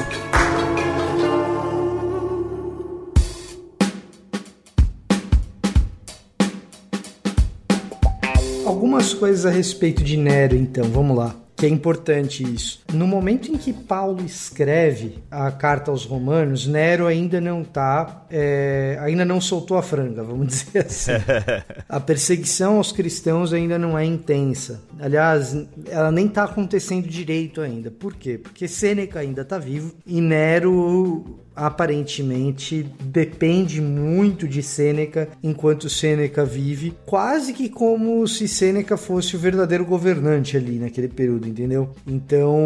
Algumas 8.64 9.12
coisas 9.12 9.44
a 9.44 9.50
respeito 9.50 10.04
de 10.04 10.16
Nero, 10.16 10.54
então, 10.54 10.84
vamos 10.84 11.16
lá. 11.16 11.34
Que 11.56 11.66
é 11.66 11.68
importante 11.68 12.42
isso. 12.42 12.80
No 12.92 13.06
momento 13.06 13.50
em 13.50 13.56
que 13.56 13.72
Paulo 13.72 14.24
escreve 14.24 15.18
a 15.30 15.50
carta 15.50 15.90
aos 15.90 16.04
Romanos, 16.04 16.66
Nero 16.66 17.06
ainda 17.06 17.40
não 17.40 17.62
tá, 17.62 18.24
é, 18.30 18.96
ainda 19.00 19.24
não 19.24 19.40
soltou 19.40 19.76
a 19.76 19.82
franga, 19.82 20.22
vamos 20.22 20.46
dizer 20.64 20.86
assim. 20.86 21.12
a 21.88 22.00
perseguição 22.00 22.78
aos 22.78 22.90
cristãos 22.90 23.52
ainda 23.52 23.78
não 23.78 23.98
é 23.98 24.04
intensa. 24.04 24.80
Aliás, 24.98 25.56
ela 25.88 26.10
nem 26.10 26.26
tá 26.26 26.44
acontecendo 26.44 27.06
direito 27.06 27.60
ainda. 27.60 27.90
Por 27.90 28.14
quê? 28.14 28.38
Porque 28.38 28.66
Sêneca 28.66 29.20
ainda 29.20 29.44
tá 29.44 29.58
vivo 29.58 29.94
e 30.06 30.20
Nero 30.20 31.41
aparentemente 31.54 32.86
depende 33.04 33.80
muito 33.80 34.46
de 34.48 34.62
Sêneca 34.62 35.28
enquanto 35.42 35.88
Sêneca 35.88 36.44
vive, 36.44 36.94
quase 37.06 37.52
que 37.52 37.68
como 37.68 38.26
se 38.26 38.48
Sêneca 38.48 38.96
fosse 38.96 39.36
o 39.36 39.38
verdadeiro 39.38 39.84
governante 39.84 40.56
ali 40.56 40.78
naquele 40.78 41.08
período, 41.08 41.48
entendeu? 41.48 41.90
Então, 42.06 42.58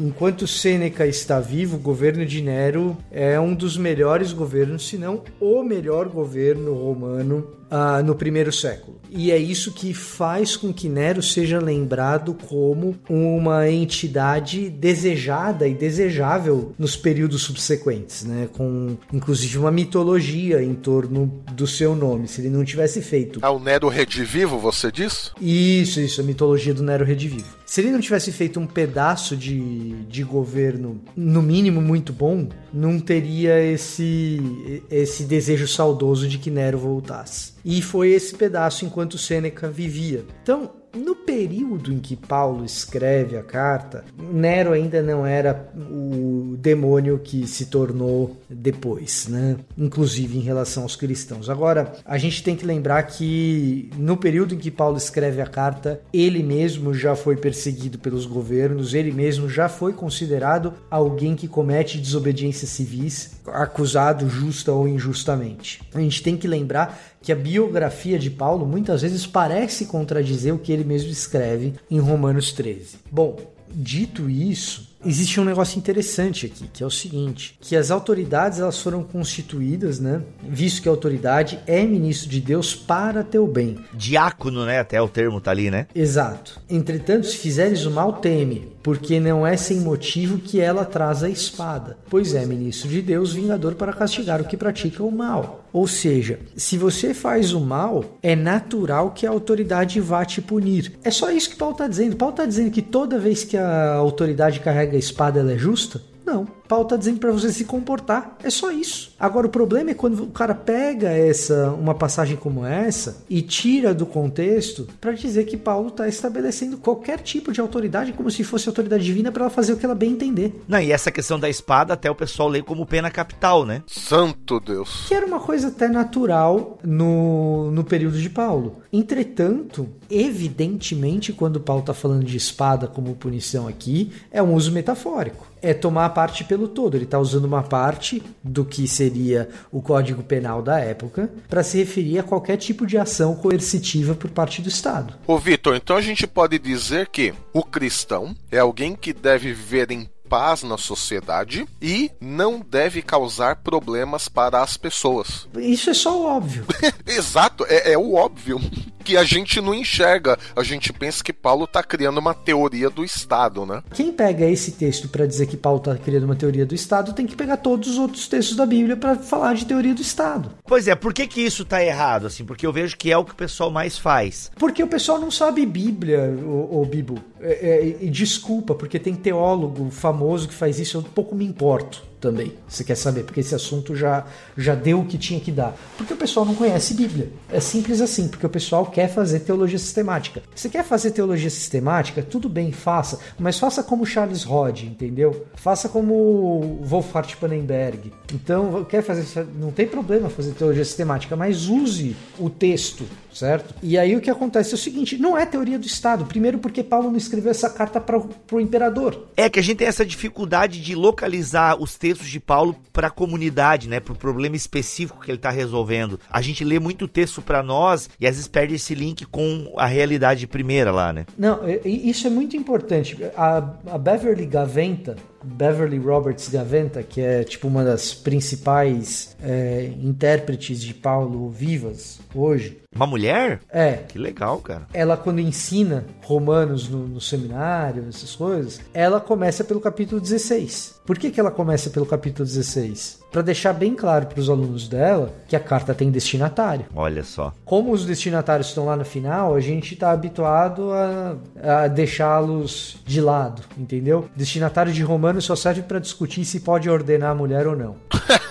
enquanto 0.00 0.46
Sêneca 0.46 1.06
está 1.06 1.40
vivo, 1.40 1.76
o 1.76 1.80
governo 1.80 2.24
de 2.24 2.42
Nero 2.42 2.96
é 3.10 3.38
um 3.38 3.54
dos 3.54 3.76
melhores 3.76 4.32
governos, 4.32 4.88
se 4.88 4.96
não 4.96 5.22
o 5.40 5.62
melhor 5.62 6.08
governo 6.08 6.74
romano 6.74 7.61
uh, 7.72 8.02
no 8.04 8.14
primeiro 8.14 8.52
século. 8.52 9.00
E 9.10 9.30
é 9.30 9.38
isso 9.38 9.72
que 9.72 9.94
faz 9.94 10.56
com 10.56 10.72
que 10.72 10.88
Nero 10.88 11.22
seja 11.22 11.58
lembrado 11.58 12.34
como 12.48 12.96
uma 13.08 13.68
entidade 13.70 14.68
desejada 14.68 15.66
e 15.66 15.74
desejável 15.74 16.74
nos 16.78 16.96
períodos 16.96 17.42
subsequentes, 17.42 18.24
né? 18.24 18.48
com 18.52 18.96
inclusive 19.12 19.58
uma 19.58 19.70
mitologia 19.70 20.62
em 20.62 20.74
torno 20.74 21.42
do 21.52 21.66
seu 21.66 21.94
nome, 21.94 22.28
se 22.28 22.40
ele 22.40 22.50
não 22.50 22.64
tivesse 22.64 23.00
feito. 23.00 23.40
Ah, 23.42 23.50
o 23.50 23.58
Nero 23.58 23.88
Redivivo, 23.88 24.58
você 24.58 24.90
diz? 24.90 25.32
Isso, 25.40 26.00
isso, 26.00 26.20
a 26.20 26.24
mitologia 26.24 26.74
do 26.74 26.82
Nero 26.82 27.04
Redivivo. 27.04 27.61
Se 27.72 27.80
ele 27.80 27.90
não 27.90 28.00
tivesse 28.00 28.30
feito 28.30 28.60
um 28.60 28.66
pedaço 28.66 29.34
de, 29.34 30.02
de 30.02 30.22
governo, 30.22 31.00
no 31.16 31.40
mínimo 31.40 31.80
muito 31.80 32.12
bom, 32.12 32.46
não 32.70 33.00
teria 33.00 33.64
esse, 33.64 34.42
esse 34.90 35.24
desejo 35.24 35.66
saudoso 35.66 36.28
de 36.28 36.36
que 36.36 36.50
Nero 36.50 36.76
voltasse. 36.76 37.54
E 37.64 37.80
foi 37.80 38.10
esse 38.10 38.34
pedaço 38.34 38.84
enquanto 38.84 39.16
Sêneca 39.16 39.70
vivia. 39.70 40.22
Então, 40.42 40.70
no 40.94 41.14
período 41.14 41.92
em 41.92 41.98
que 41.98 42.16
Paulo 42.16 42.64
escreve 42.64 43.36
a 43.36 43.42
carta, 43.42 44.04
Nero 44.16 44.72
ainda 44.72 45.02
não 45.02 45.26
era 45.26 45.70
o 45.74 46.56
demônio 46.58 47.18
que 47.18 47.46
se 47.46 47.66
tornou 47.66 48.36
depois, 48.48 49.26
né? 49.28 49.56
Inclusive 49.76 50.38
em 50.38 50.42
relação 50.42 50.82
aos 50.82 50.96
cristãos. 50.96 51.48
Agora, 51.48 51.92
a 52.04 52.18
gente 52.18 52.42
tem 52.42 52.56
que 52.56 52.66
lembrar 52.66 53.02
que 53.04 53.90
no 53.96 54.16
período 54.16 54.54
em 54.54 54.58
que 54.58 54.70
Paulo 54.70 54.96
escreve 54.96 55.40
a 55.40 55.46
carta, 55.46 56.00
ele 56.12 56.42
mesmo 56.42 56.94
já 56.94 57.16
foi 57.16 57.36
perseguido 57.36 57.98
pelos 57.98 58.26
governos, 58.26 58.94
ele 58.94 59.12
mesmo 59.12 59.48
já 59.48 59.68
foi 59.68 59.92
considerado 59.92 60.74
alguém 60.90 61.34
que 61.34 61.48
comete 61.48 61.98
desobediências 61.98 62.70
civis, 62.70 63.40
acusado 63.46 64.28
justa 64.28 64.72
ou 64.72 64.86
injustamente. 64.86 65.82
A 65.94 66.00
gente 66.00 66.22
tem 66.22 66.36
que 66.36 66.46
lembrar 66.46 67.11
que 67.22 67.32
a 67.32 67.36
biografia 67.36 68.18
de 68.18 68.28
Paulo 68.28 68.66
muitas 68.66 69.02
vezes 69.02 69.26
parece 69.26 69.86
contradizer 69.86 70.52
o 70.52 70.58
que 70.58 70.72
ele 70.72 70.84
mesmo 70.84 71.10
escreve 71.10 71.74
em 71.90 71.98
Romanos 71.98 72.52
13. 72.52 72.96
Bom, 73.10 73.36
dito 73.74 74.28
isso, 74.28 74.88
existe 75.04 75.40
um 75.40 75.44
negócio 75.44 75.78
interessante 75.78 76.46
aqui, 76.46 76.68
que 76.72 76.82
é 76.82 76.86
o 76.86 76.90
seguinte, 76.90 77.56
que 77.60 77.76
as 77.76 77.90
autoridades 77.90 78.60
elas 78.60 78.80
foram 78.80 79.02
constituídas, 79.02 79.98
né, 79.98 80.20
visto 80.42 80.82
que 80.82 80.88
a 80.88 80.92
autoridade 80.92 81.58
é 81.66 81.82
ministro 81.84 82.28
de 82.28 82.40
Deus 82.40 82.74
para 82.74 83.22
teu 83.22 83.46
bem. 83.46 83.78
Diácono, 83.94 84.64
né, 84.64 84.80
até 84.80 85.00
o 85.00 85.08
termo 85.08 85.40
tá 85.40 85.50
ali, 85.50 85.70
né? 85.70 85.86
Exato. 85.94 86.60
Entretanto, 86.68 87.26
se 87.26 87.36
fizeres 87.36 87.86
o 87.86 87.90
mal, 87.90 88.14
teme, 88.14 88.71
porque 88.82 89.20
não 89.20 89.46
é 89.46 89.56
sem 89.56 89.80
motivo 89.80 90.38
que 90.38 90.60
ela 90.60 90.84
traz 90.84 91.22
a 91.22 91.28
espada, 91.28 91.96
pois 92.10 92.34
é 92.34 92.44
ministro 92.44 92.88
de 92.88 93.00
Deus, 93.00 93.32
vingador 93.32 93.74
para 93.74 93.92
castigar 93.92 94.40
o 94.40 94.44
que 94.44 94.56
pratica 94.56 95.02
o 95.02 95.10
mal. 95.10 95.64
Ou 95.72 95.86
seja, 95.86 96.40
se 96.56 96.76
você 96.76 97.14
faz 97.14 97.52
o 97.52 97.60
mal, 97.60 98.04
é 98.22 98.36
natural 98.36 99.12
que 99.12 99.26
a 99.26 99.30
autoridade 99.30 100.00
vá 100.00 100.24
te 100.24 100.42
punir. 100.42 100.92
É 101.02 101.10
só 101.10 101.30
isso 101.30 101.50
que 101.50 101.56
Paulo 101.56 101.72
está 101.72 101.88
dizendo. 101.88 102.16
Paulo 102.16 102.34
está 102.34 102.44
dizendo 102.44 102.70
que 102.70 102.82
toda 102.82 103.18
vez 103.18 103.44
que 103.44 103.56
a 103.56 103.94
autoridade 103.94 104.60
carrega 104.60 104.96
a 104.96 104.98
espada, 104.98 105.40
ela 105.40 105.52
é 105.52 105.58
justa? 105.58 106.02
Não. 106.24 106.46
Paulo 106.72 106.84
está 106.84 106.96
dizendo 106.96 107.18
para 107.18 107.30
você 107.30 107.52
se 107.52 107.66
comportar. 107.66 108.38
É 108.42 108.48
só 108.48 108.70
isso. 108.72 109.12
Agora 109.20 109.46
o 109.46 109.50
problema 109.50 109.90
é 109.90 109.94
quando 109.94 110.22
o 110.22 110.28
cara 110.28 110.54
pega 110.54 111.10
essa 111.10 111.68
uma 111.68 111.94
passagem 111.94 112.34
como 112.34 112.64
essa 112.64 113.22
e 113.28 113.42
tira 113.42 113.92
do 113.92 114.06
contexto 114.06 114.88
para 114.98 115.12
dizer 115.12 115.44
que 115.44 115.58
Paulo 115.58 115.88
está 115.88 116.08
estabelecendo 116.08 116.78
qualquer 116.78 117.20
tipo 117.20 117.52
de 117.52 117.60
autoridade 117.60 118.14
como 118.14 118.30
se 118.30 118.42
fosse 118.42 118.70
autoridade 118.70 119.04
divina 119.04 119.30
para 119.30 119.42
ela 119.42 119.50
fazer 119.50 119.74
o 119.74 119.76
que 119.76 119.84
ela 119.84 119.94
bem 119.94 120.12
entender. 120.12 120.62
Não, 120.66 120.80
e 120.80 120.90
essa 120.90 121.10
questão 121.10 121.38
da 121.38 121.46
espada 121.46 121.92
até 121.92 122.10
o 122.10 122.14
pessoal 122.14 122.48
lê 122.48 122.62
como 122.62 122.86
pena 122.86 123.10
capital, 123.10 123.66
né? 123.66 123.82
Santo 123.86 124.58
Deus. 124.58 125.04
Que 125.08 125.14
era 125.14 125.26
uma 125.26 125.40
coisa 125.40 125.68
até 125.68 125.88
natural 125.88 126.78
no, 126.82 127.70
no 127.70 127.84
período 127.84 128.18
de 128.18 128.30
Paulo. 128.30 128.78
Entretanto, 128.90 129.88
evidentemente, 130.10 131.34
quando 131.34 131.60
Paulo 131.60 131.80
está 131.80 131.92
falando 131.92 132.24
de 132.24 132.36
espada 132.38 132.86
como 132.86 133.14
punição 133.14 133.68
aqui, 133.68 134.10
é 134.30 134.42
um 134.42 134.54
uso 134.54 134.72
metafórico. 134.72 135.52
É 135.60 135.72
tomar 135.72 136.06
a 136.06 136.10
parte 136.10 136.44
pelo 136.44 136.61
todo. 136.68 136.96
Ele 136.96 137.04
está 137.04 137.18
usando 137.18 137.44
uma 137.44 137.62
parte 137.62 138.22
do 138.42 138.64
que 138.64 138.86
seria 138.86 139.48
o 139.70 139.80
Código 139.80 140.22
Penal 140.22 140.62
da 140.62 140.78
época 140.78 141.30
para 141.48 141.62
se 141.62 141.78
referir 141.78 142.18
a 142.18 142.22
qualquer 142.22 142.56
tipo 142.56 142.86
de 142.86 142.98
ação 142.98 143.34
coercitiva 143.34 144.14
por 144.14 144.30
parte 144.30 144.62
do 144.62 144.68
Estado. 144.68 145.14
Ô 145.26 145.38
Vitor, 145.38 145.76
então 145.76 145.96
a 145.96 146.00
gente 146.00 146.26
pode 146.26 146.58
dizer 146.58 147.08
que 147.08 147.34
o 147.52 147.62
cristão 147.62 148.34
é 148.50 148.58
alguém 148.58 148.94
que 148.94 149.12
deve 149.12 149.52
viver 149.52 149.90
em 149.90 150.08
paz 150.32 150.62
na 150.62 150.78
sociedade 150.78 151.66
e 151.80 152.10
não 152.18 152.58
deve 152.58 153.02
causar 153.02 153.56
problemas 153.56 154.28
para 154.28 154.62
as 154.62 154.78
pessoas. 154.78 155.46
Isso 155.58 155.90
é 155.90 155.94
só 155.94 156.18
o 156.18 156.24
óbvio. 156.24 156.64
Exato, 157.06 157.66
é, 157.68 157.92
é, 157.92 157.98
o 157.98 158.14
óbvio 158.14 158.58
que 159.02 159.16
a 159.16 159.24
gente 159.24 159.60
não 159.60 159.74
enxerga. 159.74 160.38
A 160.54 160.62
gente 160.62 160.92
pensa 160.92 161.22
que 161.22 161.32
Paulo 161.32 161.64
está 161.64 161.82
criando 161.82 162.18
uma 162.18 162.34
teoria 162.34 162.88
do 162.88 163.04
Estado, 163.04 163.66
né? 163.66 163.82
Quem 163.92 164.12
pega 164.12 164.48
esse 164.48 164.72
texto 164.72 165.08
para 165.08 165.26
dizer 165.26 165.46
que 165.46 165.56
Paulo 165.56 165.78
está 165.78 165.96
criando 165.96 166.24
uma 166.24 166.36
teoria 166.36 166.64
do 166.64 166.74
Estado 166.74 167.12
tem 167.12 167.26
que 167.26 167.36
pegar 167.36 167.56
todos 167.56 167.90
os 167.90 167.98
outros 167.98 168.28
textos 168.28 168.56
da 168.56 168.66
Bíblia 168.66 168.96
para 168.96 169.16
falar 169.16 169.54
de 169.54 169.66
teoria 169.66 169.94
do 169.94 170.02
Estado. 170.02 170.50
Pois 170.64 170.88
é, 170.88 170.94
por 170.94 171.12
que 171.12 171.26
que 171.26 171.40
isso 171.40 171.64
tá 171.64 171.82
errado 171.82 172.26
assim? 172.26 172.44
Porque 172.44 172.66
eu 172.66 172.72
vejo 172.72 172.96
que 172.96 173.10
é 173.10 173.16
o 173.16 173.24
que 173.24 173.32
o 173.32 173.36
pessoal 173.36 173.70
mais 173.70 173.98
faz. 173.98 174.50
Porque 174.56 174.82
o 174.82 174.86
pessoal 174.86 175.18
não 175.18 175.30
sabe 175.30 175.66
Bíblia, 175.66 176.30
o, 176.44 176.82
o 176.82 176.86
Bibo. 176.86 177.18
É, 177.40 177.52
é, 177.52 177.96
e 178.00 178.10
desculpa, 178.10 178.74
porque 178.74 178.98
tem 178.98 179.14
teólogo 179.14 179.90
famoso 179.90 180.48
que 180.48 180.54
faz 180.54 180.78
isso, 180.78 180.98
eu 180.98 181.02
pouco 181.02 181.34
me 181.34 181.44
importo 181.44 182.11
também. 182.22 182.52
Você 182.68 182.84
quer 182.84 182.94
saber? 182.94 183.24
Porque 183.24 183.40
esse 183.40 183.54
assunto 183.54 183.96
já, 183.96 184.24
já 184.56 184.76
deu 184.76 185.00
o 185.00 185.04
que 185.04 185.18
tinha 185.18 185.40
que 185.40 185.50
dar. 185.50 185.76
Porque 185.98 186.14
o 186.14 186.16
pessoal 186.16 186.46
não 186.46 186.54
conhece 186.54 186.94
Bíblia. 186.94 187.30
É 187.50 187.58
simples 187.58 188.00
assim, 188.00 188.28
porque 188.28 188.46
o 188.46 188.48
pessoal 188.48 188.86
quer 188.86 189.08
fazer 189.08 189.40
teologia 189.40 189.78
sistemática. 189.78 190.40
Você 190.54 190.68
quer 190.68 190.84
fazer 190.84 191.10
teologia 191.10 191.50
sistemática? 191.50 192.22
Tudo 192.22 192.48
bem, 192.48 192.70
faça. 192.70 193.18
Mas 193.38 193.58
faça 193.58 193.82
como 193.82 194.06
Charles 194.06 194.44
Rod, 194.44 194.84
entendeu? 194.84 195.46
Faça 195.56 195.88
como 195.88 196.78
Wolfhard 196.84 197.36
Pannenberg. 197.36 198.12
Então, 198.32 198.84
quer 198.84 199.02
fazer. 199.02 199.44
Não 199.58 199.72
tem 199.72 199.86
problema 199.86 200.30
fazer 200.30 200.52
teologia 200.52 200.84
sistemática, 200.84 201.34
mas 201.34 201.68
use 201.68 202.16
o 202.38 202.48
texto, 202.48 203.04
certo? 203.32 203.74
E 203.82 203.98
aí 203.98 204.16
o 204.16 204.20
que 204.20 204.30
acontece 204.30 204.72
é 204.72 204.74
o 204.74 204.78
seguinte: 204.78 205.18
não 205.18 205.36
é 205.36 205.44
teoria 205.46 205.78
do 205.78 205.86
Estado. 205.86 206.24
Primeiro, 206.24 206.58
porque 206.58 206.82
Paulo 206.82 207.10
não 207.10 207.16
escreveu 207.16 207.50
essa 207.50 207.70
carta 207.70 208.00
para 208.00 208.20
o 208.52 208.60
imperador. 208.60 209.28
É 209.36 209.48
que 209.48 209.58
a 209.58 209.62
gente 209.62 209.78
tem 209.78 209.88
essa 209.88 210.04
dificuldade 210.04 210.80
de 210.80 210.94
localizar 210.94 211.80
os 211.80 211.96
textos 211.96 212.28
de 212.28 212.40
Paulo 212.40 212.76
para 212.92 213.08
a 213.08 213.10
comunidade, 213.10 213.88
né, 213.88 214.00
para 214.00 214.12
o 214.12 214.16
problema 214.16 214.56
específico 214.56 215.20
que 215.22 215.30
ele 215.30 215.38
está 215.38 215.50
resolvendo. 215.50 216.20
A 216.30 216.40
gente 216.40 216.64
lê 216.64 216.78
muito 216.78 217.08
texto 217.08 217.40
para 217.40 217.62
nós 217.62 218.10
e 218.20 218.26
às 218.26 218.36
vezes 218.36 218.48
perde 218.48 218.74
esse 218.74 218.94
link 218.94 219.24
com 219.26 219.72
a 219.76 219.86
realidade 219.86 220.46
primeira 220.46 220.90
lá, 220.90 221.12
né? 221.12 221.26
Não, 221.38 221.60
isso 221.84 222.26
é 222.26 222.30
muito 222.30 222.56
importante. 222.56 223.16
A, 223.36 223.56
a 223.86 223.98
Beverly 223.98 224.46
Gaventa, 224.46 225.16
Beverly 225.44 225.98
Roberts 225.98 226.48
Gaventa, 226.48 227.02
que 227.02 227.20
é 227.20 227.44
tipo 227.44 227.68
uma 227.68 227.84
das 227.84 228.14
principais 228.14 229.36
é, 229.42 229.92
intérpretes 230.00 230.80
de 230.80 230.94
Paulo 230.94 231.50
vivas 231.50 232.20
hoje. 232.34 232.82
Uma 232.94 233.06
mulher? 233.06 233.60
É. 233.70 233.92
Que 234.08 234.18
legal, 234.18 234.58
cara. 234.58 234.86
Ela, 234.92 235.16
quando 235.16 235.40
ensina 235.40 236.04
romanos 236.22 236.88
no, 236.88 237.08
no 237.08 237.20
seminário, 237.20 238.06
essas 238.08 238.36
coisas, 238.36 238.80
ela 238.92 239.18
começa 239.18 239.64
pelo 239.64 239.80
capítulo 239.80 240.20
16. 240.20 241.00
Por 241.06 241.18
que, 241.18 241.30
que 241.30 241.40
ela 241.40 241.50
começa 241.50 241.90
pelo 241.90 242.04
capítulo 242.04 242.46
16? 242.46 243.22
Para 243.32 243.42
deixar 243.42 243.72
bem 243.72 243.94
claro 243.94 244.26
para 244.26 244.38
os 244.38 244.50
alunos 244.50 244.88
dela 244.88 245.34
que 245.48 245.56
a 245.56 245.60
carta 245.60 245.94
tem 245.94 246.10
destinatário. 246.10 246.84
Olha 246.94 247.24
só. 247.24 247.52
Como 247.64 247.92
os 247.92 248.04
destinatários 248.04 248.68
estão 248.68 248.84
lá 248.84 248.94
no 248.94 249.04
final, 249.04 249.54
a 249.54 249.60
gente 249.60 249.94
está 249.94 250.10
habituado 250.10 250.92
a, 250.92 251.36
a 251.62 251.88
deixá-los 251.88 252.98
de 253.06 253.22
lado, 253.22 253.62
entendeu? 253.78 254.28
Destinatário 254.36 254.92
de 254.92 255.02
Romano 255.32 255.40
só 255.40 255.56
serve 255.56 255.82
para 255.82 255.98
discutir 255.98 256.44
se 256.44 256.60
pode 256.60 256.90
ordenar 256.90 257.30
a 257.30 257.34
mulher 257.34 257.66
ou 257.66 257.74
não. 257.74 257.96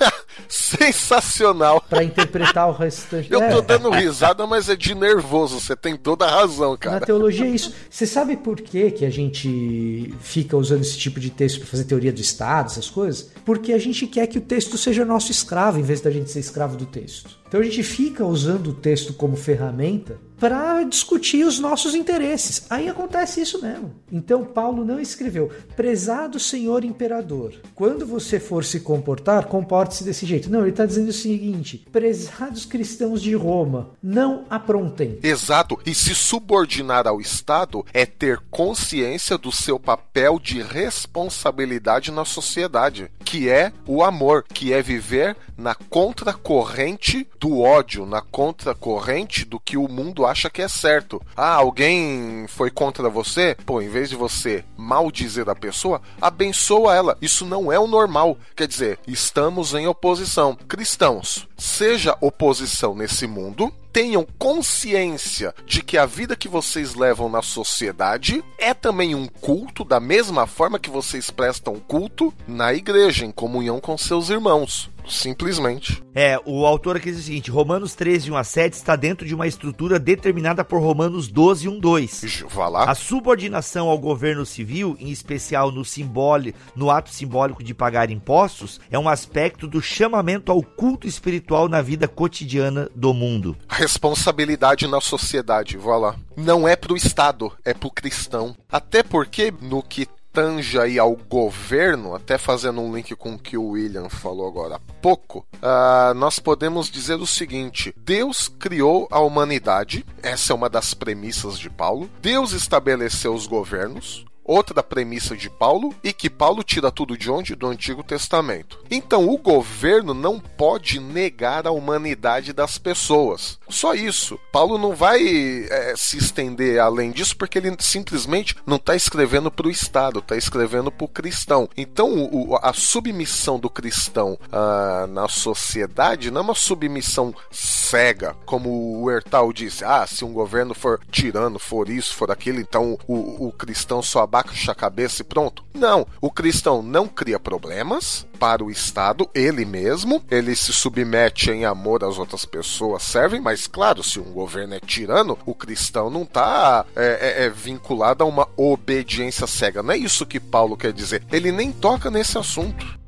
Sensacional. 0.78 1.82
Para 1.89 2.03
interpretar 2.03 2.69
o 2.69 2.72
restante. 2.72 3.32
Eu 3.32 3.39
tô 3.39 3.59
é. 3.59 3.61
dando 3.61 3.89
risada, 3.89 4.45
mas 4.47 4.69
é 4.69 4.76
de 4.76 4.95
nervoso. 4.95 5.59
Você 5.59 5.76
tem 5.76 5.95
toda 5.95 6.26
a 6.26 6.32
razão, 6.32 6.78
cara. 6.78 6.99
Na 6.99 7.05
teologia 7.05 7.45
é 7.45 7.49
isso. 7.49 7.74
Você 7.89 8.05
sabe 8.05 8.38
por 8.38 8.59
que, 8.61 8.91
que 8.91 9.05
a 9.05 9.09
gente 9.09 10.13
fica 10.22 10.55
usando 10.55 10.82
esse 10.82 10.97
tipo 10.97 11.19
de 11.19 11.30
texto 11.30 11.59
para 11.59 11.67
fazer 11.67 11.84
teoria 11.84 12.11
do 12.11 12.22
Estado, 12.22 12.67
essas 12.67 12.89
coisas? 12.89 13.32
Porque 13.43 13.74
a 13.74 13.80
gente 13.80 14.07
quer 14.07 14.28
que 14.28 14.38
o 14.38 14.41
texto 14.41 14.78
seja 14.78 15.03
nosso 15.03 15.32
escravo, 15.32 15.80
em 15.80 15.84
vez 15.84 16.01
da 16.01 16.11
gente 16.11 16.30
ser 16.30 16.39
escravo 16.39 16.78
do 16.78 16.86
texto. 16.86 17.41
Então 17.51 17.59
a 17.59 17.63
gente 17.63 17.84
fica 17.84 18.26
usando 18.26 18.67
o 18.67 18.74
texto 18.74 19.13
como 19.13 19.36
ferramenta 19.36 20.17
para 20.39 20.82
discutir 20.84 21.45
os 21.45 21.59
nossos 21.59 21.93
interesses. 21.93 22.65
Aí 22.69 22.88
acontece 22.88 23.41
isso 23.41 23.61
mesmo. 23.61 23.93
Então 24.11 24.45
Paulo 24.45 24.86
não 24.86 25.01
escreveu: 25.01 25.51
prezado 25.76 26.39
senhor 26.39 26.86
imperador, 26.86 27.53
quando 27.76 28.07
você 28.07 28.39
for 28.39 28.63
se 28.63 28.80
comportar, 28.80 29.47
comporte-se 29.47 30.03
desse 30.03 30.26
jeito. 30.26 30.49
Não, 30.49 30.61
ele 30.64 30.72
está 30.72 30.86
dizendo 30.86 31.09
o 31.09 31.14
seguinte: 31.14 31.86
prezados 31.91 32.66
cristãos 32.66 33.22
de 33.22 33.34
Roma, 33.36 33.91
não 34.01 34.45
aprontem. 34.49 35.20
Exato. 35.24 35.80
E 35.86 35.93
se 35.93 36.14
subordinar 36.16 37.07
ao 37.07 37.20
Estado 37.22 37.86
é 37.93 38.05
ter 38.05 38.39
consciência 38.49 39.38
do 39.38 39.51
seu 39.51 39.80
papel 39.80 40.39
de 40.39 40.62
responsabilidade 40.62 42.12
na 42.12 42.26
sociedade, 42.26 43.12
que 43.24 43.49
é 43.49 43.72
o 43.88 44.03
amor, 44.03 44.43
que 44.43 44.74
é 44.74 44.82
viver 44.82 45.36
na 45.57 45.76
contracorrente 45.76 47.28
do 47.39 47.62
ódio, 47.62 48.05
na 48.05 48.22
contracorrente 48.22 49.45
do 49.45 49.59
que 49.59 49.78
o 49.78 49.88
mundo 49.88 50.26
acha 50.26 50.49
que 50.49 50.62
é 50.62 50.68
certo. 50.68 51.22
Ah, 51.36 51.53
alguém 51.53 52.45
foi 52.47 52.72
contra 52.72 53.09
você? 53.09 53.55
Pô, 53.66 53.82
em 53.82 53.89
vez 53.89 54.09
de 54.09 54.16
você 54.16 54.66
maldizer 54.76 55.47
a 55.47 55.55
pessoa, 55.55 56.01
abençoa 56.20 56.95
ela. 56.95 57.18
Isso 57.22 57.45
não 57.45 57.72
é 57.72 57.80
o 57.80 57.88
normal. 57.88 58.38
Quer 58.55 58.68
dizer, 58.68 58.99
estamos 59.07 59.74
em 59.74 59.88
oposição. 59.88 60.50
Cristãos, 60.55 61.47
seja 61.62 62.18
oposição 62.20 62.95
nesse 62.95 63.28
mundo, 63.28 63.72
tenham 63.93 64.26
consciência 64.39 65.53
de 65.66 65.84
que 65.84 65.97
a 65.97 66.07
vida 66.07 66.36
que 66.36 66.47
vocês 66.47 66.95
levam 66.95 67.30
na 67.30 67.43
sociedade 67.43 68.43
é 68.57 68.74
também 68.74 69.14
um 69.14 69.28
culto, 69.28 69.84
da 69.84 69.99
mesma 69.99 70.47
forma 70.47 70.80
que 70.80 70.89
vocês 70.89 71.30
prestam 71.30 71.76
culto 71.76 72.34
na 72.47 72.74
igreja, 72.74 73.26
em 73.26 73.32
comunhão 73.32 73.80
com 73.80 73.95
seus 73.97 74.30
irmãos. 74.30 74.89
Simplesmente. 75.07 76.01
É, 76.14 76.39
o 76.45 76.66
autor 76.66 76.97
aqui 76.97 77.09
diz 77.12 77.20
o 77.20 77.24
seguinte: 77.24 77.49
Romanos 77.49 77.95
13, 77.95 78.32
1 78.32 78.38
a 78.38 78.43
7 78.43 78.74
está 78.74 78.95
dentro 78.95 79.26
de 79.26 79.34
uma 79.34 79.47
estrutura 79.47 79.99
determinada 79.99 80.64
por 80.64 80.80
Romanos 80.80 81.28
12, 81.28 81.68
1, 81.68 81.80
2. 81.80 82.45
Vá 82.49 82.68
lá. 82.68 82.89
A 82.89 82.95
subordinação 82.95 83.89
ao 83.89 83.97
governo 83.97 84.45
civil, 84.45 84.95
em 84.99 85.09
especial 85.09 85.72
no 85.72 85.84
simbólico, 85.84 86.57
no 86.76 86.91
ato 86.91 87.09
simbólico 87.09 87.64
de 87.64 87.74
pagar 87.74 88.12
impostos, 88.12 88.80
é 88.91 88.99
um 88.99 89.09
aspecto 89.09 89.68
do 89.68 89.82
chamamento 89.82 90.51
ao 90.51 90.62
culto 90.62 91.07
espiritual 91.07 91.50
na 91.69 91.81
vida 91.81 92.07
cotidiana 92.07 92.89
do 92.95 93.13
mundo. 93.13 93.57
Responsabilidade 93.67 94.87
na 94.87 95.01
sociedade, 95.01 95.77
vá 95.77 95.97
lá. 95.97 96.15
Não 96.35 96.67
é 96.67 96.75
pro 96.75 96.95
Estado, 96.95 97.51
é 97.63 97.73
pro 97.73 97.91
cristão. 97.91 98.55
Até 98.69 99.03
porque 99.03 99.53
no 99.61 99.83
que 99.83 100.07
tange 100.33 100.79
aí 100.79 100.97
ao 100.97 101.15
governo, 101.15 102.15
até 102.15 102.37
fazendo 102.37 102.81
um 102.81 102.95
link 102.95 103.15
com 103.15 103.33
o 103.33 103.39
que 103.39 103.57
o 103.57 103.69
William 103.69 104.09
falou 104.09 104.47
agora 104.47 104.75
há 104.75 104.79
pouco, 105.01 105.45
uh, 105.55 106.13
nós 106.15 106.39
podemos 106.39 106.89
dizer 106.89 107.15
o 107.15 107.27
seguinte: 107.27 107.93
Deus 107.97 108.47
criou 108.47 109.07
a 109.11 109.19
humanidade, 109.19 110.05
essa 110.21 110.53
é 110.53 110.55
uma 110.55 110.69
das 110.69 110.93
premissas 110.93 111.59
de 111.59 111.69
Paulo. 111.69 112.09
Deus 112.21 112.53
estabeleceu 112.53 113.33
os 113.33 113.45
governos, 113.45 114.25
outra 114.43 114.81
premissa 114.81 115.35
de 115.35 115.49
Paulo 115.49 115.93
e 116.03 116.11
que 116.11 116.29
Paulo 116.29 116.63
tira 116.63 116.91
tudo 116.91 117.17
de 117.17 117.29
onde? 117.29 117.55
Do 117.55 117.67
Antigo 117.67 118.03
Testamento. 118.03 118.79
Então 118.89 119.29
o 119.29 119.37
governo 119.37 120.13
não 120.13 120.39
pode 120.39 120.99
negar 120.99 121.67
a 121.67 121.71
humanidade 121.71 122.53
das 122.53 122.77
pessoas. 122.77 123.59
Só 123.69 123.93
isso. 123.93 124.39
Paulo 124.51 124.77
não 124.77 124.95
vai 124.95 125.21
é, 125.69 125.93
se 125.95 126.17
estender 126.17 126.79
além 126.79 127.11
disso 127.11 127.35
porque 127.37 127.57
ele 127.57 127.75
simplesmente 127.79 128.55
não 128.65 128.77
está 128.77 128.95
escrevendo 128.95 129.51
para 129.51 129.67
o 129.67 129.71
Estado, 129.71 130.19
está 130.19 130.35
escrevendo 130.35 130.91
para 130.91 131.05
o 131.05 131.09
cristão. 131.09 131.69
Então 131.77 132.11
o, 132.31 132.57
a 132.61 132.73
submissão 132.73 133.59
do 133.59 133.69
cristão 133.69 134.37
ah, 134.51 135.07
na 135.09 135.27
sociedade 135.27 136.31
não 136.31 136.41
é 136.41 136.43
uma 136.43 136.55
submissão 136.55 137.33
cega, 137.51 138.35
como 138.45 139.01
o 139.01 139.09
Hertal 139.11 139.53
disse. 139.53 139.85
Ah, 139.85 140.05
se 140.07 140.25
um 140.25 140.33
governo 140.33 140.73
for 140.73 140.99
tirano, 141.11 141.59
for 141.59 141.89
isso, 141.89 142.15
for 142.15 142.31
aquilo, 142.31 142.59
então 142.59 142.97
o, 143.07 143.47
o 143.47 143.51
cristão 143.51 144.01
só 144.01 144.21
abaixa 144.32 144.71
a 144.71 144.75
cabeça 144.75 145.21
e 145.21 145.25
pronto. 145.25 145.63
Não, 145.73 146.07
o 146.21 146.32
cristão 146.32 146.82
não 146.82 147.07
cria 147.07 147.39
problemas 147.39 148.25
para 148.39 148.63
o 148.63 148.71
Estado, 148.71 149.29
ele 149.36 149.65
mesmo, 149.65 150.23
ele 150.32 150.55
se 150.55 150.71
submete 150.71 151.51
em 151.51 151.65
amor 151.65 152.03
às 152.03 152.17
outras 152.17 152.45
pessoas, 152.45 153.03
servem, 153.03 153.41
mas 153.41 153.67
claro, 153.67 154.01
se 154.01 154.19
um 154.19 154.32
governo 154.32 154.73
é 154.73 154.79
tirano, 154.79 155.38
o 155.45 155.53
cristão 155.53 156.09
não 156.09 156.23
está 156.23 156.86
é, 156.95 157.43
é, 157.43 157.45
é 157.45 157.49
vinculado 157.49 158.23
a 158.23 158.27
uma 158.27 158.47
obediência 158.55 159.45
cega. 159.45 159.84
Não 159.84 159.91
é 159.91 159.97
isso 159.97 160.25
que 160.25 160.39
Paulo 160.39 160.77
quer 160.77 160.93
dizer. 160.93 161.23
Ele 161.32 161.51
nem 161.51 161.71
toca 161.71 162.09
nesse 162.09 162.38
assunto. 162.38 162.99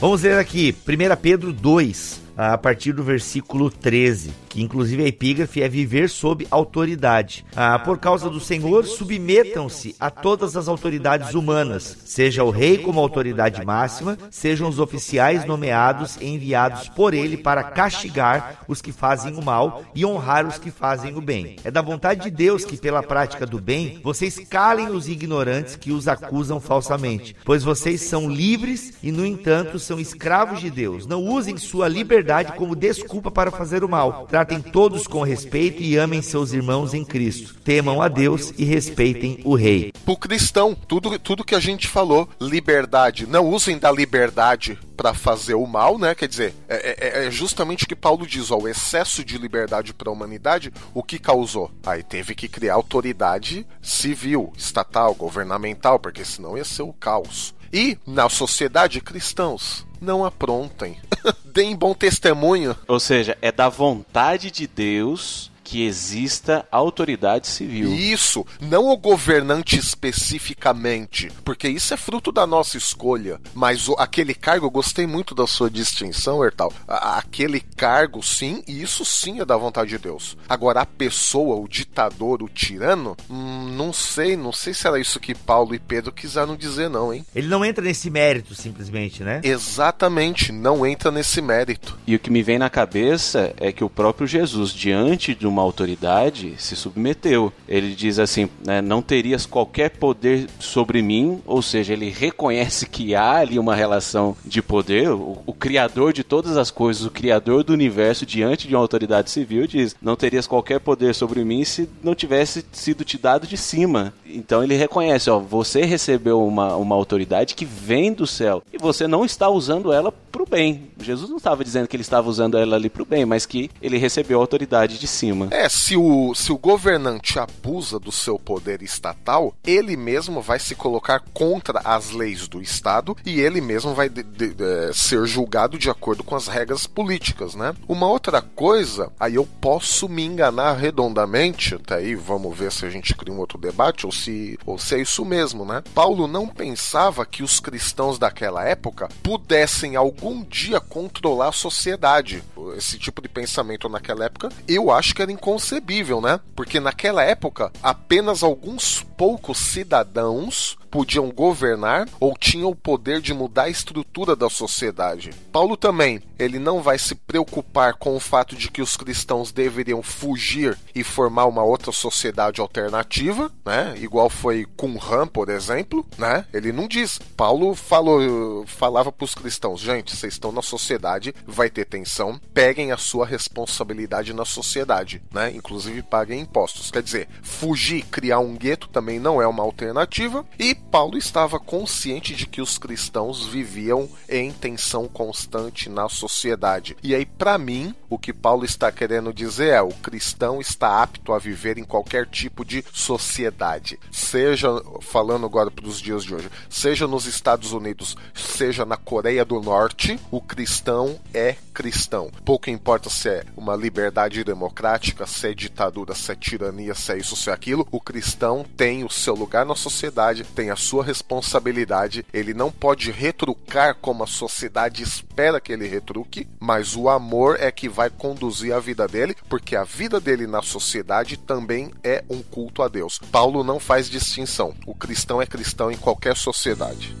Vamos 0.00 0.22
ver 0.22 0.38
aqui, 0.38 0.74
1 0.88 1.16
Pedro 1.20 1.52
2, 1.52 2.20
a 2.40 2.56
partir 2.56 2.92
do 2.92 3.04
versículo 3.04 3.70
13, 3.70 4.30
que 4.48 4.62
inclusive 4.62 5.04
a 5.04 5.06
epígrafe 5.06 5.62
é 5.62 5.68
viver 5.68 6.08
sob 6.08 6.46
autoridade. 6.50 7.44
Ah, 7.54 7.78
por 7.78 7.98
causa 7.98 8.30
do 8.30 8.40
Senhor, 8.40 8.86
submetam-se 8.86 9.94
a 10.00 10.08
todas 10.08 10.56
as 10.56 10.66
autoridades 10.66 11.34
humanas, 11.34 11.98
seja 12.06 12.42
o 12.42 12.48
rei 12.48 12.78
como 12.78 12.98
autoridade 12.98 13.62
máxima, 13.62 14.16
sejam 14.30 14.70
os 14.70 14.78
oficiais 14.78 15.44
nomeados 15.44 16.16
e 16.18 16.28
enviados 16.28 16.88
por 16.88 17.12
ele 17.12 17.36
para 17.36 17.62
castigar 17.62 18.64
os 18.66 18.80
que 18.80 18.90
fazem 18.90 19.34
o 19.34 19.44
mal 19.44 19.82
e 19.94 20.06
honrar 20.06 20.46
os 20.46 20.56
que 20.56 20.70
fazem 20.70 21.14
o 21.14 21.20
bem. 21.20 21.56
É 21.62 21.70
da 21.70 21.82
vontade 21.82 22.22
de 22.22 22.30
Deus 22.30 22.64
que, 22.64 22.78
pela 22.78 23.02
prática 23.02 23.44
do 23.44 23.60
bem, 23.60 24.00
vocês 24.02 24.38
calem 24.48 24.88
os 24.88 25.08
ignorantes 25.08 25.76
que 25.76 25.92
os 25.92 26.08
acusam 26.08 26.58
falsamente, 26.58 27.36
pois 27.44 27.62
vocês 27.62 28.00
são 28.00 28.30
livres 28.30 28.94
e, 29.02 29.12
no 29.12 29.26
entanto, 29.26 29.78
são 29.78 30.00
escravos 30.00 30.58
de 30.58 30.70
Deus. 30.70 31.06
Não 31.06 31.22
usem 31.22 31.58
sua 31.58 31.86
liberdade 31.86 32.29
como 32.56 32.76
desculpa 32.76 33.30
para 33.30 33.50
fazer 33.50 33.82
o 33.82 33.88
mal. 33.88 34.26
Tratem 34.28 34.60
todos 34.60 35.06
com 35.06 35.22
respeito 35.22 35.82
e 35.82 35.96
amem 35.96 36.22
seus 36.22 36.52
irmãos 36.52 36.94
em 36.94 37.04
Cristo. 37.04 37.54
Temam 37.64 38.00
a 38.00 38.08
Deus 38.08 38.52
e 38.56 38.64
respeitem 38.64 39.40
o 39.44 39.54
Rei. 39.54 39.92
Pro 40.04 40.16
cristão, 40.16 40.74
tudo, 40.74 41.18
tudo 41.18 41.44
que 41.44 41.54
a 41.54 41.60
gente 41.60 41.88
falou, 41.88 42.28
liberdade, 42.40 43.26
não 43.26 43.48
usem 43.48 43.78
da 43.78 43.90
liberdade 43.90 44.78
para 44.96 45.14
fazer 45.14 45.54
o 45.54 45.66
mal, 45.66 45.98
né? 45.98 46.14
Quer 46.14 46.28
dizer, 46.28 46.54
é, 46.68 47.24
é, 47.24 47.26
é, 47.26 47.30
justamente 47.30 47.84
o 47.84 47.88
que 47.88 47.96
Paulo 47.96 48.26
diz, 48.26 48.50
ó, 48.50 48.58
o 48.58 48.68
excesso 48.68 49.24
de 49.24 49.38
liberdade 49.38 49.94
para 49.94 50.10
a 50.10 50.12
humanidade, 50.12 50.72
o 50.92 51.02
que 51.02 51.18
causou? 51.18 51.70
Aí 51.86 52.02
teve 52.02 52.34
que 52.34 52.48
criar 52.48 52.74
autoridade 52.74 53.66
civil, 53.80 54.52
estatal, 54.56 55.14
governamental, 55.14 55.98
porque 55.98 56.24
senão 56.24 56.56
ia 56.56 56.64
ser 56.64 56.82
o 56.82 56.92
caos. 56.92 57.54
E 57.72 57.96
na 58.06 58.28
sociedade, 58.28 59.00
cristãos, 59.00 59.86
não 60.00 60.24
aprontem. 60.24 60.98
Deem 61.44 61.76
bom 61.76 61.94
testemunho. 61.94 62.76
Ou 62.86 63.00
seja, 63.00 63.36
é 63.40 63.50
da 63.50 63.68
vontade 63.68 64.50
de 64.50 64.66
Deus 64.66 65.49
que 65.70 65.86
exista 65.86 66.66
autoridade 66.68 67.46
civil. 67.46 67.94
Isso, 67.94 68.44
não 68.60 68.88
o 68.88 68.96
governante 68.96 69.78
especificamente, 69.78 71.30
porque 71.44 71.68
isso 71.68 71.94
é 71.94 71.96
fruto 71.96 72.32
da 72.32 72.44
nossa 72.44 72.76
escolha. 72.76 73.40
Mas 73.54 73.88
o, 73.88 73.94
aquele 73.96 74.34
cargo, 74.34 74.66
eu 74.66 74.70
gostei 74.70 75.06
muito 75.06 75.32
da 75.32 75.46
sua 75.46 75.70
distinção, 75.70 76.44
Ertal. 76.44 76.72
aquele 76.88 77.60
cargo, 77.60 78.20
sim, 78.20 78.64
e 78.66 78.82
isso 78.82 79.04
sim 79.04 79.38
é 79.38 79.44
da 79.44 79.56
vontade 79.56 79.90
de 79.90 79.98
Deus. 79.98 80.36
Agora, 80.48 80.80
a 80.80 80.86
pessoa, 80.86 81.54
o 81.54 81.68
ditador, 81.68 82.42
o 82.42 82.48
tirano, 82.48 83.16
hum, 83.30 83.72
não 83.76 83.92
sei, 83.92 84.36
não 84.36 84.52
sei 84.52 84.74
se 84.74 84.88
era 84.88 84.98
isso 84.98 85.20
que 85.20 85.36
Paulo 85.36 85.72
e 85.72 85.78
Pedro 85.78 86.10
quiseram 86.10 86.56
dizer, 86.56 86.90
não, 86.90 87.14
hein? 87.14 87.24
Ele 87.32 87.46
não 87.46 87.64
entra 87.64 87.84
nesse 87.84 88.10
mérito, 88.10 88.56
simplesmente, 88.56 89.22
né? 89.22 89.40
Exatamente, 89.44 90.50
não 90.50 90.84
entra 90.84 91.12
nesse 91.12 91.40
mérito. 91.40 91.96
E 92.08 92.16
o 92.16 92.18
que 92.18 92.28
me 92.28 92.42
vem 92.42 92.58
na 92.58 92.68
cabeça 92.68 93.54
é 93.56 93.70
que 93.70 93.84
o 93.84 93.88
próprio 93.88 94.26
Jesus, 94.26 94.72
diante 94.72 95.32
de 95.32 95.46
uma 95.46 95.59
uma 95.60 95.66
autoridade, 95.66 96.54
se 96.58 96.74
submeteu. 96.74 97.52
Ele 97.68 97.94
diz 97.94 98.18
assim: 98.18 98.48
né, 98.64 98.80
não 98.80 99.02
terias 99.02 99.46
qualquer 99.46 99.90
poder 99.90 100.46
sobre 100.58 101.02
mim, 101.02 101.40
ou 101.46 101.62
seja, 101.62 101.92
ele 101.92 102.10
reconhece 102.10 102.86
que 102.86 103.14
há 103.14 103.36
ali 103.36 103.58
uma 103.58 103.74
relação 103.74 104.36
de 104.44 104.62
poder. 104.62 105.10
O, 105.10 105.38
o 105.46 105.52
criador 105.52 106.12
de 106.12 106.24
todas 106.24 106.56
as 106.56 106.70
coisas, 106.70 107.04
o 107.04 107.10
criador 107.10 107.62
do 107.62 107.72
universo, 107.72 108.26
diante 108.26 108.66
de 108.66 108.74
uma 108.74 108.80
autoridade 108.80 109.30
civil, 109.30 109.66
diz: 109.66 109.94
não 110.00 110.16
terias 110.16 110.46
qualquer 110.46 110.80
poder 110.80 111.14
sobre 111.14 111.44
mim 111.44 111.64
se 111.64 111.88
não 112.02 112.14
tivesse 112.14 112.64
sido 112.72 113.04
te 113.04 113.18
dado 113.18 113.46
de 113.46 113.56
cima. 113.56 114.12
Então 114.26 114.62
ele 114.62 114.74
reconhece: 114.74 115.30
ó, 115.30 115.38
você 115.38 115.82
recebeu 115.82 116.44
uma, 116.44 116.74
uma 116.76 116.94
autoridade 116.94 117.54
que 117.54 117.64
vem 117.64 118.12
do 118.12 118.26
céu 118.26 118.62
e 118.72 118.78
você 118.78 119.06
não 119.06 119.24
está 119.24 119.48
usando 119.48 119.92
ela 119.92 120.12
para 120.12 120.42
o 120.42 120.46
bem. 120.46 120.90
Jesus 121.00 121.28
não 121.28 121.36
estava 121.36 121.64
dizendo 121.64 121.88
que 121.88 121.96
ele 121.96 122.02
estava 122.02 122.28
usando 122.28 122.56
ela 122.56 122.76
ali 122.76 122.88
para 122.88 123.02
o 123.02 123.06
bem, 123.06 123.24
mas 123.24 123.44
que 123.44 123.70
ele 123.82 123.98
recebeu 123.98 124.38
a 124.38 124.42
autoridade 124.42 124.98
de 124.98 125.06
cima. 125.06 125.48
É, 125.50 125.68
se 125.68 125.96
o, 125.96 126.32
se 126.32 126.52
o 126.52 126.58
governante 126.58 127.38
abusa 127.38 127.98
do 127.98 128.12
seu 128.12 128.38
poder 128.38 128.82
estatal, 128.82 129.52
ele 129.66 129.96
mesmo 129.96 130.40
vai 130.40 130.60
se 130.60 130.76
colocar 130.76 131.20
contra 131.34 131.80
as 131.84 132.10
leis 132.10 132.46
do 132.46 132.62
Estado 132.62 133.16
e 133.26 133.40
ele 133.40 133.60
mesmo 133.60 133.92
vai 133.92 134.08
de, 134.08 134.22
de, 134.22 134.54
de, 134.54 134.92
ser 134.94 135.26
julgado 135.26 135.76
de 135.76 135.90
acordo 135.90 136.22
com 136.22 136.36
as 136.36 136.46
regras 136.46 136.86
políticas, 136.86 137.56
né? 137.56 137.74
Uma 137.88 138.06
outra 138.06 138.40
coisa, 138.40 139.10
aí 139.18 139.34
eu 139.34 139.46
posso 139.60 140.08
me 140.08 140.24
enganar 140.24 140.74
redondamente, 140.74 141.74
até 141.74 141.96
aí 141.96 142.14
vamos 142.14 142.56
ver 142.56 142.70
se 142.70 142.86
a 142.86 142.90
gente 142.90 143.14
cria 143.16 143.34
um 143.34 143.38
outro 143.40 143.58
debate 143.58 144.06
ou 144.06 144.12
se, 144.12 144.56
ou 144.64 144.78
se 144.78 144.94
é 144.94 145.00
isso 145.00 145.24
mesmo, 145.24 145.64
né? 145.64 145.82
Paulo 145.92 146.28
não 146.28 146.46
pensava 146.46 147.26
que 147.26 147.42
os 147.42 147.58
cristãos 147.58 148.20
daquela 148.20 148.64
época 148.64 149.08
pudessem 149.20 149.96
algum 149.96 150.44
dia 150.44 150.78
controlar 150.80 151.48
a 151.48 151.52
sociedade. 151.52 152.42
Esse 152.76 152.98
tipo 152.98 153.20
de 153.20 153.28
pensamento 153.28 153.88
naquela 153.88 154.26
época, 154.26 154.48
eu 154.68 154.92
acho 154.92 155.12
que 155.12 155.22
era 155.22 155.32
inconcebível, 155.40 156.20
né? 156.20 156.38
Porque 156.54 156.78
naquela 156.78 157.24
época, 157.24 157.72
apenas 157.82 158.42
alguns 158.42 159.02
poucos 159.16 159.58
cidadãos 159.58 160.78
podiam 160.90 161.30
governar 161.30 162.08
ou 162.18 162.36
tinham 162.36 162.70
o 162.70 162.74
poder 162.74 163.20
de 163.20 163.32
mudar 163.32 163.64
a 163.64 163.68
estrutura 163.70 164.34
da 164.34 164.50
sociedade. 164.50 165.30
Paulo 165.52 165.76
também, 165.76 166.20
ele 166.38 166.58
não 166.58 166.82
vai 166.82 166.98
se 166.98 167.14
preocupar 167.14 167.94
com 167.94 168.16
o 168.16 168.20
fato 168.20 168.56
de 168.56 168.70
que 168.70 168.82
os 168.82 168.96
cristãos 168.96 169.52
deveriam 169.52 170.02
fugir 170.02 170.76
e 170.94 171.04
formar 171.04 171.46
uma 171.46 171.62
outra 171.62 171.92
sociedade 171.92 172.60
alternativa, 172.60 173.50
né? 173.64 173.94
Igual 173.98 174.28
foi 174.30 174.66
com 174.76 174.96
Ram, 174.96 175.26
por 175.26 175.48
exemplo, 175.48 176.06
né? 176.18 176.44
Ele 176.52 176.72
não 176.72 176.88
diz. 176.88 177.18
Paulo 177.36 177.74
falou, 177.74 178.64
falava 178.66 179.12
para 179.12 179.24
os 179.24 179.34
cristãos, 179.34 179.80
gente, 179.80 180.16
vocês 180.16 180.32
estão 180.32 180.50
na 180.50 180.62
sociedade, 180.62 181.34
vai 181.46 181.70
ter 181.70 181.84
tensão, 181.84 182.40
peguem 182.52 182.92
a 182.92 182.96
sua 182.96 183.26
responsabilidade 183.26 184.32
na 184.32 184.44
sociedade, 184.44 185.22
né? 185.32 185.52
Inclusive 185.54 186.02
paguem 186.02 186.40
impostos. 186.40 186.90
Quer 186.90 187.02
dizer, 187.02 187.28
fugir, 187.42 188.02
criar 188.06 188.40
um 188.40 188.56
gueto 188.56 188.88
também 188.88 189.18
não 189.18 189.40
é 189.40 189.46
uma 189.46 189.62
alternativa 189.62 190.44
e 190.58 190.74
Paulo 190.90 191.16
estava 191.16 191.58
consciente 191.58 192.34
de 192.34 192.46
que 192.46 192.60
os 192.60 192.78
cristãos 192.78 193.46
viviam 193.46 194.08
em 194.28 194.52
tensão 194.52 195.06
constante 195.06 195.88
na 195.88 196.08
sociedade. 196.08 196.96
E 197.02 197.14
aí, 197.14 197.24
para 197.24 197.58
mim, 197.58 197.94
o 198.08 198.18
que 198.18 198.32
Paulo 198.32 198.64
está 198.64 198.90
querendo 198.90 199.32
dizer 199.32 199.68
é: 199.68 199.82
o 199.82 199.90
cristão 199.90 200.60
está 200.60 201.02
apto 201.02 201.32
a 201.32 201.38
viver 201.38 201.78
em 201.78 201.84
qualquer 201.84 202.26
tipo 202.26 202.64
de 202.64 202.84
sociedade, 202.92 203.98
seja 204.10 204.68
falando 205.00 205.46
agora 205.46 205.70
para 205.70 205.86
os 205.86 206.00
dias 206.00 206.24
de 206.24 206.34
hoje, 206.34 206.50
seja 206.68 207.06
nos 207.06 207.26
Estados 207.26 207.72
Unidos, 207.72 208.16
seja 208.34 208.84
na 208.84 208.96
Coreia 208.96 209.44
do 209.44 209.60
Norte, 209.60 210.18
o 210.30 210.40
cristão 210.40 211.18
é 211.32 211.56
cristão. 211.80 212.30
Pouco 212.44 212.68
importa 212.68 213.08
se 213.08 213.26
é 213.30 213.42
uma 213.56 213.74
liberdade 213.74 214.44
democrática, 214.44 215.26
se 215.26 215.48
é 215.48 215.54
ditadura, 215.54 216.14
se 216.14 216.30
é 216.30 216.34
tirania, 216.34 216.94
se 216.94 217.10
é 217.10 217.16
isso, 217.16 217.34
se 217.34 217.48
é 217.48 217.54
aquilo, 217.54 217.88
o 217.90 217.98
cristão 217.98 218.66
tem 218.76 219.02
o 219.02 219.08
seu 219.08 219.34
lugar 219.34 219.64
na 219.64 219.74
sociedade, 219.74 220.44
tem 220.44 220.68
a 220.68 220.76
sua 220.76 221.02
responsabilidade, 221.02 222.26
ele 222.34 222.52
não 222.52 222.70
pode 222.70 223.10
retrucar 223.10 223.94
como 223.94 224.22
a 224.22 224.26
sociedade 224.26 225.02
espera 225.02 225.58
que 225.58 225.72
ele 225.72 225.88
retruque, 225.88 226.46
mas 226.60 226.94
o 226.94 227.08
amor 227.08 227.56
é 227.58 227.72
que 227.72 227.88
vai 227.88 228.10
conduzir 228.10 228.74
a 228.74 228.78
vida 228.78 229.08
dele, 229.08 229.34
porque 229.48 229.74
a 229.74 229.82
vida 229.84 230.20
dele 230.20 230.46
na 230.46 230.60
sociedade 230.60 231.38
também 231.38 231.90
é 232.04 232.22
um 232.28 232.42
culto 232.42 232.82
a 232.82 232.88
Deus. 232.88 233.18
Paulo 233.32 233.64
não 233.64 233.80
faz 233.80 234.10
distinção. 234.10 234.74
O 234.84 234.94
cristão 234.94 235.40
é 235.40 235.46
cristão 235.46 235.90
em 235.90 235.96
qualquer 235.96 236.36
sociedade. 236.36 237.16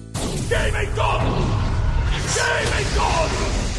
Game 0.50 0.86
God! 0.88 1.22
Game 2.34 2.84
God! 2.94 3.69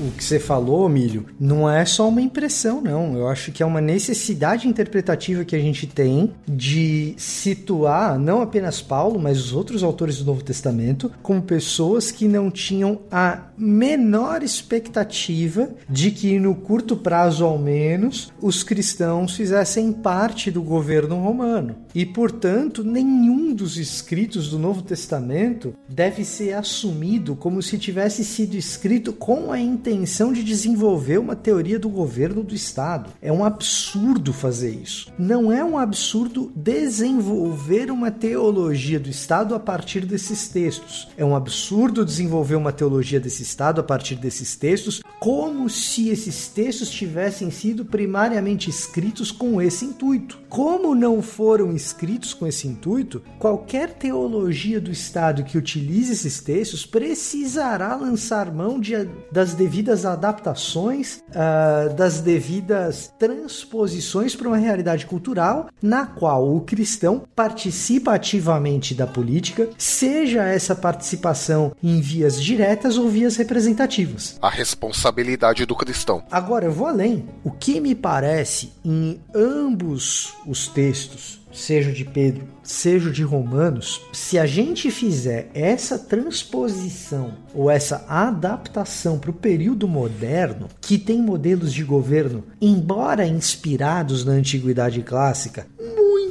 O 0.00 0.10
que 0.12 0.24
você 0.24 0.38
falou, 0.38 0.88
Milho, 0.88 1.26
não 1.38 1.68
é 1.68 1.84
só 1.84 2.08
uma 2.08 2.22
impressão, 2.22 2.80
não. 2.80 3.16
Eu 3.16 3.28
acho 3.28 3.52
que 3.52 3.62
é 3.62 3.66
uma 3.66 3.80
necessidade 3.80 4.66
interpretativa 4.66 5.44
que 5.44 5.54
a 5.54 5.58
gente 5.58 5.86
tem 5.86 6.32
de 6.48 7.14
situar 7.18 8.18
não 8.18 8.40
apenas 8.40 8.80
Paulo, 8.80 9.20
mas 9.20 9.38
os 9.38 9.52
outros 9.52 9.82
autores 9.82 10.18
do 10.18 10.24
Novo 10.24 10.42
Testamento 10.42 11.10
como 11.22 11.42
pessoas 11.42 12.10
que 12.10 12.26
não 12.26 12.50
tinham 12.50 13.00
a 13.10 13.50
menor 13.56 14.42
expectativa 14.42 15.70
de 15.88 16.10
que 16.10 16.38
no 16.38 16.54
curto 16.54 16.96
prazo, 16.96 17.44
ao 17.44 17.58
menos, 17.58 18.32
os 18.40 18.62
cristãos 18.62 19.36
fizessem 19.36 19.92
parte 19.92 20.50
do 20.50 20.62
governo 20.62 21.16
romano. 21.16 21.76
E, 21.94 22.06
portanto, 22.06 22.82
nenhum 22.82 23.54
dos 23.54 23.76
escritos 23.76 24.48
do 24.48 24.58
Novo 24.58 24.82
Testamento 24.82 25.74
deve 25.88 26.24
ser 26.24 26.54
assumido 26.54 27.36
como 27.36 27.62
se 27.62 27.78
tivesse 27.78 28.24
sido 28.24 28.54
escrito 28.54 29.12
com 29.12 29.52
a 29.52 29.60
intenção 29.60 29.89
intenção 29.90 30.32
de 30.32 30.44
desenvolver 30.44 31.18
uma 31.18 31.34
teoria 31.34 31.78
do 31.78 31.88
governo 31.88 32.42
do 32.42 32.54
Estado. 32.54 33.10
É 33.20 33.32
um 33.32 33.44
absurdo 33.44 34.32
fazer 34.32 34.70
isso. 34.70 35.12
Não 35.18 35.52
é 35.52 35.64
um 35.64 35.76
absurdo 35.76 36.52
desenvolver 36.54 37.90
uma 37.90 38.10
teologia 38.10 39.00
do 39.00 39.10
Estado 39.10 39.54
a 39.54 39.60
partir 39.60 40.06
desses 40.06 40.48
textos. 40.48 41.08
É 41.16 41.24
um 41.24 41.34
absurdo 41.34 42.04
desenvolver 42.04 42.54
uma 42.54 42.72
teologia 42.72 43.18
desse 43.18 43.42
Estado 43.42 43.80
a 43.80 43.84
partir 43.84 44.14
desses 44.14 44.54
textos, 44.54 45.02
como 45.18 45.68
se 45.68 46.08
esses 46.08 46.48
textos 46.48 46.88
tivessem 46.88 47.50
sido 47.50 47.84
primariamente 47.84 48.70
escritos 48.70 49.32
com 49.32 49.60
esse 49.60 49.84
intuito. 49.84 50.38
Como 50.48 50.94
não 50.94 51.20
foram 51.20 51.74
escritos 51.74 52.32
com 52.32 52.46
esse 52.46 52.66
intuito, 52.66 53.22
qualquer 53.38 53.94
teologia 53.94 54.80
do 54.80 54.90
Estado 54.90 55.44
que 55.44 55.58
utilize 55.58 56.12
esses 56.12 56.40
textos 56.40 56.86
precisará 56.86 57.94
lançar 57.94 58.52
mão 58.52 58.80
de, 58.80 58.92
das 59.30 59.54
devidas 59.54 59.79
adaptações, 60.04 61.22
uh, 61.30 61.94
das 61.94 62.20
devidas 62.20 63.12
transposições 63.18 64.34
para 64.34 64.48
uma 64.48 64.56
realidade 64.56 65.06
cultural 65.06 65.68
na 65.82 66.06
qual 66.06 66.54
o 66.54 66.60
cristão 66.60 67.22
participa 67.34 68.14
ativamente 68.14 68.94
da 68.94 69.06
política, 69.06 69.68
seja 69.78 70.44
essa 70.44 70.74
participação 70.74 71.72
em 71.82 72.00
vias 72.00 72.40
diretas 72.42 72.98
ou 72.98 73.08
vias 73.08 73.36
representativas. 73.36 74.36
A 74.40 74.50
responsabilidade 74.50 75.64
do 75.66 75.74
cristão. 75.74 76.22
Agora 76.30 76.66
eu 76.66 76.72
vou 76.72 76.86
além. 76.86 77.28
O 77.44 77.50
que 77.50 77.80
me 77.80 77.94
parece 77.94 78.72
em 78.84 79.20
ambos 79.34 80.34
os 80.46 80.68
textos 80.68 81.39
seja 81.52 81.92
de 81.92 82.04
Pedro, 82.04 82.44
seja 82.62 83.10
de 83.10 83.22
Romanos, 83.22 84.00
se 84.12 84.38
a 84.38 84.46
gente 84.46 84.90
fizer 84.90 85.50
essa 85.54 85.98
transposição 85.98 87.34
ou 87.54 87.70
essa 87.70 88.04
adaptação 88.08 89.18
para 89.18 89.30
o 89.30 89.34
período 89.34 89.88
moderno, 89.88 90.68
que 90.80 90.98
tem 90.98 91.20
modelos 91.20 91.72
de 91.72 91.84
governo, 91.84 92.44
embora 92.60 93.26
inspirados 93.26 94.24
na 94.24 94.32
antiguidade 94.32 95.02
clássica, 95.02 95.66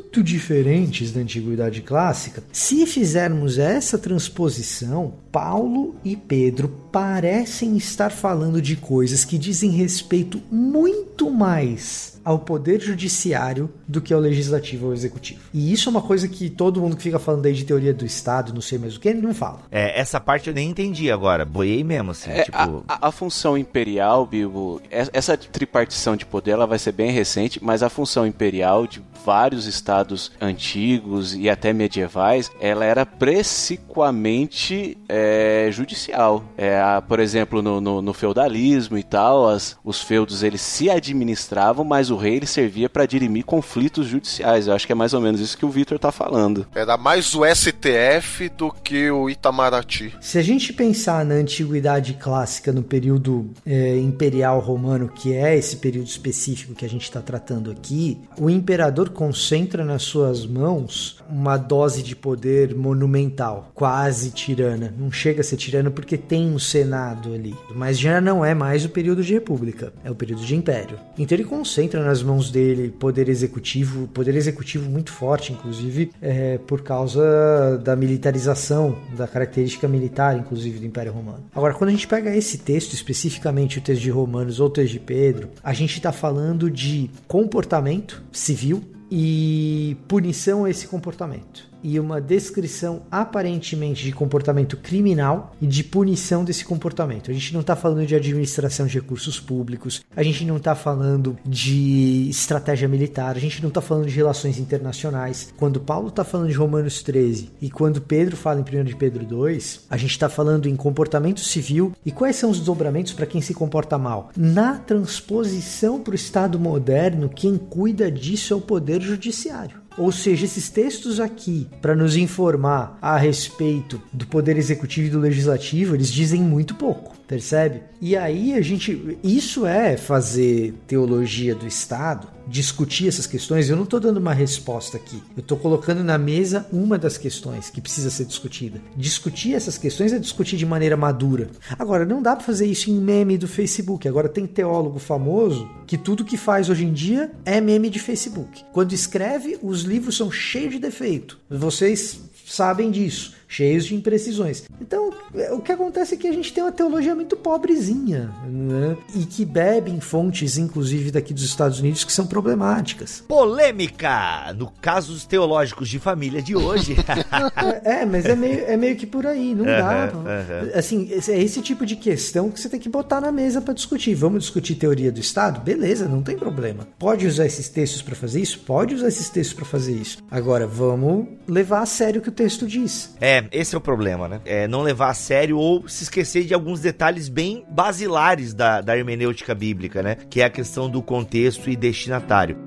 muito 0.09 0.23
diferentes 0.23 1.11
da 1.11 1.21
antiguidade 1.21 1.83
clássica, 1.83 2.43
se 2.51 2.83
fizermos 2.87 3.59
essa 3.59 3.95
transposição, 3.95 5.13
Paulo 5.31 5.95
e 6.03 6.17
Pedro 6.17 6.67
parecem 6.91 7.77
estar 7.77 8.09
falando 8.09 8.59
de 8.59 8.75
coisas 8.75 9.23
que 9.23 9.37
dizem 9.37 9.69
respeito 9.69 10.41
muito 10.51 11.29
mais 11.29 12.19
ao 12.25 12.39
poder 12.39 12.81
judiciário 12.81 13.69
do 13.87 14.01
que 14.01 14.13
ao 14.13 14.19
legislativo 14.19 14.87
ou 14.87 14.93
executivo. 14.93 15.39
E 15.53 15.71
isso 15.71 15.89
é 15.89 15.91
uma 15.91 16.01
coisa 16.01 16.27
que 16.27 16.49
todo 16.49 16.81
mundo 16.81 16.97
que 16.97 17.03
fica 17.03 17.19
falando 17.19 17.45
aí 17.45 17.53
de 17.53 17.63
teoria 17.63 17.93
do 17.93 18.05
Estado, 18.05 18.53
não 18.53 18.61
sei 18.61 18.77
mais 18.77 18.95
o 18.95 18.99
que, 18.99 19.09
ele 19.09 19.21
não 19.21 19.33
fala. 19.33 19.61
É, 19.71 19.99
essa 19.99 20.19
parte 20.19 20.47
eu 20.47 20.53
nem 20.53 20.69
entendi 20.69 21.11
agora, 21.11 21.45
boiei 21.45 21.83
mesmo, 21.83 22.11
assim, 22.11 22.31
é, 22.31 22.43
tipo... 22.43 22.83
A, 22.87 23.07
a, 23.07 23.11
função 23.11 23.57
imperial, 23.57 24.25
Bilbo, 24.25 24.81
essa 24.89 25.37
tripartição 25.37 26.15
de 26.15 26.25
poder, 26.25 26.51
ela 26.51 26.67
vai 26.67 26.79
ser 26.79 26.91
bem 26.91 27.11
recente, 27.11 27.63
mas 27.63 27.81
a 27.81 27.89
função 27.89 28.27
imperial 28.27 28.85
de 28.85 29.01
vários 29.25 29.65
estados 29.65 29.98
antigos 30.39 31.35
e 31.35 31.49
até 31.49 31.73
medievais, 31.73 32.51
ela 32.59 32.85
era 32.85 33.05
preciquamente 33.05 34.97
é, 35.07 35.69
judicial. 35.71 36.43
É, 36.57 36.79
a, 36.79 37.01
por 37.01 37.19
exemplo, 37.19 37.61
no, 37.61 37.81
no, 37.81 38.01
no, 38.01 38.13
feudalismo 38.13 38.97
e 38.97 39.03
tal, 39.03 39.47
as, 39.47 39.77
os 39.83 40.01
feudos 40.01 40.43
eles 40.43 40.61
se 40.61 40.89
administravam, 40.89 41.83
mas 41.85 42.09
o 42.11 42.15
rei 42.15 42.35
ele 42.35 42.45
servia 42.45 42.89
para 42.89 43.05
dirimir 43.05 43.45
conflitos 43.45 44.07
judiciais. 44.07 44.67
Eu 44.67 44.73
acho 44.73 44.85
que 44.85 44.91
é 44.91 44.95
mais 44.95 45.13
ou 45.13 45.21
menos 45.21 45.39
isso 45.41 45.57
que 45.57 45.65
o 45.65 45.69
Victor 45.69 45.97
tá 45.99 46.11
falando. 46.11 46.67
Era 46.75 46.97
mais 46.97 47.33
o 47.35 47.41
STF 47.45 48.49
do 48.49 48.71
que 48.71 49.09
o 49.09 49.29
Itamaraty. 49.29 50.13
Se 50.21 50.37
a 50.37 50.41
gente 50.41 50.73
pensar 50.73 51.25
na 51.25 51.35
antiguidade 51.35 52.13
clássica, 52.13 52.71
no 52.71 52.83
período 52.83 53.49
é, 53.65 53.97
imperial 53.97 54.59
romano, 54.59 55.09
que 55.09 55.33
é 55.33 55.57
esse 55.57 55.77
período 55.77 56.07
específico 56.07 56.75
que 56.75 56.85
a 56.85 56.89
gente 56.89 57.03
está 57.03 57.21
tratando 57.21 57.71
aqui, 57.71 58.19
o 58.37 58.49
imperador 58.49 59.09
concentra 59.09 59.83
nas 59.89 60.03
suas 60.03 60.45
mãos 60.45 61.17
uma 61.27 61.57
dose 61.57 62.03
de 62.03 62.15
poder 62.15 62.75
monumental, 62.75 63.71
quase 63.73 64.31
tirana. 64.31 64.93
Não 64.97 65.11
chega 65.11 65.41
a 65.41 65.43
ser 65.43 65.57
tirana 65.57 65.89
porque 65.89 66.17
tem 66.17 66.47
um 66.47 66.59
senado 66.59 67.33
ali, 67.33 67.55
mas 67.75 67.99
já 67.99 68.21
não 68.21 68.45
é 68.45 68.53
mais 68.53 68.85
o 68.85 68.89
período 68.89 69.23
de 69.23 69.33
república, 69.33 69.91
é 70.03 70.11
o 70.11 70.15
período 70.15 70.45
de 70.45 70.55
império. 70.55 70.99
Então 71.17 71.35
ele 71.35 71.43
concentra 71.43 72.03
nas 72.03 72.21
mãos 72.21 72.51
dele 72.51 72.89
poder 72.89 73.29
executivo, 73.29 74.07
poder 74.09 74.35
executivo 74.35 74.89
muito 74.89 75.11
forte, 75.11 75.53
inclusive 75.53 76.11
é, 76.21 76.59
por 76.59 76.81
causa 76.81 77.77
da 77.83 77.95
militarização, 77.95 78.95
da 79.17 79.27
característica 79.27 79.87
militar, 79.87 80.37
inclusive 80.37 80.79
do 80.79 80.85
Império 80.85 81.11
Romano. 81.11 81.43
Agora, 81.55 81.73
quando 81.73 81.89
a 81.89 81.93
gente 81.93 82.07
pega 82.07 82.35
esse 82.35 82.59
texto, 82.59 82.93
especificamente 82.93 83.79
o 83.79 83.81
texto 83.81 84.01
de 84.01 84.11
Romanos 84.11 84.59
ou 84.59 84.67
o 84.67 84.69
texto 84.69 84.93
de 84.93 84.99
Pedro, 84.99 85.49
a 85.63 85.73
gente 85.73 85.97
está 85.97 86.11
falando 86.11 86.69
de 86.69 87.09
comportamento 87.27 88.21
civil 88.31 88.83
e 89.11 89.97
punição 90.07 90.65
a 90.65 90.69
esse 90.69 90.87
comportamento 90.87 91.68
e 91.83 91.99
uma 91.99 92.19
descrição 92.19 93.01
aparentemente 93.11 94.03
de 94.03 94.11
comportamento 94.11 94.77
criminal 94.77 95.55
e 95.61 95.67
de 95.67 95.83
punição 95.83 96.43
desse 96.43 96.65
comportamento. 96.65 97.31
A 97.31 97.33
gente 97.33 97.53
não 97.53 97.61
está 97.61 97.75
falando 97.75 98.05
de 98.05 98.15
administração 98.15 98.85
de 98.85 98.95
recursos 98.95 99.39
públicos, 99.39 100.01
a 100.15 100.23
gente 100.23 100.45
não 100.45 100.57
está 100.57 100.75
falando 100.75 101.37
de 101.45 102.27
estratégia 102.29 102.87
militar, 102.87 103.35
a 103.35 103.39
gente 103.39 103.61
não 103.61 103.69
está 103.69 103.81
falando 103.81 104.07
de 104.07 104.15
relações 104.15 104.59
internacionais. 104.59 105.53
Quando 105.57 105.79
Paulo 105.79 106.09
está 106.09 106.23
falando 106.23 106.49
de 106.49 106.55
Romanos 106.55 107.01
13 107.01 107.51
e 107.61 107.69
quando 107.69 108.01
Pedro 108.01 108.35
fala 108.35 108.59
em 108.59 108.79
1 108.79 108.83
de 108.83 108.95
Pedro 108.95 109.25
2, 109.25 109.85
a 109.89 109.97
gente 109.97 110.11
está 110.11 110.29
falando 110.29 110.67
em 110.67 110.75
comportamento 110.75 111.39
civil 111.39 111.93
e 112.05 112.11
quais 112.11 112.35
são 112.35 112.49
os 112.49 112.57
desdobramentos 112.57 113.13
para 113.13 113.25
quem 113.25 113.41
se 113.41 113.53
comporta 113.53 113.97
mal. 113.97 114.29
Na 114.35 114.77
transposição 114.77 115.99
para 115.99 116.11
o 116.11 116.15
Estado 116.15 116.59
moderno, 116.59 117.29
quem 117.29 117.57
cuida 117.57 118.11
disso 118.11 118.53
é 118.53 118.57
o 118.57 118.61
Poder 118.61 119.01
Judiciário. 119.01 119.88
Ou 119.99 120.13
seja, 120.13 120.45
esses 120.45 120.69
textos 120.69 121.19
aqui, 121.19 121.67
para 121.81 121.93
nos 121.93 122.15
informar 122.15 122.97
a 123.01 123.17
respeito 123.17 124.01
do 124.13 124.25
poder 124.25 124.55
executivo 124.55 125.07
e 125.07 125.09
do 125.09 125.19
legislativo, 125.19 125.93
eles 125.93 126.09
dizem 126.09 126.41
muito 126.41 126.73
pouco, 126.73 127.18
percebe? 127.29 127.83
E 128.01 128.17
aí 128.17 128.55
a 128.55 128.61
gente. 128.61 129.19
Isso 129.23 129.63
é 129.65 129.95
fazer 129.95 130.73
teologia 130.87 131.53
do 131.53 131.67
Estado 131.67 132.27
discutir 132.47 133.07
essas 133.07 133.27
questões, 133.27 133.69
eu 133.69 133.75
não 133.75 133.83
estou 133.83 133.99
dando 133.99 134.17
uma 134.17 134.33
resposta 134.33 134.97
aqui. 134.97 135.21
Eu 135.37 135.41
estou 135.41 135.55
colocando 135.55 136.03
na 136.03 136.17
mesa 136.17 136.65
uma 136.73 136.97
das 136.97 137.15
questões 137.15 137.69
que 137.69 137.79
precisa 137.79 138.09
ser 138.09 138.25
discutida. 138.25 138.81
Discutir 138.97 139.53
essas 139.53 139.77
questões 139.77 140.11
é 140.11 140.17
discutir 140.17 140.57
de 140.57 140.65
maneira 140.65 140.97
madura. 140.97 141.51
Agora, 141.77 142.05
não 142.05 142.23
dá 142.23 142.35
para 142.35 142.43
fazer 142.43 142.65
isso 142.65 142.89
em 142.89 142.95
meme 142.95 143.37
do 143.37 143.47
Facebook. 143.47 144.07
Agora, 144.07 144.27
tem 144.27 144.47
teólogo 144.47 144.97
famoso 144.97 145.69
que 145.85 145.95
tudo 145.95 146.25
que 146.25 146.37
faz 146.37 146.69
hoje 146.69 146.85
em 146.85 146.91
dia 146.91 147.31
é 147.45 147.61
meme 147.61 147.87
de 147.87 147.99
Facebook. 147.99 148.63
Quando 148.73 148.93
escreve, 148.93 149.59
os 149.61 149.83
livros 149.83 150.17
são 150.17 150.31
cheios 150.31 150.73
de 150.73 150.79
defeito. 150.79 151.39
Vocês 151.47 152.19
sabem 152.47 152.89
disso 152.89 153.37
cheios 153.49 153.85
de 153.85 153.95
imprecisões. 153.95 154.63
Então, 154.79 155.11
é, 155.33 155.51
o 155.51 155.59
que 155.59 155.71
acontece 155.71 156.13
é 156.13 156.17
que 156.17 156.27
a 156.27 156.31
gente 156.31 156.53
tem 156.53 156.63
uma 156.63 156.71
teologia 156.71 157.15
muito 157.15 157.35
pobrezinha, 157.35 158.31
né? 158.47 158.95
E 159.15 159.25
que 159.25 159.43
bebe 159.43 159.89
em 159.89 159.99
fontes, 159.99 160.57
inclusive 160.57 161.09
daqui 161.09 161.33
dos 161.33 161.43
Estados 161.43 161.79
Unidos, 161.79 162.03
que 162.03 162.13
são 162.13 162.27
problemáticas. 162.27 163.23
Polêmica! 163.27 164.53
No 164.55 164.69
casos 164.69 165.25
teológicos 165.25 165.89
de 165.89 165.97
família 165.97 166.41
de 166.41 166.55
hoje. 166.55 166.95
é, 167.83 168.01
é, 168.01 168.05
mas 168.05 168.25
é 168.25 168.35
meio, 168.35 168.65
é 168.65 168.77
meio 168.77 168.95
que 168.95 169.07
por 169.07 169.25
aí, 169.25 169.55
não 169.55 169.65
dá. 169.65 170.11
Uhum. 170.13 170.77
Assim, 170.77 171.09
é 171.11 171.41
esse 171.41 171.61
tipo 171.61 171.85
de 171.85 171.95
questão 171.95 172.51
que 172.51 172.59
você 172.59 172.69
tem 172.69 172.79
que 172.79 172.87
botar 172.87 173.19
na 173.19 173.31
mesa 173.31 173.59
para 173.59 173.73
discutir. 173.73 174.13
Vamos 174.13 174.43
discutir 174.43 174.75
teoria 174.75 175.11
do 175.11 175.19
Estado? 175.19 175.59
Beleza, 175.61 176.07
não 176.07 176.21
tem 176.21 176.37
problema. 176.37 176.87
Pode 176.99 177.25
usar 177.25 177.47
esses 177.47 177.67
textos 177.67 178.03
para 178.03 178.15
fazer 178.15 178.41
isso? 178.41 178.59
Pode 178.59 178.93
usar 178.93 179.07
esses 179.07 179.29
textos 179.29 179.55
para 179.55 179.65
fazer 179.65 179.93
isso. 179.93 180.19
Agora, 180.29 180.67
vamos 180.67 181.27
levar 181.47 181.81
a 181.81 181.85
sério 181.85 182.19
o 182.19 182.23
que 182.23 182.29
o 182.29 182.31
texto 182.31 182.67
diz. 182.67 183.15
É, 183.19 183.38
esse 183.51 183.75
é 183.75 183.77
o 183.77 183.81
problema, 183.81 184.27
né? 184.27 184.41
É 184.45 184.67
não 184.67 184.81
levar 184.81 185.09
a 185.09 185.13
sério 185.13 185.57
ou 185.57 185.87
se 185.87 186.03
esquecer 186.03 186.45
de 186.45 186.53
alguns 186.53 186.79
detalhes 186.79 187.29
bem 187.29 187.65
basilares 187.69 188.53
da, 188.53 188.81
da 188.81 188.97
hermenêutica 188.97 189.53
bíblica, 189.55 190.01
né? 190.01 190.17
Que 190.29 190.41
é 190.41 190.45
a 190.45 190.49
questão 190.49 190.89
do 190.89 191.01
contexto 191.01 191.69
e 191.69 191.75
destinatário. 191.75 192.57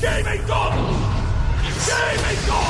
Game 0.00 0.38
Game 1.86 2.65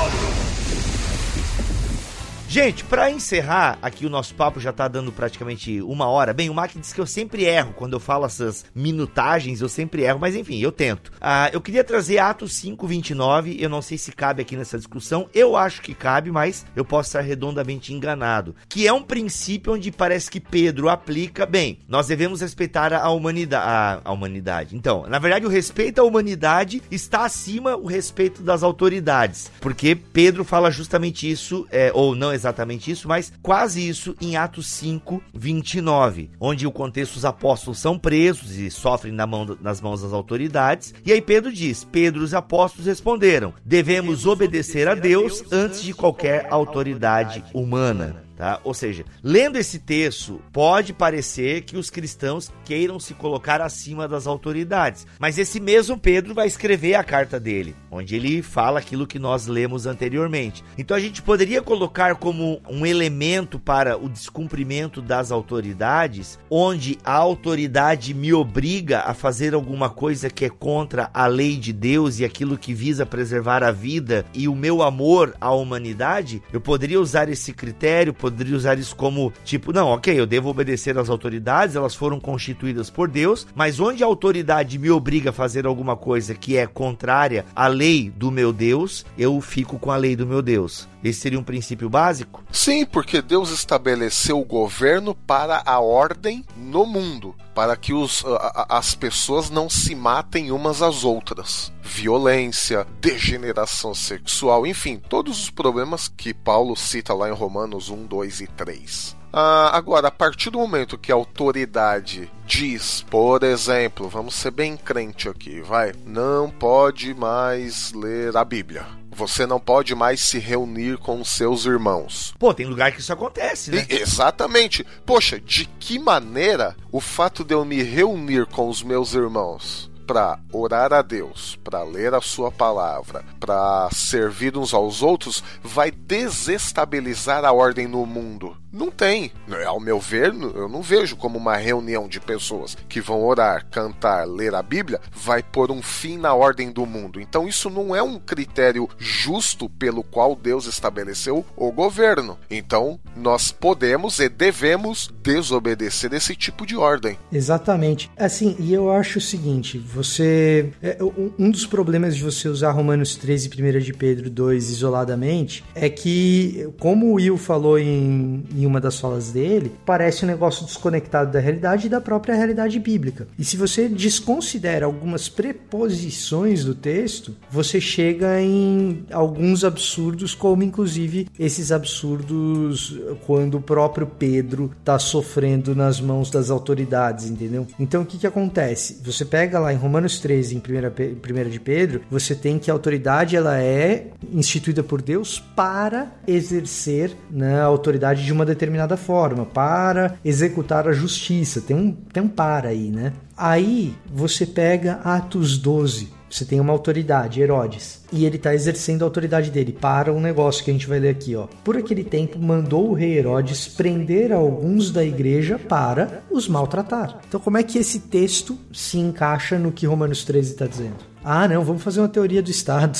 Gente, 2.56 2.84
para 2.84 3.10
encerrar, 3.10 3.78
aqui 3.82 4.06
o 4.06 4.08
nosso 4.08 4.34
papo 4.34 4.58
já 4.58 4.72
tá 4.72 4.88
dando 4.88 5.12
praticamente 5.12 5.82
uma 5.82 6.06
hora. 6.06 6.32
Bem, 6.32 6.48
o 6.48 6.54
Mac 6.54 6.72
diz 6.74 6.90
que 6.90 6.98
eu 6.98 7.06
sempre 7.06 7.44
erro 7.44 7.74
quando 7.76 7.92
eu 7.92 8.00
falo 8.00 8.24
essas 8.24 8.64
minutagens, 8.74 9.60
eu 9.60 9.68
sempre 9.68 10.04
erro, 10.04 10.18
mas 10.18 10.34
enfim, 10.34 10.58
eu 10.58 10.72
tento. 10.72 11.12
Ah, 11.20 11.50
eu 11.52 11.60
queria 11.60 11.84
trazer 11.84 12.16
Atos 12.16 12.54
5:29. 12.54 13.58
Eu 13.60 13.68
não 13.68 13.82
sei 13.82 13.98
se 13.98 14.10
cabe 14.10 14.40
aqui 14.40 14.56
nessa 14.56 14.78
discussão. 14.78 15.28
Eu 15.34 15.54
acho 15.54 15.82
que 15.82 15.92
cabe, 15.92 16.30
mas 16.30 16.64
eu 16.74 16.82
posso 16.82 17.10
estar 17.10 17.20
redondamente 17.20 17.92
enganado. 17.92 18.56
Que 18.70 18.86
é 18.86 18.92
um 18.92 19.02
princípio 19.02 19.74
onde 19.74 19.92
parece 19.92 20.30
que 20.30 20.40
Pedro 20.40 20.88
aplica. 20.88 21.44
Bem, 21.44 21.80
nós 21.86 22.06
devemos 22.06 22.40
respeitar 22.40 22.90
a 22.94 23.10
humanidade. 23.10 23.66
A, 23.68 24.00
a 24.02 24.12
humanidade. 24.12 24.74
Então, 24.74 25.04
na 25.06 25.18
verdade, 25.18 25.44
o 25.44 25.50
respeito 25.50 26.00
à 26.00 26.04
humanidade 26.04 26.82
está 26.90 27.26
acima 27.26 27.76
o 27.76 27.84
respeito 27.84 28.42
das 28.42 28.62
autoridades, 28.62 29.50
porque 29.60 29.94
Pedro 29.94 30.42
fala 30.42 30.70
justamente 30.70 31.30
isso, 31.30 31.66
é, 31.70 31.90
ou 31.92 32.14
não 32.14 32.32
exatamente 32.32 32.45
exatamente 32.46 32.90
isso, 32.90 33.08
mas 33.08 33.32
quase 33.42 33.86
isso 33.86 34.14
em 34.20 34.36
Atos 34.36 34.68
5, 34.68 35.22
29, 35.34 36.30
onde 36.40 36.66
o 36.66 36.72
contexto 36.72 37.16
os 37.16 37.24
apóstolos 37.24 37.78
são 37.78 37.98
presos 37.98 38.56
e 38.56 38.70
sofrem 38.70 39.12
na 39.12 39.26
mão, 39.26 39.56
nas 39.60 39.80
mãos 39.80 40.02
das 40.02 40.12
autoridades. 40.12 40.94
E 41.04 41.12
aí 41.12 41.20
Pedro 41.20 41.52
diz: 41.52 41.84
Pedro 41.84 42.22
e 42.22 42.24
os 42.24 42.34
apóstolos 42.34 42.86
responderam: 42.86 43.52
devemos 43.64 44.26
obedecer 44.26 44.88
a 44.88 44.94
Deus 44.94 45.44
antes 45.52 45.82
de 45.82 45.92
qualquer 45.92 46.46
autoridade 46.50 47.44
humana. 47.52 48.25
Tá? 48.36 48.60
Ou 48.64 48.74
seja, 48.74 49.02
lendo 49.22 49.56
esse 49.56 49.78
texto, 49.78 50.42
pode 50.52 50.92
parecer 50.92 51.62
que 51.62 51.78
os 51.78 51.88
cristãos 51.88 52.52
queiram 52.66 53.00
se 53.00 53.14
colocar 53.14 53.62
acima 53.62 54.06
das 54.06 54.26
autoridades. 54.26 55.06
Mas 55.18 55.38
esse 55.38 55.58
mesmo 55.58 55.98
Pedro 55.98 56.34
vai 56.34 56.46
escrever 56.46 56.94
a 56.96 57.02
carta 57.02 57.40
dele, 57.40 57.74
onde 57.90 58.14
ele 58.14 58.42
fala 58.42 58.78
aquilo 58.78 59.06
que 59.06 59.18
nós 59.18 59.46
lemos 59.46 59.86
anteriormente. 59.86 60.62
Então 60.76 60.94
a 60.94 61.00
gente 61.00 61.22
poderia 61.22 61.62
colocar 61.62 62.16
como 62.16 62.60
um 62.68 62.84
elemento 62.84 63.58
para 63.58 63.96
o 63.96 64.06
descumprimento 64.06 65.00
das 65.00 65.32
autoridades, 65.32 66.38
onde 66.50 66.98
a 67.02 67.14
autoridade 67.14 68.12
me 68.12 68.34
obriga 68.34 69.00
a 69.00 69.14
fazer 69.14 69.54
alguma 69.54 69.88
coisa 69.88 70.28
que 70.28 70.44
é 70.44 70.50
contra 70.50 71.08
a 71.14 71.26
lei 71.26 71.56
de 71.56 71.72
Deus 71.72 72.18
e 72.18 72.24
aquilo 72.24 72.58
que 72.58 72.74
visa 72.74 73.06
preservar 73.06 73.62
a 73.62 73.72
vida 73.72 74.26
e 74.34 74.46
o 74.46 74.54
meu 74.54 74.82
amor 74.82 75.34
à 75.40 75.52
humanidade. 75.52 76.42
Eu 76.52 76.60
poderia 76.60 77.00
usar 77.00 77.30
esse 77.30 77.54
critério 77.54 78.12
poderia 78.30 78.56
usar 78.56 78.78
isso 78.78 78.94
como 78.94 79.32
tipo, 79.44 79.72
não, 79.72 79.88
ok, 79.88 80.18
eu 80.18 80.26
devo 80.26 80.48
obedecer 80.48 80.98
às 80.98 81.08
autoridades, 81.08 81.76
elas 81.76 81.94
foram 81.94 82.20
constituídas 82.20 82.90
por 82.90 83.08
Deus, 83.08 83.46
mas 83.54 83.80
onde 83.80 84.02
a 84.02 84.06
autoridade 84.06 84.78
me 84.78 84.90
obriga 84.90 85.30
a 85.30 85.32
fazer 85.32 85.66
alguma 85.66 85.96
coisa 85.96 86.34
que 86.34 86.56
é 86.56 86.66
contrária 86.66 87.44
à 87.54 87.66
lei 87.66 88.10
do 88.10 88.30
meu 88.30 88.52
Deus, 88.52 89.04
eu 89.18 89.40
fico 89.40 89.78
com 89.78 89.90
a 89.90 89.96
lei 89.96 90.16
do 90.16 90.26
meu 90.26 90.42
Deus. 90.42 90.88
Esse 91.06 91.20
seria 91.20 91.38
um 91.38 91.44
princípio 91.44 91.88
básico? 91.88 92.42
Sim, 92.50 92.84
porque 92.84 93.22
Deus 93.22 93.50
estabeleceu 93.50 94.40
o 94.40 94.44
governo 94.44 95.14
para 95.14 95.62
a 95.64 95.78
ordem 95.78 96.44
no 96.56 96.84
mundo, 96.84 97.32
para 97.54 97.76
que 97.76 97.92
os, 97.92 98.24
a, 98.26 98.66
as 98.70 98.92
pessoas 98.96 99.48
não 99.48 99.70
se 99.70 99.94
matem 99.94 100.50
umas 100.50 100.82
às 100.82 101.04
outras. 101.04 101.72
Violência, 101.80 102.84
degeneração 103.00 103.94
sexual, 103.94 104.66
enfim, 104.66 104.96
todos 104.96 105.44
os 105.44 105.48
problemas 105.48 106.08
que 106.08 106.34
Paulo 106.34 106.74
cita 106.74 107.14
lá 107.14 107.28
em 107.28 107.32
Romanos 107.32 107.88
1, 107.88 108.04
2 108.06 108.40
e 108.40 108.46
3. 108.48 109.16
Ah, 109.32 109.76
agora, 109.76 110.08
a 110.08 110.10
partir 110.10 110.50
do 110.50 110.58
momento 110.58 110.98
que 110.98 111.12
a 111.12 111.14
autoridade 111.14 112.28
diz, 112.44 113.06
por 113.08 113.44
exemplo, 113.44 114.08
vamos 114.08 114.34
ser 114.34 114.50
bem 114.50 114.76
crente 114.76 115.28
aqui, 115.28 115.60
vai, 115.60 115.92
não 116.04 116.50
pode 116.50 117.14
mais 117.14 117.92
ler 117.92 118.36
a 118.36 118.44
Bíblia 118.44 119.05
você 119.16 119.46
não 119.46 119.58
pode 119.58 119.94
mais 119.94 120.20
se 120.20 120.38
reunir 120.38 120.98
com 120.98 121.24
seus 121.24 121.64
irmãos. 121.64 122.34
Pô, 122.38 122.52
tem 122.52 122.66
lugar 122.66 122.92
que 122.92 123.00
isso 123.00 123.12
acontece, 123.12 123.70
né? 123.70 123.86
E, 123.88 123.96
exatamente. 123.96 124.86
Poxa, 125.06 125.40
de 125.40 125.64
que 125.80 125.98
maneira 125.98 126.76
o 126.92 127.00
fato 127.00 127.42
de 127.42 127.54
eu 127.54 127.64
me 127.64 127.82
reunir 127.82 128.46
com 128.46 128.68
os 128.68 128.82
meus 128.82 129.14
irmãos 129.14 129.90
para 130.06 130.38
orar 130.52 130.92
a 130.92 131.02
Deus, 131.02 131.58
para 131.64 131.82
ler 131.82 132.14
a 132.14 132.20
sua 132.20 132.52
palavra, 132.52 133.24
para 133.40 133.88
servir 133.92 134.56
uns 134.56 134.72
aos 134.72 135.02
outros, 135.02 135.42
vai 135.62 135.90
desestabilizar 135.90 137.44
a 137.44 137.52
ordem 137.52 137.86
no 137.86 138.06
mundo. 138.06 138.56
Não 138.72 138.90
tem. 138.90 139.32
Ao 139.66 139.80
meu 139.80 139.98
ver, 139.98 140.34
eu 140.34 140.68
não 140.68 140.82
vejo 140.82 141.16
como 141.16 141.38
uma 141.38 141.56
reunião 141.56 142.06
de 142.06 142.20
pessoas 142.20 142.76
que 142.88 143.00
vão 143.00 143.24
orar, 143.24 143.66
cantar, 143.70 144.26
ler 144.28 144.54
a 144.54 144.62
Bíblia 144.62 145.00
vai 145.12 145.42
pôr 145.42 145.70
um 145.70 145.80
fim 145.80 146.18
na 146.18 146.34
ordem 146.34 146.70
do 146.70 146.84
mundo. 146.84 147.18
Então 147.18 147.48
isso 147.48 147.70
não 147.70 147.96
é 147.96 148.02
um 148.02 148.18
critério 148.18 148.88
justo 148.98 149.68
pelo 149.68 150.02
qual 150.02 150.36
Deus 150.36 150.66
estabeleceu 150.66 151.44
o 151.56 151.72
governo. 151.72 152.38
Então 152.50 153.00
nós 153.16 153.50
podemos 153.50 154.18
e 154.18 154.28
devemos 154.28 155.08
desobedecer 155.22 156.12
esse 156.12 156.36
tipo 156.36 156.66
de 156.66 156.76
ordem. 156.76 157.18
Exatamente. 157.32 158.10
Assim, 158.16 158.56
e 158.58 158.74
eu 158.74 158.92
acho 158.92 159.18
o 159.18 159.22
seguinte, 159.22 159.78
você 159.96 160.70
é, 160.82 160.98
um 161.38 161.50
dos 161.50 161.66
problemas 161.66 162.14
de 162.14 162.22
você 162.22 162.48
usar 162.48 162.70
Romanos 162.70 163.16
13 163.16 163.50
e 163.56 163.62
1 163.62 163.80
de 163.80 163.92
Pedro 163.94 164.28
2 164.28 164.70
isoladamente 164.70 165.64
é 165.74 165.88
que, 165.88 166.68
como 166.78 167.06
o 167.06 167.14
Will 167.14 167.38
falou 167.38 167.78
em, 167.78 168.44
em 168.54 168.66
uma 168.66 168.80
das 168.80 169.00
falas 169.00 169.32
dele, 169.32 169.72
parece 169.86 170.24
um 170.24 170.28
negócio 170.28 170.66
desconectado 170.66 171.32
da 171.32 171.40
realidade 171.40 171.86
e 171.86 171.90
da 171.90 172.00
própria 172.00 172.34
realidade 172.34 172.78
bíblica. 172.78 173.26
E 173.38 173.44
se 173.44 173.56
você 173.56 173.88
desconsidera 173.88 174.84
algumas 174.84 175.28
preposições 175.28 176.64
do 176.64 176.74
texto, 176.74 177.34
você 177.50 177.80
chega 177.80 178.40
em 178.40 179.04
alguns 179.10 179.64
absurdos, 179.64 180.34
como 180.34 180.62
inclusive 180.62 181.28
esses 181.38 181.72
absurdos 181.72 183.00
quando 183.26 183.56
o 183.56 183.62
próprio 183.62 184.06
Pedro 184.06 184.70
está 184.78 184.98
sofrendo 184.98 185.74
nas 185.74 186.00
mãos 186.00 186.30
das 186.30 186.50
autoridades, 186.50 187.30
entendeu? 187.30 187.66
Então 187.80 188.02
o 188.02 188.06
que, 188.06 188.18
que 188.18 188.26
acontece? 188.26 189.00
Você 189.02 189.24
pega 189.24 189.58
lá 189.58 189.72
em 189.72 189.76
Romanos 189.86 190.18
13, 190.18 190.56
em 190.56 190.58
1 190.58 191.48
de 191.48 191.60
Pedro, 191.60 192.02
você 192.10 192.34
tem 192.34 192.58
que 192.58 192.70
a 192.70 192.74
autoridade 192.74 193.36
ela 193.36 193.60
é 193.60 194.08
instituída 194.32 194.82
por 194.82 195.00
Deus 195.00 195.38
para 195.54 196.12
exercer 196.26 197.16
né, 197.30 197.60
a 197.60 197.64
autoridade 197.64 198.24
de 198.24 198.32
uma 198.32 198.44
determinada 198.44 198.96
forma, 198.96 199.46
para 199.46 200.16
executar 200.24 200.88
a 200.88 200.92
justiça. 200.92 201.60
Tem 201.60 201.76
um, 201.76 201.92
tem 201.92 202.22
um 202.22 202.28
para 202.28 202.70
aí, 202.70 202.90
né? 202.90 203.12
Aí 203.36 203.94
você 204.10 204.46
pega 204.46 205.00
Atos 205.04 205.58
12. 205.58 206.16
Você 206.28 206.44
tem 206.44 206.58
uma 206.58 206.72
autoridade, 206.72 207.40
Herodes, 207.40 208.02
e 208.12 208.24
ele 208.24 208.36
está 208.36 208.52
exercendo 208.52 209.02
a 209.02 209.04
autoridade 209.04 209.50
dele 209.50 209.72
para 209.72 210.12
um 210.12 210.20
negócio 210.20 210.64
que 210.64 210.70
a 210.70 210.74
gente 210.74 210.86
vai 210.86 210.98
ler 210.98 211.10
aqui, 211.10 211.36
ó. 211.36 211.46
Por 211.62 211.76
aquele 211.76 212.02
tempo 212.02 212.38
mandou 212.38 212.90
o 212.90 212.94
rei 212.94 213.16
Herodes 213.16 213.68
prender 213.68 214.32
alguns 214.32 214.90
da 214.90 215.04
igreja 215.04 215.58
para 215.58 216.22
os 216.30 216.48
maltratar. 216.48 217.20
Então, 217.28 217.38
como 217.38 217.58
é 217.58 217.62
que 217.62 217.78
esse 217.78 218.00
texto 218.00 218.58
se 218.72 218.98
encaixa 218.98 219.58
no 219.58 219.70
que 219.70 219.86
Romanos 219.86 220.24
13 220.24 220.52
está 220.52 220.66
dizendo? 220.66 220.96
Ah, 221.24 221.46
não, 221.48 221.64
vamos 221.64 221.82
fazer 221.82 222.00
uma 222.00 222.08
teoria 222.08 222.42
do 222.42 222.50
Estado. 222.50 222.98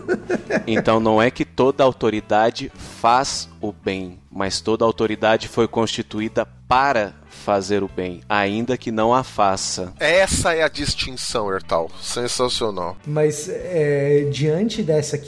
então 0.66 0.98
não 0.98 1.20
é 1.20 1.30
que 1.30 1.44
toda 1.44 1.84
autoridade 1.84 2.72
faz 2.74 3.48
o 3.60 3.72
bem, 3.72 4.18
mas 4.30 4.60
toda 4.60 4.84
autoridade 4.84 5.48
foi 5.48 5.68
constituída 5.68 6.46
para 6.66 7.14
fazer 7.34 7.82
o 7.82 7.88
bem, 7.88 8.20
ainda 8.28 8.76
que 8.76 8.90
não 8.90 9.12
a 9.12 9.22
faça. 9.22 9.92
Essa 9.98 10.54
é 10.54 10.62
a 10.62 10.68
distinção, 10.68 11.52
Ertal. 11.52 11.90
Sensacional. 12.00 12.96
Mas 13.06 13.48
é, 13.48 14.28
diante 14.30 14.82
dessa 14.82 15.18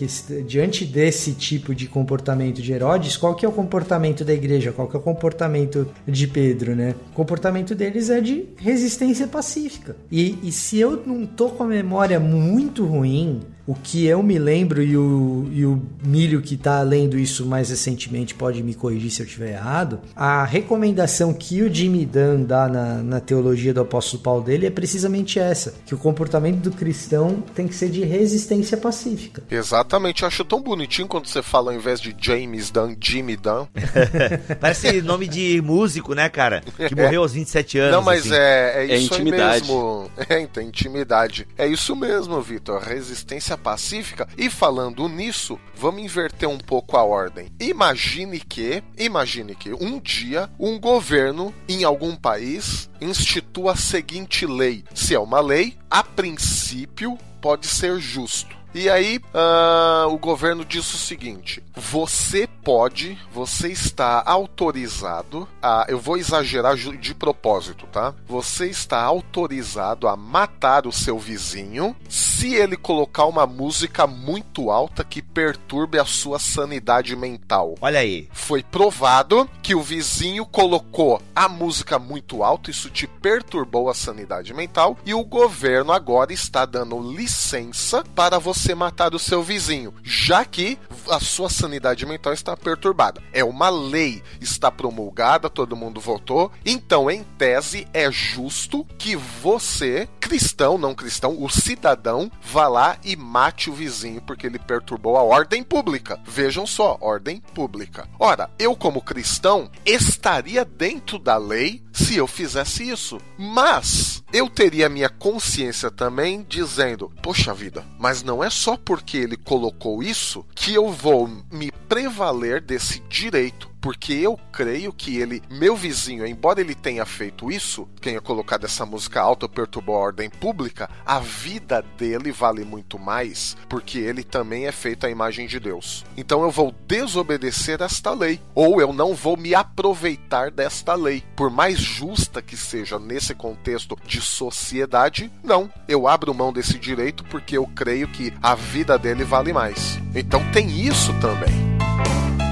diante 0.47 0.85
desse 0.85 1.33
tipo 1.33 1.75
de 1.75 1.87
comportamento 1.87 2.63
de 2.63 2.73
Herodes, 2.73 3.17
qual 3.17 3.35
que 3.35 3.45
é 3.45 3.49
o 3.49 3.53
comportamento 3.53 4.25
da 4.25 4.33
igreja? 4.33 4.73
Qual 4.73 4.89
que 4.89 4.97
é 4.97 4.99
o 4.99 5.03
comportamento 5.03 5.89
de 6.07 6.27
Pedro, 6.27 6.75
né? 6.75 6.95
O 7.13 7.15
comportamento 7.15 7.75
deles 7.75 8.11
é 8.11 8.21
de 8.21 8.47
resistência 8.57 9.27
pacífica. 9.27 9.97
E, 10.11 10.39
e 10.43 10.53
se 10.53 10.79
eu 10.79 11.03
não 11.07 11.27
tô 11.27 11.51
com 11.51 11.65
a 11.65 11.67
memória 11.67 12.21
muito 12.21 12.85
ruim, 12.85 13.41
o 13.67 13.75
que 13.75 14.07
eu 14.07 14.23
me 14.23 14.39
lembro 14.39 14.83
e 14.83 14.97
o, 14.97 15.49
e 15.53 15.67
o 15.67 15.83
Milho 16.05 16.41
que 16.41 16.55
está 16.55 16.81
lendo 16.83 17.19
isso 17.19 17.45
mais 17.45 17.71
recentemente 17.71 18.35
pode 18.35 18.63
me 18.63 18.75
corrigir 18.75 19.11
se 19.11 19.23
eu 19.23 19.27
estiver 19.27 19.55
errado. 19.55 19.99
A 20.15 20.45
recomendação 20.45 21.35
que 21.35 21.63
o 21.63 21.73
Jimmy 21.73 21.96
Dunn 22.05 22.45
dá 22.45 22.69
na, 22.69 23.03
na 23.03 23.21
teologia 23.21 23.73
do 23.73 23.81
apóstolo 23.81 24.23
Paulo 24.23 24.43
dele 24.43 24.67
é 24.67 24.71
precisamente 24.71 25.39
essa: 25.39 25.75
que 25.87 25.95
o 25.95 25.99
comportamento 25.99 26.59
do 26.59 26.71
cristão 26.71 27.43
tem 27.55 27.67
que 27.67 27.75
ser 27.75 27.89
de 27.89 28.05
resistência 28.05 28.77
pacífica. 28.77 29.43
Exatamente, 29.51 30.23
eu 30.23 30.29
acho 30.29 30.45
tão 30.45 30.61
bonitinho 30.61 31.09
quando 31.09 31.27
você 31.27 31.43
fala 31.43 31.71
ao 31.71 31.77
invés 31.77 32.01
de 32.01 32.15
James 32.19 32.71
Dunn, 32.71 32.97
Jimmy 33.01 33.37
Dunn. 33.37 33.67
Parece 34.61 35.01
nome 35.01 35.29
de 35.29 35.61
músico, 35.63 36.15
né, 36.15 36.29
cara? 36.29 36.63
Que 36.89 36.95
morreu 36.95 37.23
aos 37.23 37.33
27 37.33 37.79
anos. 37.79 37.93
Não, 37.93 38.03
mas 38.03 38.27
assim. 38.27 38.35
é, 38.35 38.73
é, 38.77 38.81
é 38.81 38.97
isso 38.97 39.15
é 39.15 39.17
intimidade. 39.17 39.61
mesmo. 39.61 40.11
É, 40.29 40.41
então, 40.41 40.63
intimidade. 40.63 41.47
É 41.57 41.67
isso 41.69 41.95
mesmo, 41.95 42.41
Vitor. 42.41 42.83
Resistência 42.83 43.57
pacífica. 43.57 44.27
E 44.37 44.51
falando 44.51 45.09
nisso, 45.09 45.59
vamos 45.75 46.03
inverter 46.03 46.49
um 46.49 46.59
pouco 46.59 46.97
a 46.97 47.05
ordem. 47.05 47.49
Imagine 47.61 48.41
que, 48.41 48.83
imagine 48.99 49.55
que 49.55 49.73
um 49.73 50.01
dia 50.01 50.49
um 50.59 50.81
governo 50.81 51.55
em 51.69 51.85
algum 51.87 52.15
país 52.15 52.91
institua 53.01 53.73
a 53.73 53.77
seguinte 53.77 54.47
lei. 54.47 54.85
Se 54.95 55.15
é 55.15 55.19
uma 55.19 55.41
lei, 55.41 55.77
a 55.91 56.03
princípio 56.03 57.19
pode 57.41 57.67
ser 57.67 57.99
justo. 57.99 58.57
E 58.75 58.91
aí, 58.91 59.19
uh, 59.33 60.13
o 60.13 60.19
governo 60.19 60.63
diz 60.63 60.93
o 60.93 60.99
seguinte: 60.99 61.63
você 61.75 62.47
pode, 62.47 63.19
você 63.33 63.69
está 63.69 64.23
autorizado 64.27 65.49
a. 65.63 65.87
Eu 65.89 65.99
vou 65.99 66.19
exagerar 66.19 66.77
de 66.77 67.15
propósito, 67.15 67.87
tá? 67.87 68.13
Você 68.29 68.67
está 68.67 69.01
autorizado 69.01 70.07
a 70.07 70.15
matar 70.15 70.87
o 70.87 70.93
seu 70.93 71.19
vizinho 71.19 71.97
se 72.37 72.55
ele 72.55 72.77
colocar 72.77 73.25
uma 73.25 73.47
música 73.47 74.07
muito 74.07 74.71
alta 74.71 75.03
que 75.03 75.23
perturbe 75.23 75.99
a 75.99 76.05
sua 76.05 76.39
sanidade 76.39 77.17
mental. 77.17 77.77
Olha 77.81 78.01
aí. 78.01 78.29
Foi 78.31 78.63
provado 78.63 79.49
que 79.63 79.75
o 79.75 79.81
vizinho 79.81 80.45
colocou 80.45 81.23
a 81.35 81.49
música 81.49 81.99
muito 81.99 82.43
alta, 82.43 82.71
isso 82.71 82.91
te 82.91 83.07
perturbou 83.07 83.89
a 83.89 83.95
sanidade 83.95 84.53
mental, 84.53 84.99
e 85.07 85.15
o 85.15 85.25
governo 85.25 85.93
agora 85.93 86.31
está 86.31 86.67
dando 86.67 87.01
licença 87.01 88.05
para 88.15 88.39
você 88.39 88.75
matar 88.75 89.15
o 89.15 89.19
seu 89.19 89.43
vizinho, 89.43 89.95
já 90.03 90.45
que 90.45 90.79
a 91.09 91.19
sua 91.19 91.49
sanidade 91.49 92.05
mental 92.05 92.35
está 92.35 92.55
perturbada. 92.55 93.23
É 93.33 93.43
uma 93.43 93.71
lei, 93.71 94.23
está 94.43 94.71
promulgada, 94.71 95.49
todo 95.49 95.75
mundo 95.75 96.03
votou. 96.03 96.53
Então, 96.67 97.11
em 97.11 97.23
tese, 97.39 97.89
é 97.95 98.13
justo 98.13 98.87
que 98.99 99.17
você, 99.17 100.07
cristão, 100.21 100.77
não 100.77 100.95
cristão, 100.95 101.43
o 101.43 101.49
cidadão, 101.49 102.26
vá 102.43 102.69
lá 102.69 102.99
e 103.05 103.17
mate 103.17 103.71
o 103.71 103.73
vizinho 103.73 104.21
porque 104.21 104.47
ele 104.47 104.59
perturbou 104.59 105.17
a 105.17 105.23
ordem 105.23 105.63
pública. 105.63 106.21
Vejam 106.25 106.67
só, 106.67 106.97
ordem 107.01 107.41
pública. 107.55 108.09
Ora, 108.19 108.51
eu, 108.59 108.77
como 108.77 109.01
cristão, 109.01 109.71
estaria 109.85 110.65
dentro 110.65 111.19
da 111.19 111.37
lei 111.37 111.83
se 111.93 112.17
eu 112.17 112.27
fizesse 112.27 112.89
isso. 112.89 113.19
Mas 113.39 114.23
eu 114.33 114.49
teria 114.49 114.89
minha 114.89 115.09
consciência 115.09 115.91
também 115.91 116.45
dizendo: 116.49 117.13
Poxa 117.23 117.55
vida, 117.55 117.85
mas 117.99 118.23
não 118.23 118.43
é 118.43 118.51
só 118.51 118.77
porque 118.77 119.17
ele 119.17 119.37
colocou 119.37 120.03
isso 120.03 120.45
que 120.55 120.75
eu 120.75 120.91
vou 120.91 121.29
me 121.51 121.71
prevaler 121.89 122.61
desse 122.61 123.01
direito 123.09 123.76
porque 123.81 124.13
eu 124.13 124.39
creio 124.53 124.93
que 124.93 125.17
ele, 125.19 125.43
meu 125.51 125.77
vizinho, 125.77 126.27
embora 126.27 126.61
ele 126.61 126.75
tenha 126.75 127.05
feito 127.05 127.51
isso, 127.51 127.89
tenha 128.01 128.21
colocado 128.21 128.65
essa 128.65 128.87
música 128.87 129.21
alta, 129.21 129.49
perturbou 129.49 129.97
a 129.97 130.01
ordem 130.01 130.31
pública, 130.31 130.89
a 131.05 131.19
vida 131.19 131.83
dele 131.97 132.33
vale 132.33 132.65
muito 132.65 132.99
mais, 132.99 133.57
porque 133.69 133.99
ele 133.99 134.23
também 134.23 134.67
é 134.67 134.73
feito 134.73 135.07
à 135.07 135.11
imagem 135.11 135.47
de 135.47 135.61
Deus. 135.61 136.05
Então 136.17 136.43
eu 136.43 136.51
vou 136.51 136.75
desobedecer 136.87 137.83
esta 137.83 138.13
lei, 138.13 138.41
ou 138.55 138.81
eu 138.81 138.93
não 138.93 139.15
vou 139.15 139.37
me 139.37 139.55
aproveitar 139.55 140.51
desta 140.51 140.95
lei, 140.95 141.23
por 141.35 141.51
mais 141.51 141.79
justa 141.79 142.43
que 142.43 142.57
seja 142.57 142.99
nesse 142.99 143.35
contexto 143.35 143.97
de 144.05 144.21
sociedade, 144.21 145.31
não, 145.43 145.71
eu 145.89 146.09
abro 146.09 146.35
mão 146.35 146.53
desse 146.53 146.79
direito 146.79 147.25
porque 147.25 147.57
eu 147.57 147.67
creio 147.69 148.09
que 148.09 148.33
a 148.43 148.55
vida 148.55 148.99
dele 148.99 149.25
vale 149.25 149.53
mais. 149.53 149.99
Então 150.15 150.43
tem 150.53 150.69
isso 150.81 151.13
também. 151.21 152.46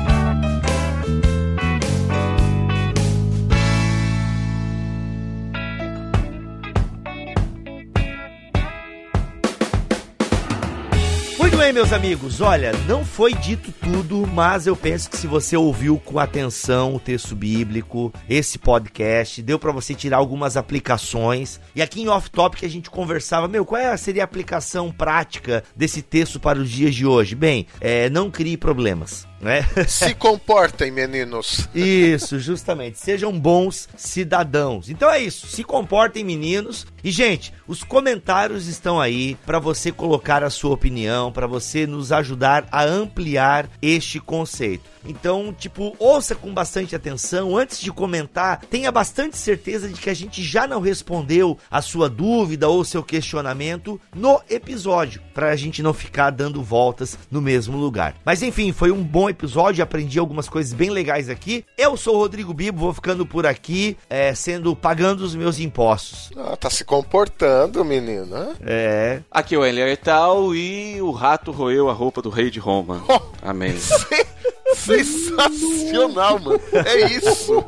Bem, 11.57 11.73
meus 11.73 11.93
amigos. 11.93 12.41
Olha, 12.41 12.73
não 12.89 13.05
foi 13.05 13.35
dito 13.35 13.71
tudo, 13.71 14.27
mas 14.27 14.67
eu 14.67 14.75
penso 14.75 15.11
que 15.11 15.17
se 15.17 15.27
você 15.27 15.57
ouviu 15.57 15.99
com 15.99 16.19
atenção 16.19 16.95
o 16.97 17.01
texto 17.01 17.37
bíblico, 17.37 18.13
esse 18.29 18.59
podcast, 18.59 19.43
deu 19.43 19.59
para 19.59 19.71
você 19.71 19.95
tirar 19.95 20.17
algumas 20.17 20.57
aplicações. 20.57 21.61
E 21.75 21.83
aqui 21.83 22.03
em 22.03 22.09
Off 22.09 22.31
Topic 22.31 22.65
a 22.65 22.69
gente 22.69 22.91
conversava, 22.91 23.47
meu, 23.47 23.65
qual 23.65 23.81
é, 23.81 23.97
seria 23.97 24.23
a 24.23 24.25
aplicação 24.25 24.91
prática 24.91 25.63
desse 25.77 26.03
texto 26.03 26.41
para 26.41 26.59
os 26.59 26.71
dias 26.71 26.95
de 26.95 27.07
hoje? 27.07 27.35
Bem, 27.35 27.67
é, 27.81 28.11
não 28.11 28.31
crie 28.31 28.57
problemas. 28.57 29.27
Né? 29.45 29.63
Se 29.87 30.15
comportem, 30.15 30.91
meninos. 30.91 31.69
Isso, 31.75 32.39
justamente. 32.39 32.99
Sejam 32.99 33.39
bons 33.39 33.87
cidadãos. 33.95 34.89
Então 34.89 35.11
é 35.11 35.21
isso. 35.21 35.47
Se 35.49 35.63
comportem, 35.63 36.25
meninos. 36.25 36.87
E, 37.05 37.11
gente, 37.11 37.53
os 37.69 37.85
comentários 37.85 38.67
estão 38.67 38.99
aí 38.99 39.37
para 39.45 39.59
você 39.59 39.93
colocar 39.93 40.43
a 40.43 40.49
sua 40.49 40.73
opinião, 40.73 41.31
para 41.31 41.47
você 41.47 41.87
nos 41.87 42.11
ajudar 42.11 42.67
a 42.73 42.85
ampliar 42.85 43.69
este 43.83 44.19
conceito. 44.19 44.95
Então, 45.07 45.55
tipo, 45.57 45.95
ouça 45.99 46.35
com 46.35 46.53
bastante 46.55 46.97
atenção. 46.97 47.57
Antes 47.57 47.79
de 47.81 47.93
comentar, 47.93 48.61
tenha 48.71 48.91
bastante 48.91 49.37
certeza 49.37 49.89
de 49.89 50.01
que 50.01 50.09
a 50.09 50.15
gente 50.15 50.43
já 50.43 50.67
não 50.67 50.81
respondeu 50.81 51.59
a 51.71 51.83
sua 51.83 52.09
dúvida 52.09 52.69
ou 52.69 52.85
seu 52.85 53.03
questionamento 53.03 54.01
no 54.15 54.41
episódio, 54.49 55.21
para 55.35 55.51
a 55.51 55.57
gente 55.57 55.83
não 55.83 55.93
ficar 55.93 56.31
dando 56.31 56.63
voltas 56.63 57.19
no 57.31 57.43
mesmo 57.43 57.77
lugar. 57.77 58.17
Mas 58.25 58.43
enfim, 58.43 58.73
foi 58.73 58.91
um 58.91 59.03
bom 59.03 59.29
episódio, 59.35 59.83
aprendi 59.83 60.19
algumas 60.19 60.49
coisas 60.49 60.73
bem 60.73 60.91
legais 60.91 61.29
aqui. 61.29 61.65
Eu 61.77 61.97
sou 61.97 62.17
o 62.17 62.19
Rodrigo 62.19 62.55
Bibo, 62.55 62.79
vou 62.79 62.95
ficando 62.95 63.27
por 63.27 63.47
aqui, 63.47 63.97
é, 64.09 64.35
sendo 64.35 64.75
pagando 64.75 65.21
os 65.21 65.35
meus 65.35 65.59
impostos. 65.59 66.31
Ah, 66.37 66.57
tá 66.57 66.71
se 66.71 66.85
comportando, 66.85 67.85
menina. 67.85 68.55
É. 68.65 69.21
Aqui 69.31 69.55
é 69.55 69.59
o 69.59 69.65
Elier 69.65 69.97
Tal 69.97 70.55
e 70.55 71.01
o 71.03 71.11
rato 71.11 71.51
roeu 71.51 71.91
a 71.91 71.93
roupa 71.93 72.23
do 72.23 72.31
rei 72.31 72.51
de 72.51 72.59
Roma. 72.59 73.03
Oh. 73.09 73.21
Amém. 73.43 73.75
Sensacional, 74.75 76.39
mano. 76.39 76.61
É 76.73 77.13
isso. 77.13 77.65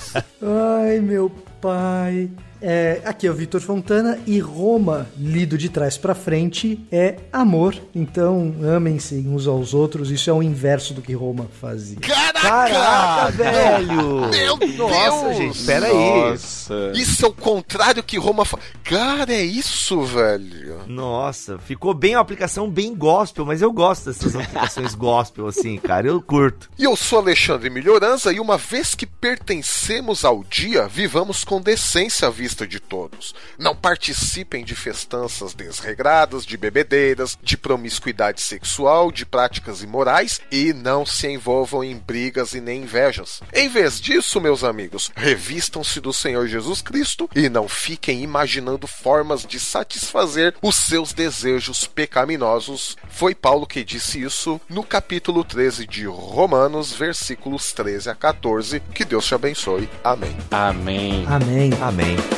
Ai, 0.42 1.00
meu 1.00 1.30
pai. 1.60 2.30
É, 2.60 3.00
aqui 3.04 3.26
é 3.26 3.30
o 3.30 3.34
Vitor 3.34 3.60
Fontana 3.60 4.18
e 4.26 4.38
Roma, 4.38 5.06
lido 5.16 5.56
de 5.56 5.68
trás 5.68 5.96
para 5.96 6.14
frente, 6.14 6.80
é 6.90 7.16
amor. 7.32 7.74
Então, 7.94 8.54
amem-se 8.62 9.16
uns 9.26 9.46
aos 9.46 9.74
outros. 9.74 10.10
Isso 10.10 10.28
é 10.28 10.32
o 10.32 10.42
inverso 10.42 10.94
do 10.94 11.02
que 11.02 11.12
Roma 11.12 11.46
fazia. 11.60 11.98
Caraca, 12.00 12.40
Caraca 12.40 13.30
velho! 13.32 14.28
Meu 14.30 14.56
Nossa, 14.76 15.24
Deus! 15.24 15.36
gente, 15.36 15.64
pera 15.64 15.86
aí. 15.86 16.30
Nossa. 16.30 16.92
Isso 16.94 17.24
é 17.24 17.28
o 17.28 17.32
contrário 17.32 18.02
que 18.02 18.18
Roma 18.18 18.44
faz. 18.44 18.62
Cara, 18.84 19.32
é 19.32 19.44
isso, 19.44 20.02
velho. 20.02 20.80
Nossa, 20.86 21.58
ficou 21.58 21.94
bem 21.94 22.14
uma 22.14 22.22
aplicação 22.22 22.68
bem 22.68 22.94
gospel, 22.94 23.44
mas 23.44 23.62
eu 23.62 23.72
gosto 23.72 24.06
dessas 24.06 24.34
aplicações 24.34 24.94
gospel 24.96 25.46
assim, 25.46 25.76
cara, 25.78 26.06
eu 26.08 26.20
curto. 26.20 26.70
E 26.78 26.84
eu 26.84 26.96
sou 26.96 27.18
Alexandre 27.20 27.70
Melhoranza 27.70 28.32
e 28.32 28.40
uma 28.40 28.56
vez 28.56 28.94
que 28.94 29.06
pertencemos 29.06 30.24
ao 30.24 30.44
dia, 30.44 30.88
vivamos 30.88 31.44
com 31.44 31.60
decência 31.60 32.28
à 32.28 32.30
vista 32.48 32.66
de 32.66 32.80
todos. 32.80 33.34
Não 33.58 33.76
participem 33.76 34.64
de 34.64 34.74
festanças 34.74 35.52
desregradas, 35.52 36.46
de 36.46 36.56
bebedeiras, 36.56 37.38
de 37.42 37.58
promiscuidade 37.58 38.40
sexual, 38.40 39.12
de 39.12 39.26
práticas 39.26 39.82
imorais 39.82 40.40
e 40.50 40.72
não 40.72 41.04
se 41.04 41.28
envolvam 41.28 41.84
em 41.84 41.98
brigas 41.98 42.54
e 42.54 42.60
nem 42.60 42.82
invejas. 42.82 43.42
Em 43.52 43.68
vez 43.68 44.00
disso, 44.00 44.40
meus 44.40 44.64
amigos, 44.64 45.10
revistam-se 45.14 46.00
do 46.00 46.10
Senhor 46.10 46.48
Jesus 46.48 46.80
Cristo 46.80 47.28
e 47.36 47.50
não 47.50 47.68
fiquem 47.68 48.22
imaginando 48.22 48.86
formas 48.86 49.44
de 49.44 49.60
satisfazer 49.60 50.54
os 50.62 50.76
seus 50.76 51.12
desejos 51.12 51.86
pecaminosos. 51.86 52.96
Foi 53.10 53.34
Paulo 53.34 53.66
que 53.66 53.84
disse 53.84 54.22
isso 54.22 54.58
no 54.70 54.82
capítulo 54.82 55.44
13 55.44 55.86
de 55.86 56.06
Romanos, 56.06 56.92
versículos 56.94 57.72
13 57.72 58.08
a 58.08 58.14
14. 58.14 58.80
Que 58.94 59.04
Deus 59.04 59.26
te 59.26 59.34
abençoe. 59.34 59.86
Amém. 60.02 60.34
Amém. 60.50 61.26
Amém. 61.28 61.70
Amém. 61.82 62.37